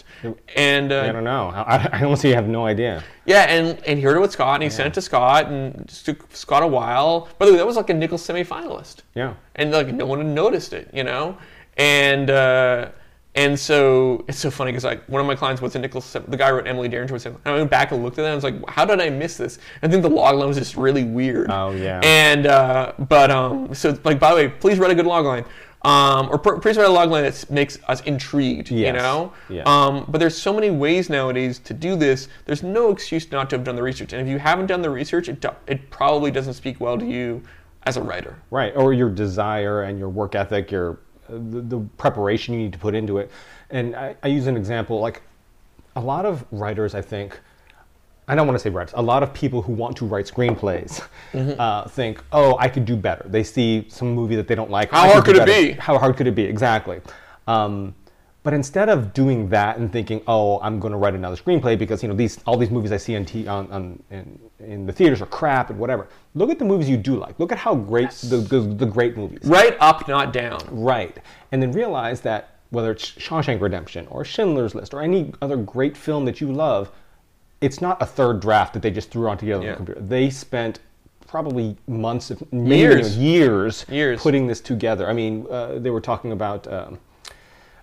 [0.55, 1.49] and uh, I don't know.
[1.53, 3.03] I, I honestly have no idea.
[3.25, 5.75] yeah, and, and he heard it with Scott, and he sent it to Scott, and
[5.75, 7.27] it just took Scott a while.
[7.39, 9.33] By the way, that was like a Nicholl semifinalist, Yeah.
[9.55, 11.37] and like no one had noticed it, you know,
[11.75, 12.89] and uh,
[13.35, 16.01] and so it's so funny because like one of my clients was a Nicholl.
[16.01, 18.27] sem- the guy wrote Emily Derringer was, and I went back and looked at that,
[18.27, 19.59] and I was like, how did I miss this?
[19.81, 21.51] I think the log line was just really weird.
[21.51, 21.99] Oh, yeah.
[22.03, 25.43] And uh, but um, so like by the way, please write a good log line.
[25.83, 29.33] Um, or pr- write a log line that makes us intrigued, you know?
[29.49, 29.63] Yeah.
[29.63, 32.29] Um, but there's so many ways nowadays to do this.
[32.45, 34.13] There's no excuse not to have done the research.
[34.13, 37.05] And if you haven't done the research, it, do- it probably doesn't speak well to
[37.05, 37.43] you
[37.83, 38.37] as a writer.
[38.49, 42.73] Right, or your desire and your work ethic, your uh, the, the preparation you need
[42.73, 43.29] to put into it.
[43.69, 45.21] And I, I use an example like
[45.97, 47.39] a lot of writers, I think.
[48.27, 48.93] I don't want to say writers.
[48.95, 51.01] A lot of people who want to write screenplays
[51.33, 51.59] Mm-hmm.
[51.59, 54.91] uh, think, "Oh, I could do better." They see some movie that they don't like.
[54.91, 55.71] How hard could it better." be?
[55.73, 56.43] How hard could it be?
[56.43, 57.01] Exactly.
[57.47, 57.95] Um,
[58.43, 62.01] but instead of doing that and thinking, "Oh, I'm going to write another screenplay because
[62.03, 64.93] you know these all these movies I see on, t- on, on in, in the
[64.93, 67.39] theaters are crap and whatever," look at the movies you do like.
[67.39, 69.39] Look at how great the, the the great movies.
[69.43, 70.59] Right up, not down.
[70.69, 71.17] Right.
[71.51, 75.95] And then realize that whether it's Shawshank Redemption or Schindler's List or any other great
[75.95, 76.91] film that you love,
[77.63, 79.69] it's not a third draft that they just threw on together Yeah.
[79.69, 80.01] on the computer.
[80.01, 80.79] They spent
[81.27, 83.17] probably months, if maybe Years.
[83.17, 84.21] years, Years.
[84.21, 85.09] putting this together.
[85.09, 86.99] I mean, uh, they were talking about um,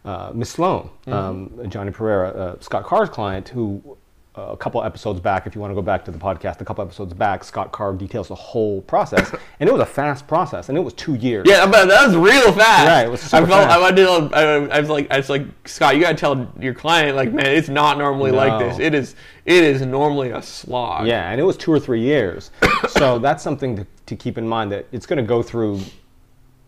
[0.05, 1.13] uh, Miss Sloane, Mm-hmm.
[1.13, 3.97] um, Johnny Perera, uh, Scott Carr's client, who
[4.37, 6.85] a couple episodes back, if you want to go back to the podcast, a couple
[6.85, 10.79] episodes back, Scott Carr details the whole process, and it was a fast process, and
[10.79, 11.47] it was two years.
[11.49, 12.87] Yeah, but that was real fast.
[12.87, 13.81] Right, it was I super felt fast.
[13.81, 17.17] I, did, I, I was like, I was like, Scott, you gotta tell your client,
[17.17, 18.79] like, man, it's not normally like this.
[18.79, 19.17] It is,
[19.47, 21.09] it is normally a slog.
[21.09, 22.53] Yeah, and it was two or three years.
[22.89, 25.81] so that's something to, to keep in mind that it's going to go through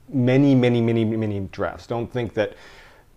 [0.09, 1.87] many, many, many, many drafts.
[1.87, 2.55] Don't think that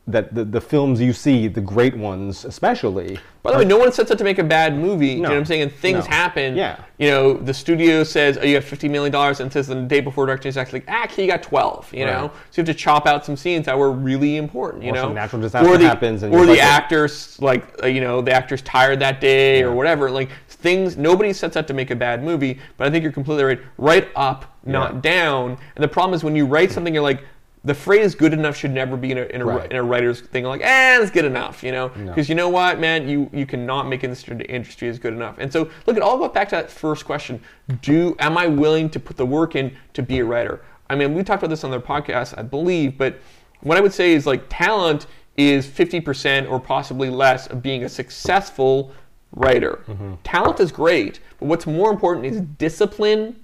[0.07, 3.91] that the, the films you see, the great ones especially, By the way, no one
[3.91, 5.07] sets out to make a bad movie.
[5.09, 5.29] You know No.
[5.29, 5.61] what I'm saying?
[5.63, 6.11] And things No.
[6.11, 6.55] happen.
[6.55, 6.77] Yeah.
[6.99, 9.99] You know, the studio says, "Oh, you have 50 million dollars," and says the day
[10.01, 12.73] before directing is actually, like, "Actually, you got 12." You know, so you have to
[12.73, 14.83] chop out some scenes that were really important.
[14.83, 17.87] You Or know, some natural disaster or the, happens and or the actors like uh,
[17.87, 20.09] you know the actor's tired that day or whatever.
[20.11, 22.59] Like things, nobody sets out to make a bad movie.
[22.77, 23.59] But I think you're completely right.
[23.77, 24.99] Right up, not Yeah.
[25.01, 25.57] down.
[25.75, 27.21] And the problem is when you write something, you're like.
[27.65, 29.69] The phrase "good enough" should never be in a, in a, Right.
[29.71, 30.43] in a writer's thing.
[30.45, 31.91] Like, eh, it's good enough, you know?
[31.95, 32.05] No.
[32.07, 35.35] Because you know what, man, you you cannot make industry industry as good enough.
[35.39, 37.41] And so, look, it all goes back to that first question:
[37.81, 40.61] Do am I willing to put the work in to be a writer?
[40.89, 43.19] I mean, we talked about this on their podcast, I believe, but
[43.61, 47.83] what I would say is like talent is fifty percent or possibly less of being
[47.83, 48.91] a successful
[49.31, 49.83] writer.
[50.23, 53.43] Talent is great, but what's more important is discipline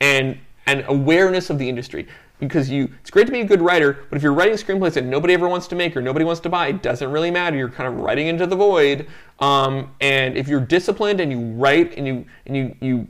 [0.00, 0.36] and
[0.66, 2.08] and awareness of the industry.
[2.38, 5.04] Because you it's great to be a good writer, but if you're writing screenplays that
[5.04, 7.56] nobody ever wants to make or nobody wants to buy, it doesn't really matter.
[7.56, 9.06] You're kind of writing into the void.
[9.40, 13.06] Um, and if you're disciplined and you write and you and you you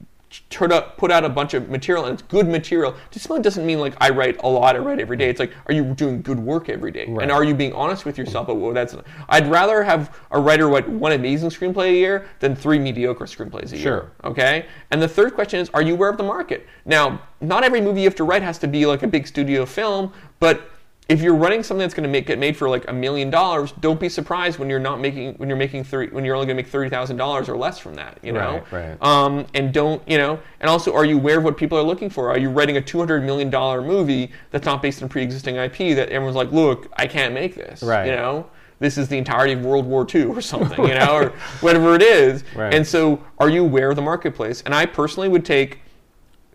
[0.51, 2.95] turn up, put out a bunch of material and it's good material.
[3.11, 5.29] Discipline doesn't mean like I write a lot, I write every day.
[5.29, 7.07] It's like, are you doing good work every day?
[7.09, 7.23] Right.
[7.23, 8.49] And are you being honest with yourself?
[8.49, 8.97] About, well, that's.
[9.29, 13.73] I'd rather have a writer write one amazing screenplay a year than three mediocre screenplays
[13.73, 13.93] a Sure.
[13.93, 14.13] year.
[14.25, 14.67] Okay.
[14.91, 16.67] And the third question is, are you aware of the market?
[16.85, 19.67] Now, not every movie you have to write has to be like a big studio
[19.67, 20.71] film, but
[21.09, 23.73] if you're running something that's going to make get made for like a million dollars,
[23.81, 26.57] don't be surprised when you're not making when you're making thirty when you're only going
[26.57, 28.19] to make thirty thousand dollars or less from that.
[28.23, 29.03] You know, Right, right.
[29.03, 30.41] Um, and don't you know?
[30.61, 32.31] And also, are you aware of what people are looking for?
[32.31, 35.95] Are you writing a two hundred million dollar movie that's not based on pre-existing IP
[35.97, 37.83] that everyone's like, look, I can't make this.
[37.83, 38.07] Right.
[38.07, 38.51] You know.
[38.79, 41.31] This is the entirety of World War II or something, you know, or
[41.63, 42.45] whatever it is.
[42.55, 42.75] Right.
[42.75, 44.63] And so, are you aware of the marketplace?
[44.67, 45.81] And I personally would take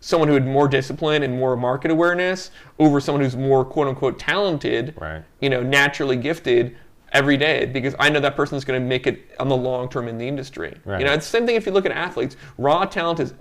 [0.02, 4.20] someone who had more discipline and more market awareness over someone who's more quote unquote
[4.20, 5.24] talented, Right.
[5.40, 6.76] you know, naturally gifted
[7.14, 10.08] every day because I know that person's going to make it on the long term
[10.08, 10.76] in the industry.
[10.86, 11.00] Right.
[11.00, 12.36] You know, it's the same thing if you look at athletes.
[12.58, 13.34] Raw talent is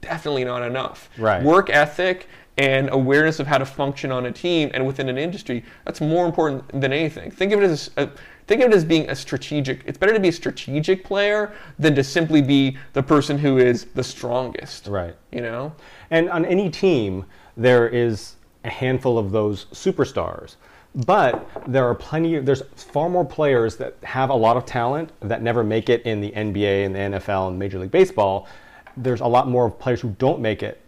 [0.00, 1.10] definitely not enough.
[1.18, 1.42] Right.
[1.42, 5.64] Work ethic and awareness of how to function on a team and within an industry
[5.84, 7.30] that's more important than anything.
[7.30, 8.08] Think of it as a,
[8.48, 9.82] think of it as being a strategic.
[9.86, 13.84] It's better to be a strategic player than to simply be the person who is
[13.94, 14.88] the strongest.
[14.88, 15.14] Right.
[15.30, 15.74] You know.
[16.10, 17.26] And on any team,
[17.56, 20.56] there is a handful of those superstars.
[20.94, 25.42] But there are plenty, there's far more players that have a lot of talent that
[25.42, 28.48] never make it in the NBA and the NFL and Major League Baseball.
[28.96, 30.80] There's a lot more players who don't make it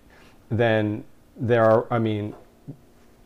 [0.50, 1.04] than
[1.36, 2.34] there are, I mean,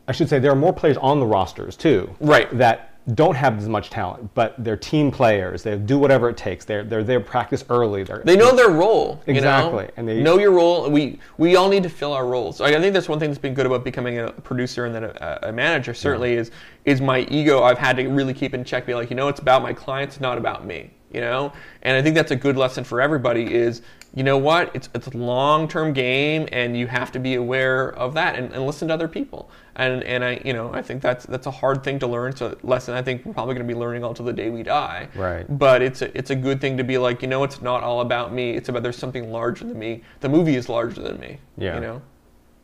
[0.08, 2.14] I should say there are more players on the rosters too.
[2.20, 2.50] Right.
[2.58, 5.62] That don't have as much talent, but they're team players.
[5.62, 6.64] They do whatever it takes.
[6.64, 8.02] They're they're there practice early.
[8.02, 9.20] They're, They know their role.
[9.26, 9.38] you know?
[9.38, 10.88] Exactly, and they- know your role.
[10.88, 12.62] We we all need to fill our roles.
[12.62, 15.04] I I think that's one thing that's been good about becoming a producer and then
[15.04, 15.92] a, a manager.
[15.92, 16.50] Certainly is
[16.86, 17.62] is my ego.
[17.62, 18.86] I've had to really keep in check.
[18.86, 20.90] Be like, you know, it's about my clients, not about me.
[21.12, 21.52] You know,
[21.82, 23.54] and I think that's a good lesson for everybody.
[23.54, 23.82] Is
[24.14, 24.74] you know what?
[24.74, 28.50] It's it's a long term game, and you have to be aware of that and,
[28.52, 29.48] and listen to other people.
[29.76, 32.30] And and I you know I think that's that's a hard thing to learn.
[32.30, 34.48] It's a lesson I think we're probably going to be learning all till the day
[34.50, 35.08] we die.
[35.14, 35.44] Right.
[35.58, 38.00] But it's a, it's a good thing to be like, you know, it's not all
[38.00, 38.52] about me.
[38.52, 40.02] It's about there's something larger than me.
[40.20, 41.38] The movie is larger than me.
[41.58, 41.74] Yeah.
[41.74, 42.02] You know.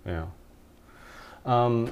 [0.07, 0.27] yeah.
[1.47, 1.91] Um,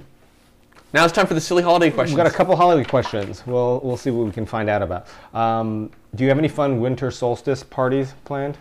[0.92, 2.16] Now it's time for the silly holiday questions.
[2.16, 3.42] We've got a couple holiday questions.
[3.46, 5.06] We'll we'll see what we can find out about.
[5.34, 8.56] Um, do you have any fun winter solstice parties planned?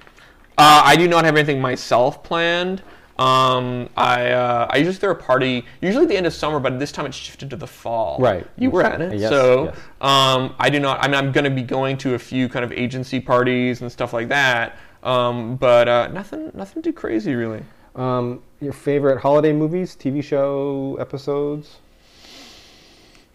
[0.57, 2.81] Uh, I do not have anything myself planned.
[3.19, 6.77] Um, I uh, I usually throw a party usually at the end of summer, but
[6.79, 8.17] this time it's shifted to the fall.
[8.19, 8.45] Right.
[8.57, 9.77] You were at it, Yes, so yes.
[10.01, 11.03] um, I do not.
[11.03, 13.91] I mean, I'm going to be going to a few kind of agency parties and
[13.91, 14.77] stuff like that.
[15.01, 17.63] Um, but uh, nothing nothing too crazy really.
[17.95, 21.77] Um, your favorite holiday movies, TV show episodes?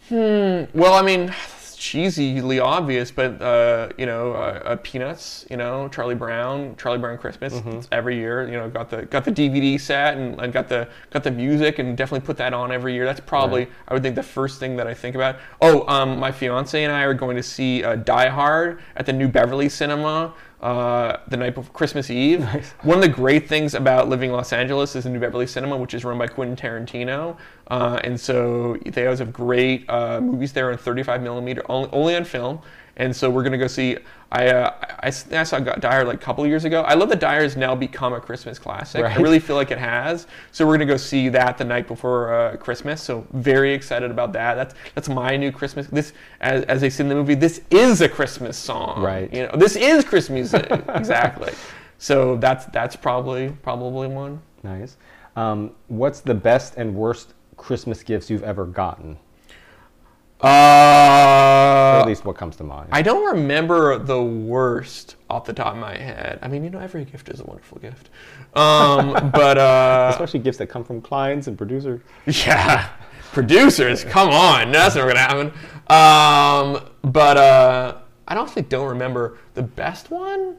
[0.08, 0.64] Hmm.
[0.74, 1.34] Well, I mean,
[1.82, 7.18] cheesily obvious, but uh, you know, uh, uh, Peanuts, you know, Charlie Brown, Charlie Brown
[7.18, 7.54] Christmas.
[7.54, 7.70] Mm-hmm.
[7.70, 10.88] It's every year, you know, got the got the DVD set and, and got the
[11.10, 13.04] got the music and definitely put that on every year.
[13.04, 15.40] That's probably I would think the first thing that I think about.
[15.60, 19.12] Oh, um, my fiance and I are going to see uh, Die Hard at the
[19.12, 20.34] New Beverly Cinema.
[20.62, 22.44] Uh, the night before Christmas Eve.
[22.82, 25.76] One of the great things about living in Los Angeles is the New Beverly Cinema,
[25.76, 27.36] which is run by Quentin Tarantino,
[27.66, 32.14] uh, and so they always have great uh, movies there in 35 millimeter, only, only
[32.14, 32.60] on film.
[32.96, 33.96] And so we're gonna go see.
[34.30, 36.82] I uh, I, I saw Dyer like a couple years ago.
[36.82, 39.04] I love that Hard has now become a Christmas classic.
[39.04, 40.26] I really feel like it has.
[40.52, 43.02] So we're gonna go see that the night before uh, Christmas.
[43.02, 44.54] So very excited about that.
[44.54, 45.86] That's that's my new Christmas.
[45.86, 49.02] This as, as they say in the movie, this is a Christmas song.
[49.02, 49.32] Right.
[49.32, 50.70] You know, this is Christmas music.
[50.94, 51.52] exactly.
[51.98, 54.42] So that's that's probably probably one.
[54.62, 54.96] Nice.
[55.34, 59.18] Um, what's the best and worst Christmas gifts you've ever gotten?
[60.42, 62.88] Uh, at least what comes to mind.
[62.92, 66.38] I don't remember the worst off the top of my head.
[66.42, 68.10] I mean, you know, every gift is a wonderful gift.
[68.54, 72.00] Um, but uh, Especially gifts that come from clients and producers.
[72.26, 72.88] yeah,
[73.32, 75.46] producers, come on, that's never gonna happen.
[75.88, 77.98] Um, but uh,
[78.28, 80.56] I honestly don't remember the best one.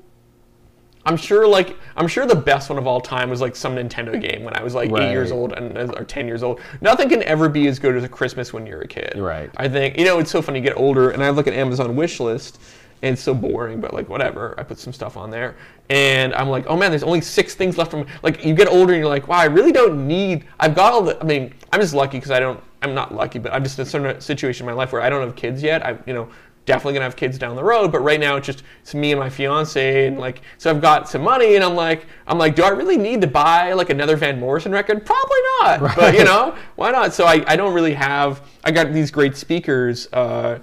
[1.05, 4.19] I'm sure, like, I'm sure the best one of all time was like some Nintendo
[4.19, 6.61] game when I was like eight years old and uh, or ten years old.
[6.81, 9.13] Nothing can ever be as good as a Christmas when you're a kid.
[9.17, 9.49] Right.
[9.57, 10.59] I think you know it's so funny.
[10.59, 12.59] You get older, and I look at Amazon wish list,
[13.01, 14.55] and it's so boring, but like whatever.
[14.57, 15.55] I put some stuff on there,
[15.89, 18.07] and I'm like, oh man, there's only six things left from.
[18.23, 20.45] Like you get older, and you're like, wow, I really don't need.
[20.59, 21.19] I've got all the.
[21.19, 22.63] I mean, I'm just lucky because I don't.
[22.81, 25.09] I'm not lucky, but I'm just in a certain situation in my life where I
[25.09, 25.85] don't have kids yet.
[25.85, 26.29] I, you know,
[26.65, 27.91] definitely gonna have kids down the road.
[27.91, 31.09] But right now, it's just it's me and my fiance, and like so I've got
[31.09, 34.15] some money, and I'm like I'm like, do I really need to buy like another
[34.15, 35.05] Van Morrison record?
[35.05, 35.81] Probably not.
[35.81, 35.95] Right.
[35.95, 37.13] But you know, why not?
[37.13, 38.47] So I, I don't really have.
[38.63, 40.59] I got these great speakers uh,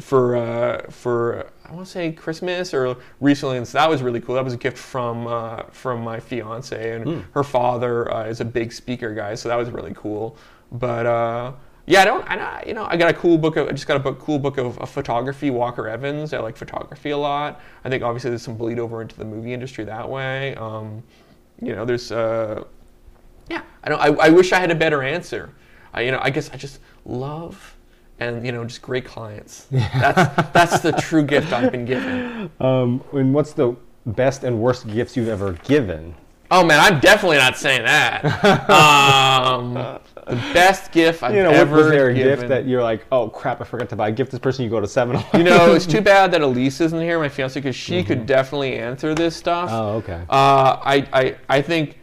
[0.00, 4.20] for uh, for I want to say Christmas or recently, and so that was really
[4.20, 4.34] cool.
[4.34, 7.24] That was a gift from uh, from my fiance, and mm.
[7.32, 10.36] her father uh, is a big speaker guy, so that was really cool.
[10.72, 11.52] But uh,
[11.86, 12.30] yeah, I don't.
[12.30, 13.68] I you know I got a cool book of.
[13.68, 15.50] I just got a book, cool book of, of, photography.
[15.50, 16.32] Walker Evans.
[16.32, 17.60] I like photography a lot.
[17.84, 20.54] I think obviously there's some bleed over into the movie industry that way.
[20.56, 21.02] Um,
[21.60, 22.10] you know, there's.
[22.10, 22.64] Uh,
[23.50, 24.00] yeah, I don't.
[24.00, 25.50] I, I wish I had a better answer.
[25.92, 27.76] I, you know, I guess I just love
[28.20, 29.66] and you know just great clients.
[29.70, 32.50] That's that's the true gift I've been given.
[32.60, 36.14] Um, and what's the best and worst gifts you've ever given?
[36.56, 38.24] Oh man, I'm definitely not saying that.
[38.70, 42.38] um, the best gift I've you know, ever was there a given.
[42.38, 44.62] gift that you're like, oh crap, I forgot to buy a gift this person?
[44.62, 45.20] You go to seven.
[45.34, 48.06] you know, it's too bad that Elise isn't here, my fiance, because she mm-hmm.
[48.06, 49.68] could definitely answer this stuff.
[49.72, 50.22] Oh, okay.
[50.30, 51.98] Uh, I, I, I think,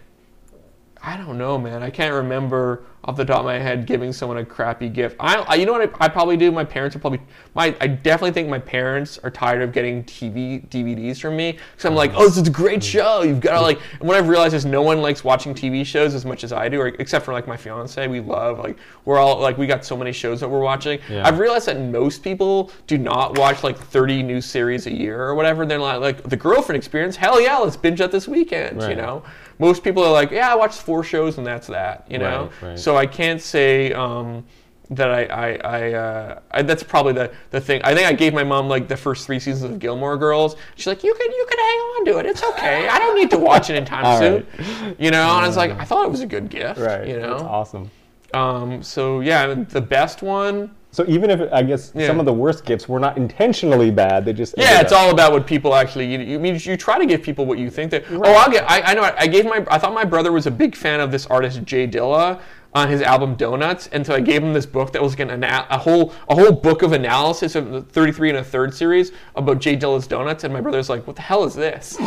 [1.01, 1.81] I don't know, man.
[1.81, 5.15] I can't remember off the top of my head giving someone a crappy gift.
[5.19, 6.51] I, I you know what I, I, probably do.
[6.51, 7.19] My parents are probably
[7.55, 7.75] my.
[7.81, 11.95] I definitely think my parents are tired of getting TV DVDs from me because I'm
[11.95, 12.21] like, mm-hmm.
[12.21, 12.97] oh, this is a great mm-hmm.
[12.97, 13.23] show.
[13.23, 13.79] You've got to like.
[13.99, 16.69] And what I've realized is no one likes watching TV shows as much as I
[16.69, 18.07] do, or except for like my fiance.
[18.07, 20.99] We love like we're all like we got so many shows that we're watching.
[21.09, 21.27] Yeah.
[21.27, 25.33] I've realized that most people do not watch like 30 new series a year or
[25.33, 25.65] whatever.
[25.65, 27.15] They're like like the girlfriend experience.
[27.15, 28.77] Hell yeah, let's binge that this weekend.
[28.77, 28.91] Right.
[28.91, 29.23] You know
[29.61, 32.49] most people are like, yeah, I watched four shows and that's that, you know.
[32.63, 32.79] Right, right.
[32.79, 34.43] So I can't say um,
[34.89, 37.79] that I, I, I, uh, I, that's probably the, the thing.
[37.83, 40.55] I think I gave my mom like the first three seasons of Gilmore Girls.
[40.75, 42.25] She's like, you can you can hang on to it.
[42.25, 42.88] It's okay.
[42.88, 44.47] I don't need to watch it in time soon.
[44.57, 44.99] Right.
[44.99, 46.79] You know, and I was like, I thought it was a good gift.
[46.79, 47.07] Right.
[47.07, 47.91] You know, that's awesome.
[48.33, 50.75] Um, so yeah, the best one.
[50.93, 52.05] So even if I guess yeah.
[52.05, 54.99] some of the worst gifts were not intentionally bad, they just yeah, it's up.
[54.99, 56.11] all about what people actually.
[56.11, 58.03] You, you mean you try to give people what you think that.
[58.09, 58.30] Oh, right.
[58.30, 58.69] Oh, I'll get.
[58.69, 59.03] I, I know.
[59.18, 59.65] I gave my.
[59.69, 62.41] I thought my brother was a big fan of this artist Jay Dilla
[62.73, 65.43] on his album Donuts, and so I gave him this book that was like an,
[65.43, 69.59] a whole a whole book of analysis of the 33 and a third series about
[69.59, 71.97] Jay Dilla's Donuts, and my brother's like, "What the hell is this?"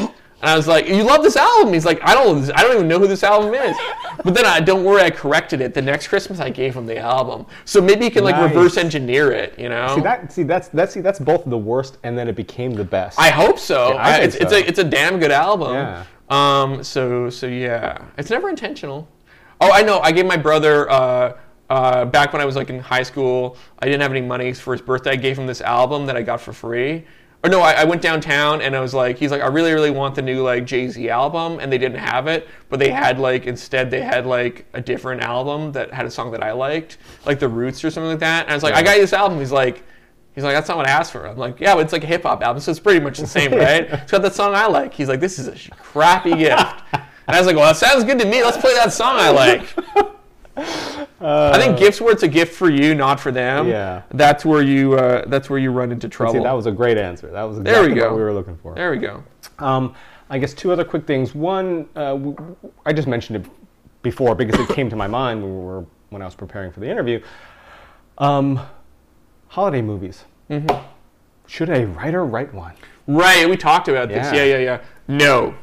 [0.44, 2.86] And I was like, "You love this album?" He's like, "I don't, I don't even
[2.86, 3.74] know who this album is."
[4.22, 5.72] But then I don't worry, I corrected it.
[5.72, 8.50] The next Christmas, I gave him the album, so maybe you can like nice.
[8.50, 9.58] reverse engineer it.
[9.58, 9.94] You know?
[9.94, 10.32] See that?
[10.32, 13.18] See that's that's see that's both the worst, and then it became the best.
[13.18, 13.94] I hope so.
[13.94, 14.42] Yeah, I it's, so.
[14.42, 15.72] it's a it's a damn good album.
[15.72, 16.04] Yeah.
[16.28, 16.84] Um.
[16.84, 19.08] So so yeah, it's never intentional.
[19.62, 20.00] Oh, I know.
[20.00, 20.90] I gave my brother.
[20.90, 21.38] Uh,
[21.70, 24.74] uh, back when I was like in high school, I didn't have any money for
[24.74, 25.12] his birthday.
[25.12, 27.06] I gave him this album that I got for free
[27.44, 29.90] or no, I, I, went downtown and I was like, he's like, I really, really
[29.90, 33.20] want the new like Jay Z album, and they didn't have it, but they had
[33.20, 36.96] like instead they had like a different album that had a song that I liked,
[37.26, 38.44] like The Roots or something like that.
[38.44, 38.80] And I was like, yeah.
[38.80, 39.38] I got you this album.
[39.40, 39.84] He's like,
[40.34, 41.28] he's like, that's not what I asked for.
[41.28, 43.26] I'm like, yeah, but it's like a hip hop album, so it's pretty much the
[43.26, 43.82] same, right?
[43.90, 44.94] it's got that song I like.
[44.94, 46.82] He's like, this is a crappy gift.
[47.26, 48.42] And I was like, well, that sounds good to me.
[48.42, 49.76] Let's play that song I like.
[50.56, 53.68] Uh, I think gifts where it's a gift for you, not for them.
[53.68, 56.34] Yeah, that's where you uh, that's where you run into trouble.
[56.34, 57.30] See, that was a great answer.
[57.30, 58.08] That was exactly there we go.
[58.10, 58.74] what we were looking for.
[58.74, 59.22] There we go.
[59.58, 59.94] Um,
[60.30, 61.34] I guess two other quick things.
[61.34, 62.18] One, uh,
[62.84, 63.50] I just mentioned it
[64.02, 66.80] before because it came to my mind when we were when I was preparing for
[66.80, 67.20] the interview.
[68.18, 68.60] Um,
[69.48, 70.24] holiday movies.
[70.50, 70.84] Mm-hmm.
[71.46, 72.74] Should a writer write one?
[73.06, 73.48] Right.
[73.48, 74.32] We talked about this.
[74.32, 74.80] Yeah, yeah, yeah.
[75.08, 75.54] No.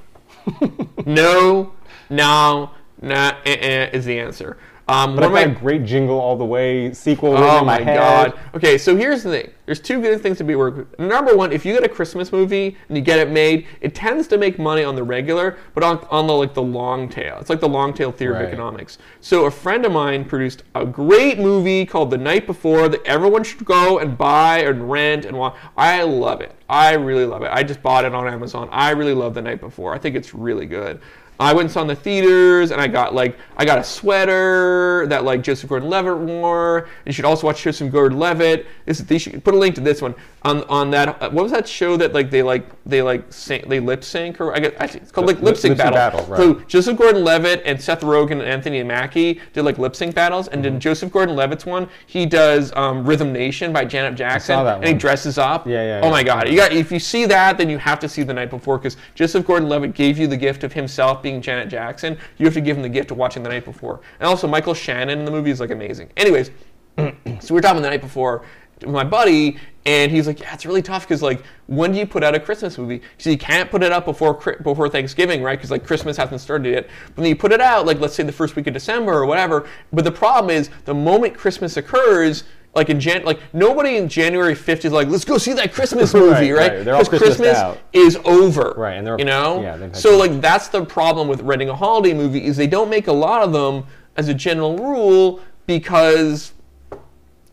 [1.06, 1.74] no.
[2.10, 2.72] No.
[3.02, 3.34] Nah.
[3.46, 4.58] Eh, eh, is the answer.
[4.88, 7.38] Um, but I got a great jingle all the way sequel.
[7.38, 8.40] Oh my, my god!
[8.56, 9.52] Okay, so here's the thing.
[9.66, 11.00] There's two good things to be worked with.
[11.00, 14.28] Number one, if you get a Christmas movie and you get it made, it tends
[14.28, 17.38] to make money on the regular, but on, on the like the long tail.
[17.40, 18.44] It's like the long tail theory right.
[18.44, 18.98] of economics.
[19.22, 23.46] So a friend of mine produced a great movie called The Night Before that everyone
[23.46, 25.56] should go and buy and rent and watch.
[25.78, 26.54] I love it.
[26.68, 27.50] I really love it.
[27.52, 28.68] I just bought it on Amazon.
[28.72, 29.94] I really love The Night Before.
[29.94, 31.00] I think it's really good.
[31.42, 35.08] I went and saw in the theaters, and I got like I got a sweater
[35.08, 36.80] that like Joseph Gordon-Levitt wore.
[36.80, 38.68] And you should also watch Joseph Gordon-Levitt.
[38.86, 40.14] This is, should put a link to this one
[40.44, 41.22] on on that.
[41.22, 44.40] Uh, what was that show that like they like they like sing, they lip sync
[44.40, 45.94] or I guess actually it's called like lip sync battle.
[45.94, 46.38] battle right.
[46.38, 50.64] So Joseph Gordon-Levitt and Seth Rogen and Anthony Mackie did like lip sync battles, and
[50.64, 50.76] mm-hmm.
[50.76, 55.38] in Joseph Gordon-Levitt's one, he does um, Rhythm Nation by Janet Jackson, and he dresses
[55.38, 55.66] up.
[55.68, 56.02] Yeah, yeah.
[56.04, 56.12] Oh yeah.
[56.12, 56.50] my God!
[56.50, 58.98] You got if you see that, then you have to see the night before because
[59.16, 62.76] Joseph Gordon-Levitt gave you the gift of himself being Janet Jackson, you have to give
[62.76, 64.02] him the gift of watching the night before.
[64.20, 66.10] And also, Michael Shannon in the movie is like amazing.
[66.18, 66.50] Anyways,
[66.98, 68.44] so we were talking the night before
[68.86, 72.06] with my buddy, and he's like, "Yeah, it's really tough because like, when do you
[72.06, 73.02] put out a Christmas movie?
[73.18, 75.58] So you can't put it up before before Thanksgiving, right?
[75.58, 76.90] Because like Christmas hasn't started yet.
[77.08, 79.26] But then you put it out like let's say the first week of December or
[79.26, 79.68] whatever.
[79.92, 82.44] But the problem is the moment Christmas occurs,
[82.74, 86.14] like in Jan, like nobody in January 5th is like, let's go see that Christmas
[86.24, 86.86] movie, Right, right?
[86.88, 87.04] right.
[87.04, 87.78] Because Christmased out.
[87.94, 91.42] is over, Right, and they're- you know, yeah, so to- like that's the problem with
[91.42, 93.86] renting a holiday movie is they don't make a lot of them
[94.18, 96.54] as a general rule because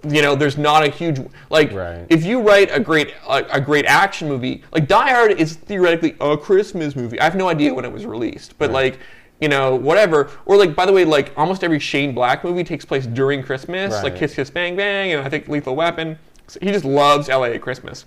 [0.09, 1.19] you know there's not a huge
[1.51, 2.07] like Right.
[2.09, 6.15] if you write a great a, a great action movie like Die Hard is theoretically
[6.21, 7.19] a Christmas movie.
[7.21, 9.01] I have no idea when it was released, but like
[9.41, 12.85] you know whatever or like by the way like almost every Shane Black movie takes
[12.85, 16.19] place during Christmas like Kiss Kiss Bang Bang and I think Lethal Weapon.
[16.61, 18.07] He just loves LA at Christmas.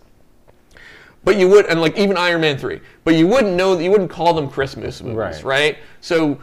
[1.24, 4.10] But you would, and like even Iron Man three, but you wouldn't know, you wouldn't
[4.10, 5.44] call them Christmas movies, Right.
[5.44, 5.78] right?
[6.00, 6.40] So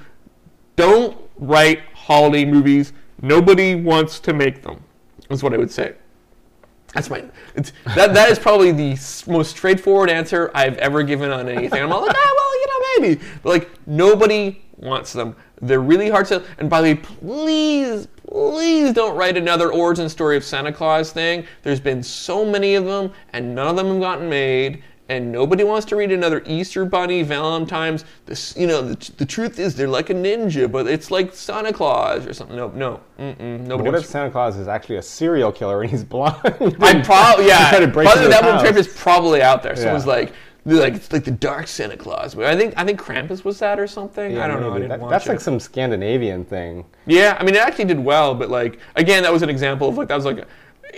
[0.77, 2.93] don't write holiday movies.
[3.21, 4.83] Nobody wants to make them.
[5.31, 5.95] Is what I would say.
[6.95, 7.25] That's my.
[7.57, 8.91] It's, that that is probably the
[9.27, 11.83] most straightforward answer I've ever given on anything.
[11.83, 15.35] I'm all like, ah, well, you know, maybe, but like nobody wants them.
[15.61, 16.43] They're really hard to.
[16.59, 21.45] And by the way, please, please don't write another origin story of Santa Claus thing.
[21.63, 24.83] There's been so many of them, and none of them have gotten made.
[25.11, 28.05] And nobody wants to read another Easter Bunny, Valentine's.
[28.27, 31.73] This, you know, the, the truth is they're like a ninja, but it's like Santa
[31.73, 32.55] Claus or something.
[32.55, 33.85] No, no, mm-mm, nobody.
[33.85, 36.37] What wants if Santa Claus is actually a serial killer and he's blind?
[36.45, 37.71] I probably yeah.
[37.71, 39.77] Trying to break By the that one trip is probably out there.
[39.77, 40.13] Someone's Yeah.
[40.13, 40.33] like,
[40.77, 42.37] like it's like the dark Santa Claus.
[42.39, 44.33] I think I think Krampus was that or something.
[44.33, 44.73] Yeah, I don't know.
[44.75, 45.31] I didn't That- that's it.
[45.31, 46.85] like some Scandinavian thing.
[47.07, 49.97] yeah, I mean, it actually did well, but like again, that was an example of
[49.99, 50.45] like that was like.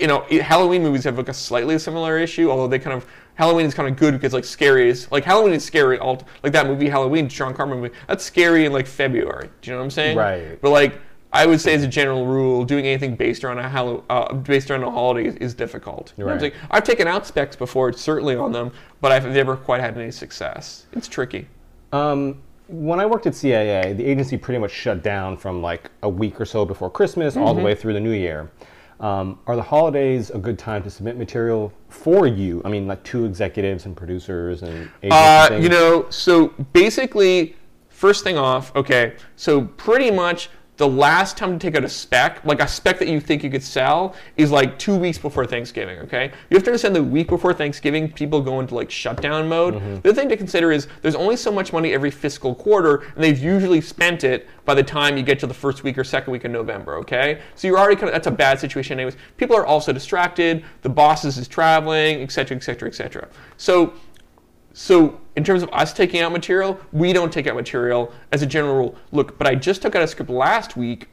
[0.01, 3.67] You know, Halloween movies have like a slightly similar issue, although they kind of Halloween
[3.67, 5.99] is kind of good because like scary is like Halloween is scary.
[5.99, 9.51] All like that movie Halloween, John Carpenter movie, that's scary in like February.
[9.61, 10.17] Do you know what I'm saying?
[10.17, 10.61] Right.
[10.63, 11.01] But like
[11.32, 14.82] I would say as a general rule, doing anything based around a uh, based around
[14.82, 16.12] a holiday is, is difficult.
[16.16, 16.40] You I'm Right.
[16.40, 16.52] saying?
[16.70, 20.86] I've taken out specs before, certainly on them, but I've never quite had any success.
[20.93, 21.47] It's tricky.
[21.93, 26.09] Um, when I worked at CAA, the agency pretty much shut down from like a
[26.09, 27.59] week or so before Christmas all Mm-hmm.
[27.59, 28.51] the way through the new year.
[28.98, 32.61] Um, are the holidays a good time to submit material for you?
[32.65, 35.02] I mean, like to executives and producers and agents.
[35.02, 37.57] and Uh, you know, so basically,
[37.89, 40.51] first thing off, okay, so pretty much
[40.81, 43.51] the last time to take out a spec, like a spec that you think you
[43.51, 46.32] could sell, is like two weeks before Thanksgiving, okay?
[46.48, 49.74] You have to understand the week before Thanksgiving, people go into like shutdown mode.
[49.74, 49.94] Mm-hmm.
[49.97, 53.23] The other thing to consider is there's only so much money every fiscal quarter, and
[53.23, 56.32] they've usually spent it by the time you get to the first week or second
[56.32, 57.43] week of November, okay?
[57.57, 59.19] So you're already kind of, that's a bad situation anyways.
[59.36, 63.28] People are also distracted, the bosses is traveling, et cetera, et cetera, et cetera.
[63.59, 63.93] So
[64.73, 68.47] so in terms of us taking out material, we don't take out material as a
[68.47, 68.97] general rule.
[69.13, 71.09] Look, but I just took out a script last week.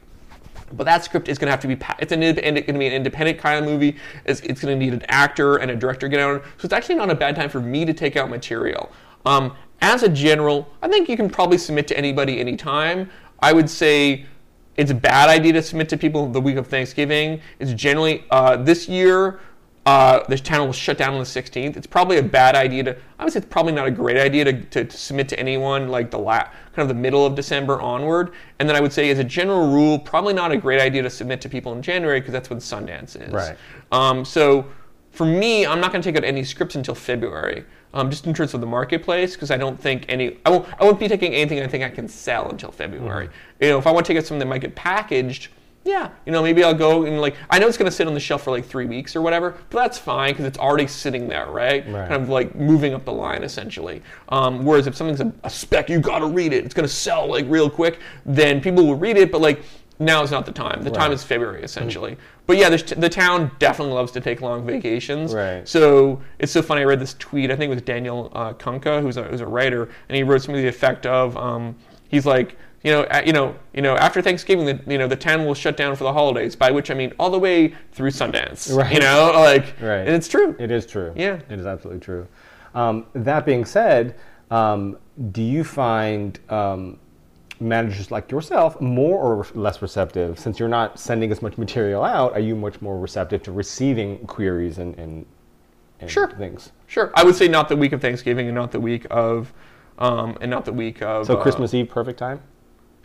[0.72, 2.92] But that script is going to have to be it's an going to be an
[2.92, 3.96] independent kind of movie.
[4.26, 6.42] It's, it's going to need an actor and a director to get out.
[6.58, 8.92] So it's actually not a bad time for me to take out material.
[9.24, 13.10] Um, as a general, I think you can probably submit to anybody anytime.
[13.40, 14.26] I would say
[14.76, 17.40] it's a bad idea to submit to people the week of Thanksgiving.
[17.60, 19.40] It's generally, uh, this year,
[19.88, 21.74] uh, the channel was shut down on the 16th.
[21.74, 22.96] It's probably a bad idea to.
[23.18, 25.88] I would say it's probably not a great idea to, to, to submit to anyone
[25.88, 28.32] like the la- kind of the middle of December onward.
[28.58, 31.08] And then I would say, as a general rule, probably not a great idea to
[31.08, 33.32] submit to people in January because that's when Sundance is.
[33.32, 33.56] Right.
[33.90, 34.66] Um, so
[35.10, 37.64] for me, I'm not going to take out any scripts until February.
[37.94, 40.84] Um, just in terms of the marketplace, because I don't think any, I won't, I
[40.84, 43.30] won't be taking anything I think I can sell until February.
[43.58, 45.48] You know, if I want to take out something that might get packaged,
[45.88, 48.14] yeah, you know, maybe I'll go and like I know it's going to sit on
[48.14, 51.28] the shelf for like three weeks or whatever, but that's fine because it's already sitting
[51.28, 51.86] there, right?
[51.88, 52.08] Right.
[52.08, 54.02] Kind of like moving up the line essentially.
[54.28, 56.64] Um, whereas if something's a, a spec, you got to read it.
[56.64, 58.00] It's going to sell like real quick.
[58.26, 59.62] Then people will read it, but like
[59.98, 60.82] now is not the time.
[60.82, 62.18] The time is February essentially.
[62.46, 65.34] But yeah, the, the town definitely loves to take long vacations.
[65.34, 65.66] Right.
[65.66, 66.82] So it's so funny.
[66.82, 67.50] I read this tweet.
[67.50, 70.42] I think it was Daniel uh, Kunka, who's a, who's a writer, and he wrote
[70.42, 71.74] something to the effect of, um,
[72.08, 75.16] he's like, you know, uh, you know, you know, after Thanksgiving, the, you know, the
[75.16, 76.54] town will shut down for the holidays.
[76.54, 78.74] By which I mean all the way through Sundance.
[78.74, 78.92] Right.
[78.92, 79.98] You know, like, Right.
[80.06, 80.54] and it's true.
[80.58, 81.12] It is true.
[81.16, 81.40] Yeah.
[81.50, 82.28] It is absolutely true.
[82.74, 84.14] Um, that being said,
[84.50, 84.96] um,
[85.32, 86.98] do you find um,
[87.58, 90.38] managers like yourself more or less receptive?
[90.38, 94.18] Since you're not sending as much material out, are you much more receptive to receiving
[94.26, 95.26] queries and, and,
[95.98, 96.30] and Sure.
[96.30, 96.70] things?
[96.86, 97.10] Sure.
[97.16, 99.52] I would say not the week of Thanksgiving and not the week of,
[99.98, 101.26] um, and not the week of.
[101.26, 102.40] So uh, Christmas Eve, perfect time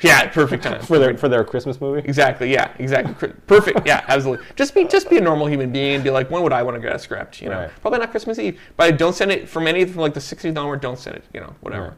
[0.02, 2.02] Yeah, perfect time for their for their Christmas movie.
[2.08, 2.52] Exactly.
[2.52, 2.74] Yeah.
[2.80, 3.30] Exactly.
[3.48, 3.86] Perfect.
[3.86, 4.04] Yeah.
[4.08, 4.46] Absolutely.
[4.56, 6.76] Just be just be a normal human being and be like, when would I want
[6.76, 7.42] to get a script?
[7.42, 7.72] You know, Right.
[7.82, 10.82] probably not Christmas Eve, but don't send it from anything from like the 60s onward.
[10.82, 11.24] Don't send it.
[11.34, 11.94] You know, whatever.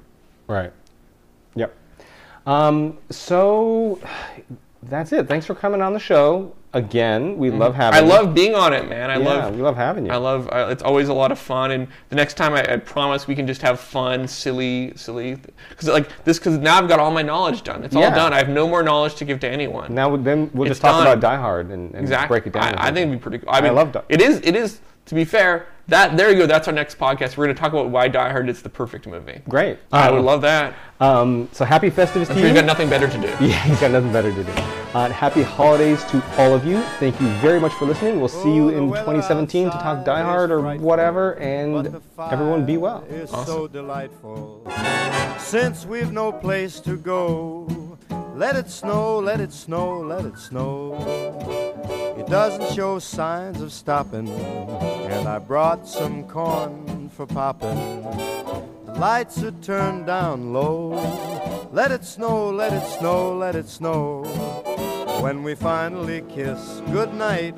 [0.47, 0.71] Right.
[1.55, 1.73] Yep.
[2.45, 3.99] Um, so
[4.83, 5.27] that's it.
[5.27, 6.53] Thanks for coming on the show.
[6.75, 7.37] Again.
[7.37, 7.97] We love having.
[7.97, 9.09] I love being on it, man.
[9.09, 10.11] I Yeah, love we love having you.
[10.11, 10.47] I love.
[10.51, 13.33] Uh, it's always a lot of fun, and the next time I, I promise we
[13.35, 15.37] can just have fun, silly, silly.
[15.69, 17.83] Because like this, because now I've got all my knowledge done.
[17.83, 18.33] It's all done.
[18.33, 19.93] I have no more knowledge to give to anyone.
[19.95, 21.07] Now then we'll It's just talk done.
[21.07, 22.35] about Die Hard and, and exactly.
[22.35, 22.75] break it down.
[22.75, 23.37] I, I think it'd be pretty.
[23.39, 23.49] cool.
[23.51, 24.41] I mean, I love Die- it is.
[24.43, 24.79] It is.
[25.07, 26.45] To be fair, that there you go.
[26.47, 27.37] That's our next podcast.
[27.37, 29.41] We're going to talk about why Die Hard is the perfect movie.
[29.47, 29.77] great.
[29.91, 30.73] I Um, would love that.
[30.99, 32.43] Um, so happy Festivus to Because you.
[32.45, 33.27] we've got nothing better to do.
[33.45, 34.51] Yeah, he's got nothing better to do.
[34.93, 36.81] Uh, happy holidays to all of you.
[36.99, 38.19] Thank you very much for listening.
[38.19, 43.03] We'll see you in 2017 to talk Die Hard or whatever, and everyone be well.
[43.09, 43.45] Is Awesome.
[43.45, 44.65] so delightful.
[45.37, 47.67] Since we've no place to go,
[48.35, 50.95] let it snow, let it snow, let it snow.
[52.17, 58.03] It doesn't show signs of stopping, and I brought some corn for popping.
[58.85, 60.89] The lights are turned down low.
[61.71, 64.23] Let it snow, let it snow, let it snow.
[65.21, 67.57] When we finally kiss goodnight,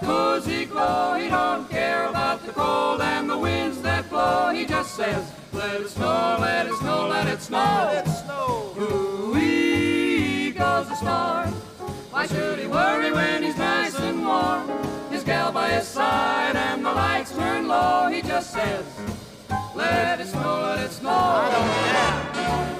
[0.00, 1.14] cozy glow.
[1.14, 4.50] He don't care about the cold and the winds that blow.
[4.50, 7.90] He just says, let it snow, let it snow, let it snow.
[7.92, 8.74] Let it snow.
[8.78, 11.46] Ooh-wee goes the star.
[12.10, 14.68] Why should he worry when he's nice and warm?
[15.10, 18.08] His gal by his side and the lights turn low.
[18.08, 18.84] He just says,
[19.74, 22.79] let it snow, let it snow.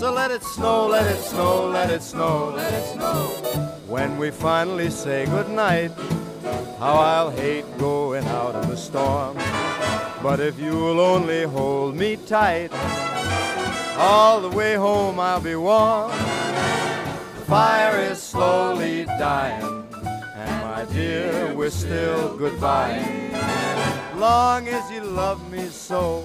[0.00, 3.26] so let it snow, let it snow, let it snow, let it snow.
[3.86, 5.90] When we finally say goodnight,
[6.78, 9.36] how I'll hate going out in the storm.
[10.22, 12.70] But if you'll only hold me tight,
[13.98, 16.10] all the way home I'll be warm.
[16.12, 19.86] The fire is slowly dying,
[20.34, 23.04] and my dear, we're still goodbye.
[24.16, 26.24] Long as you love me so,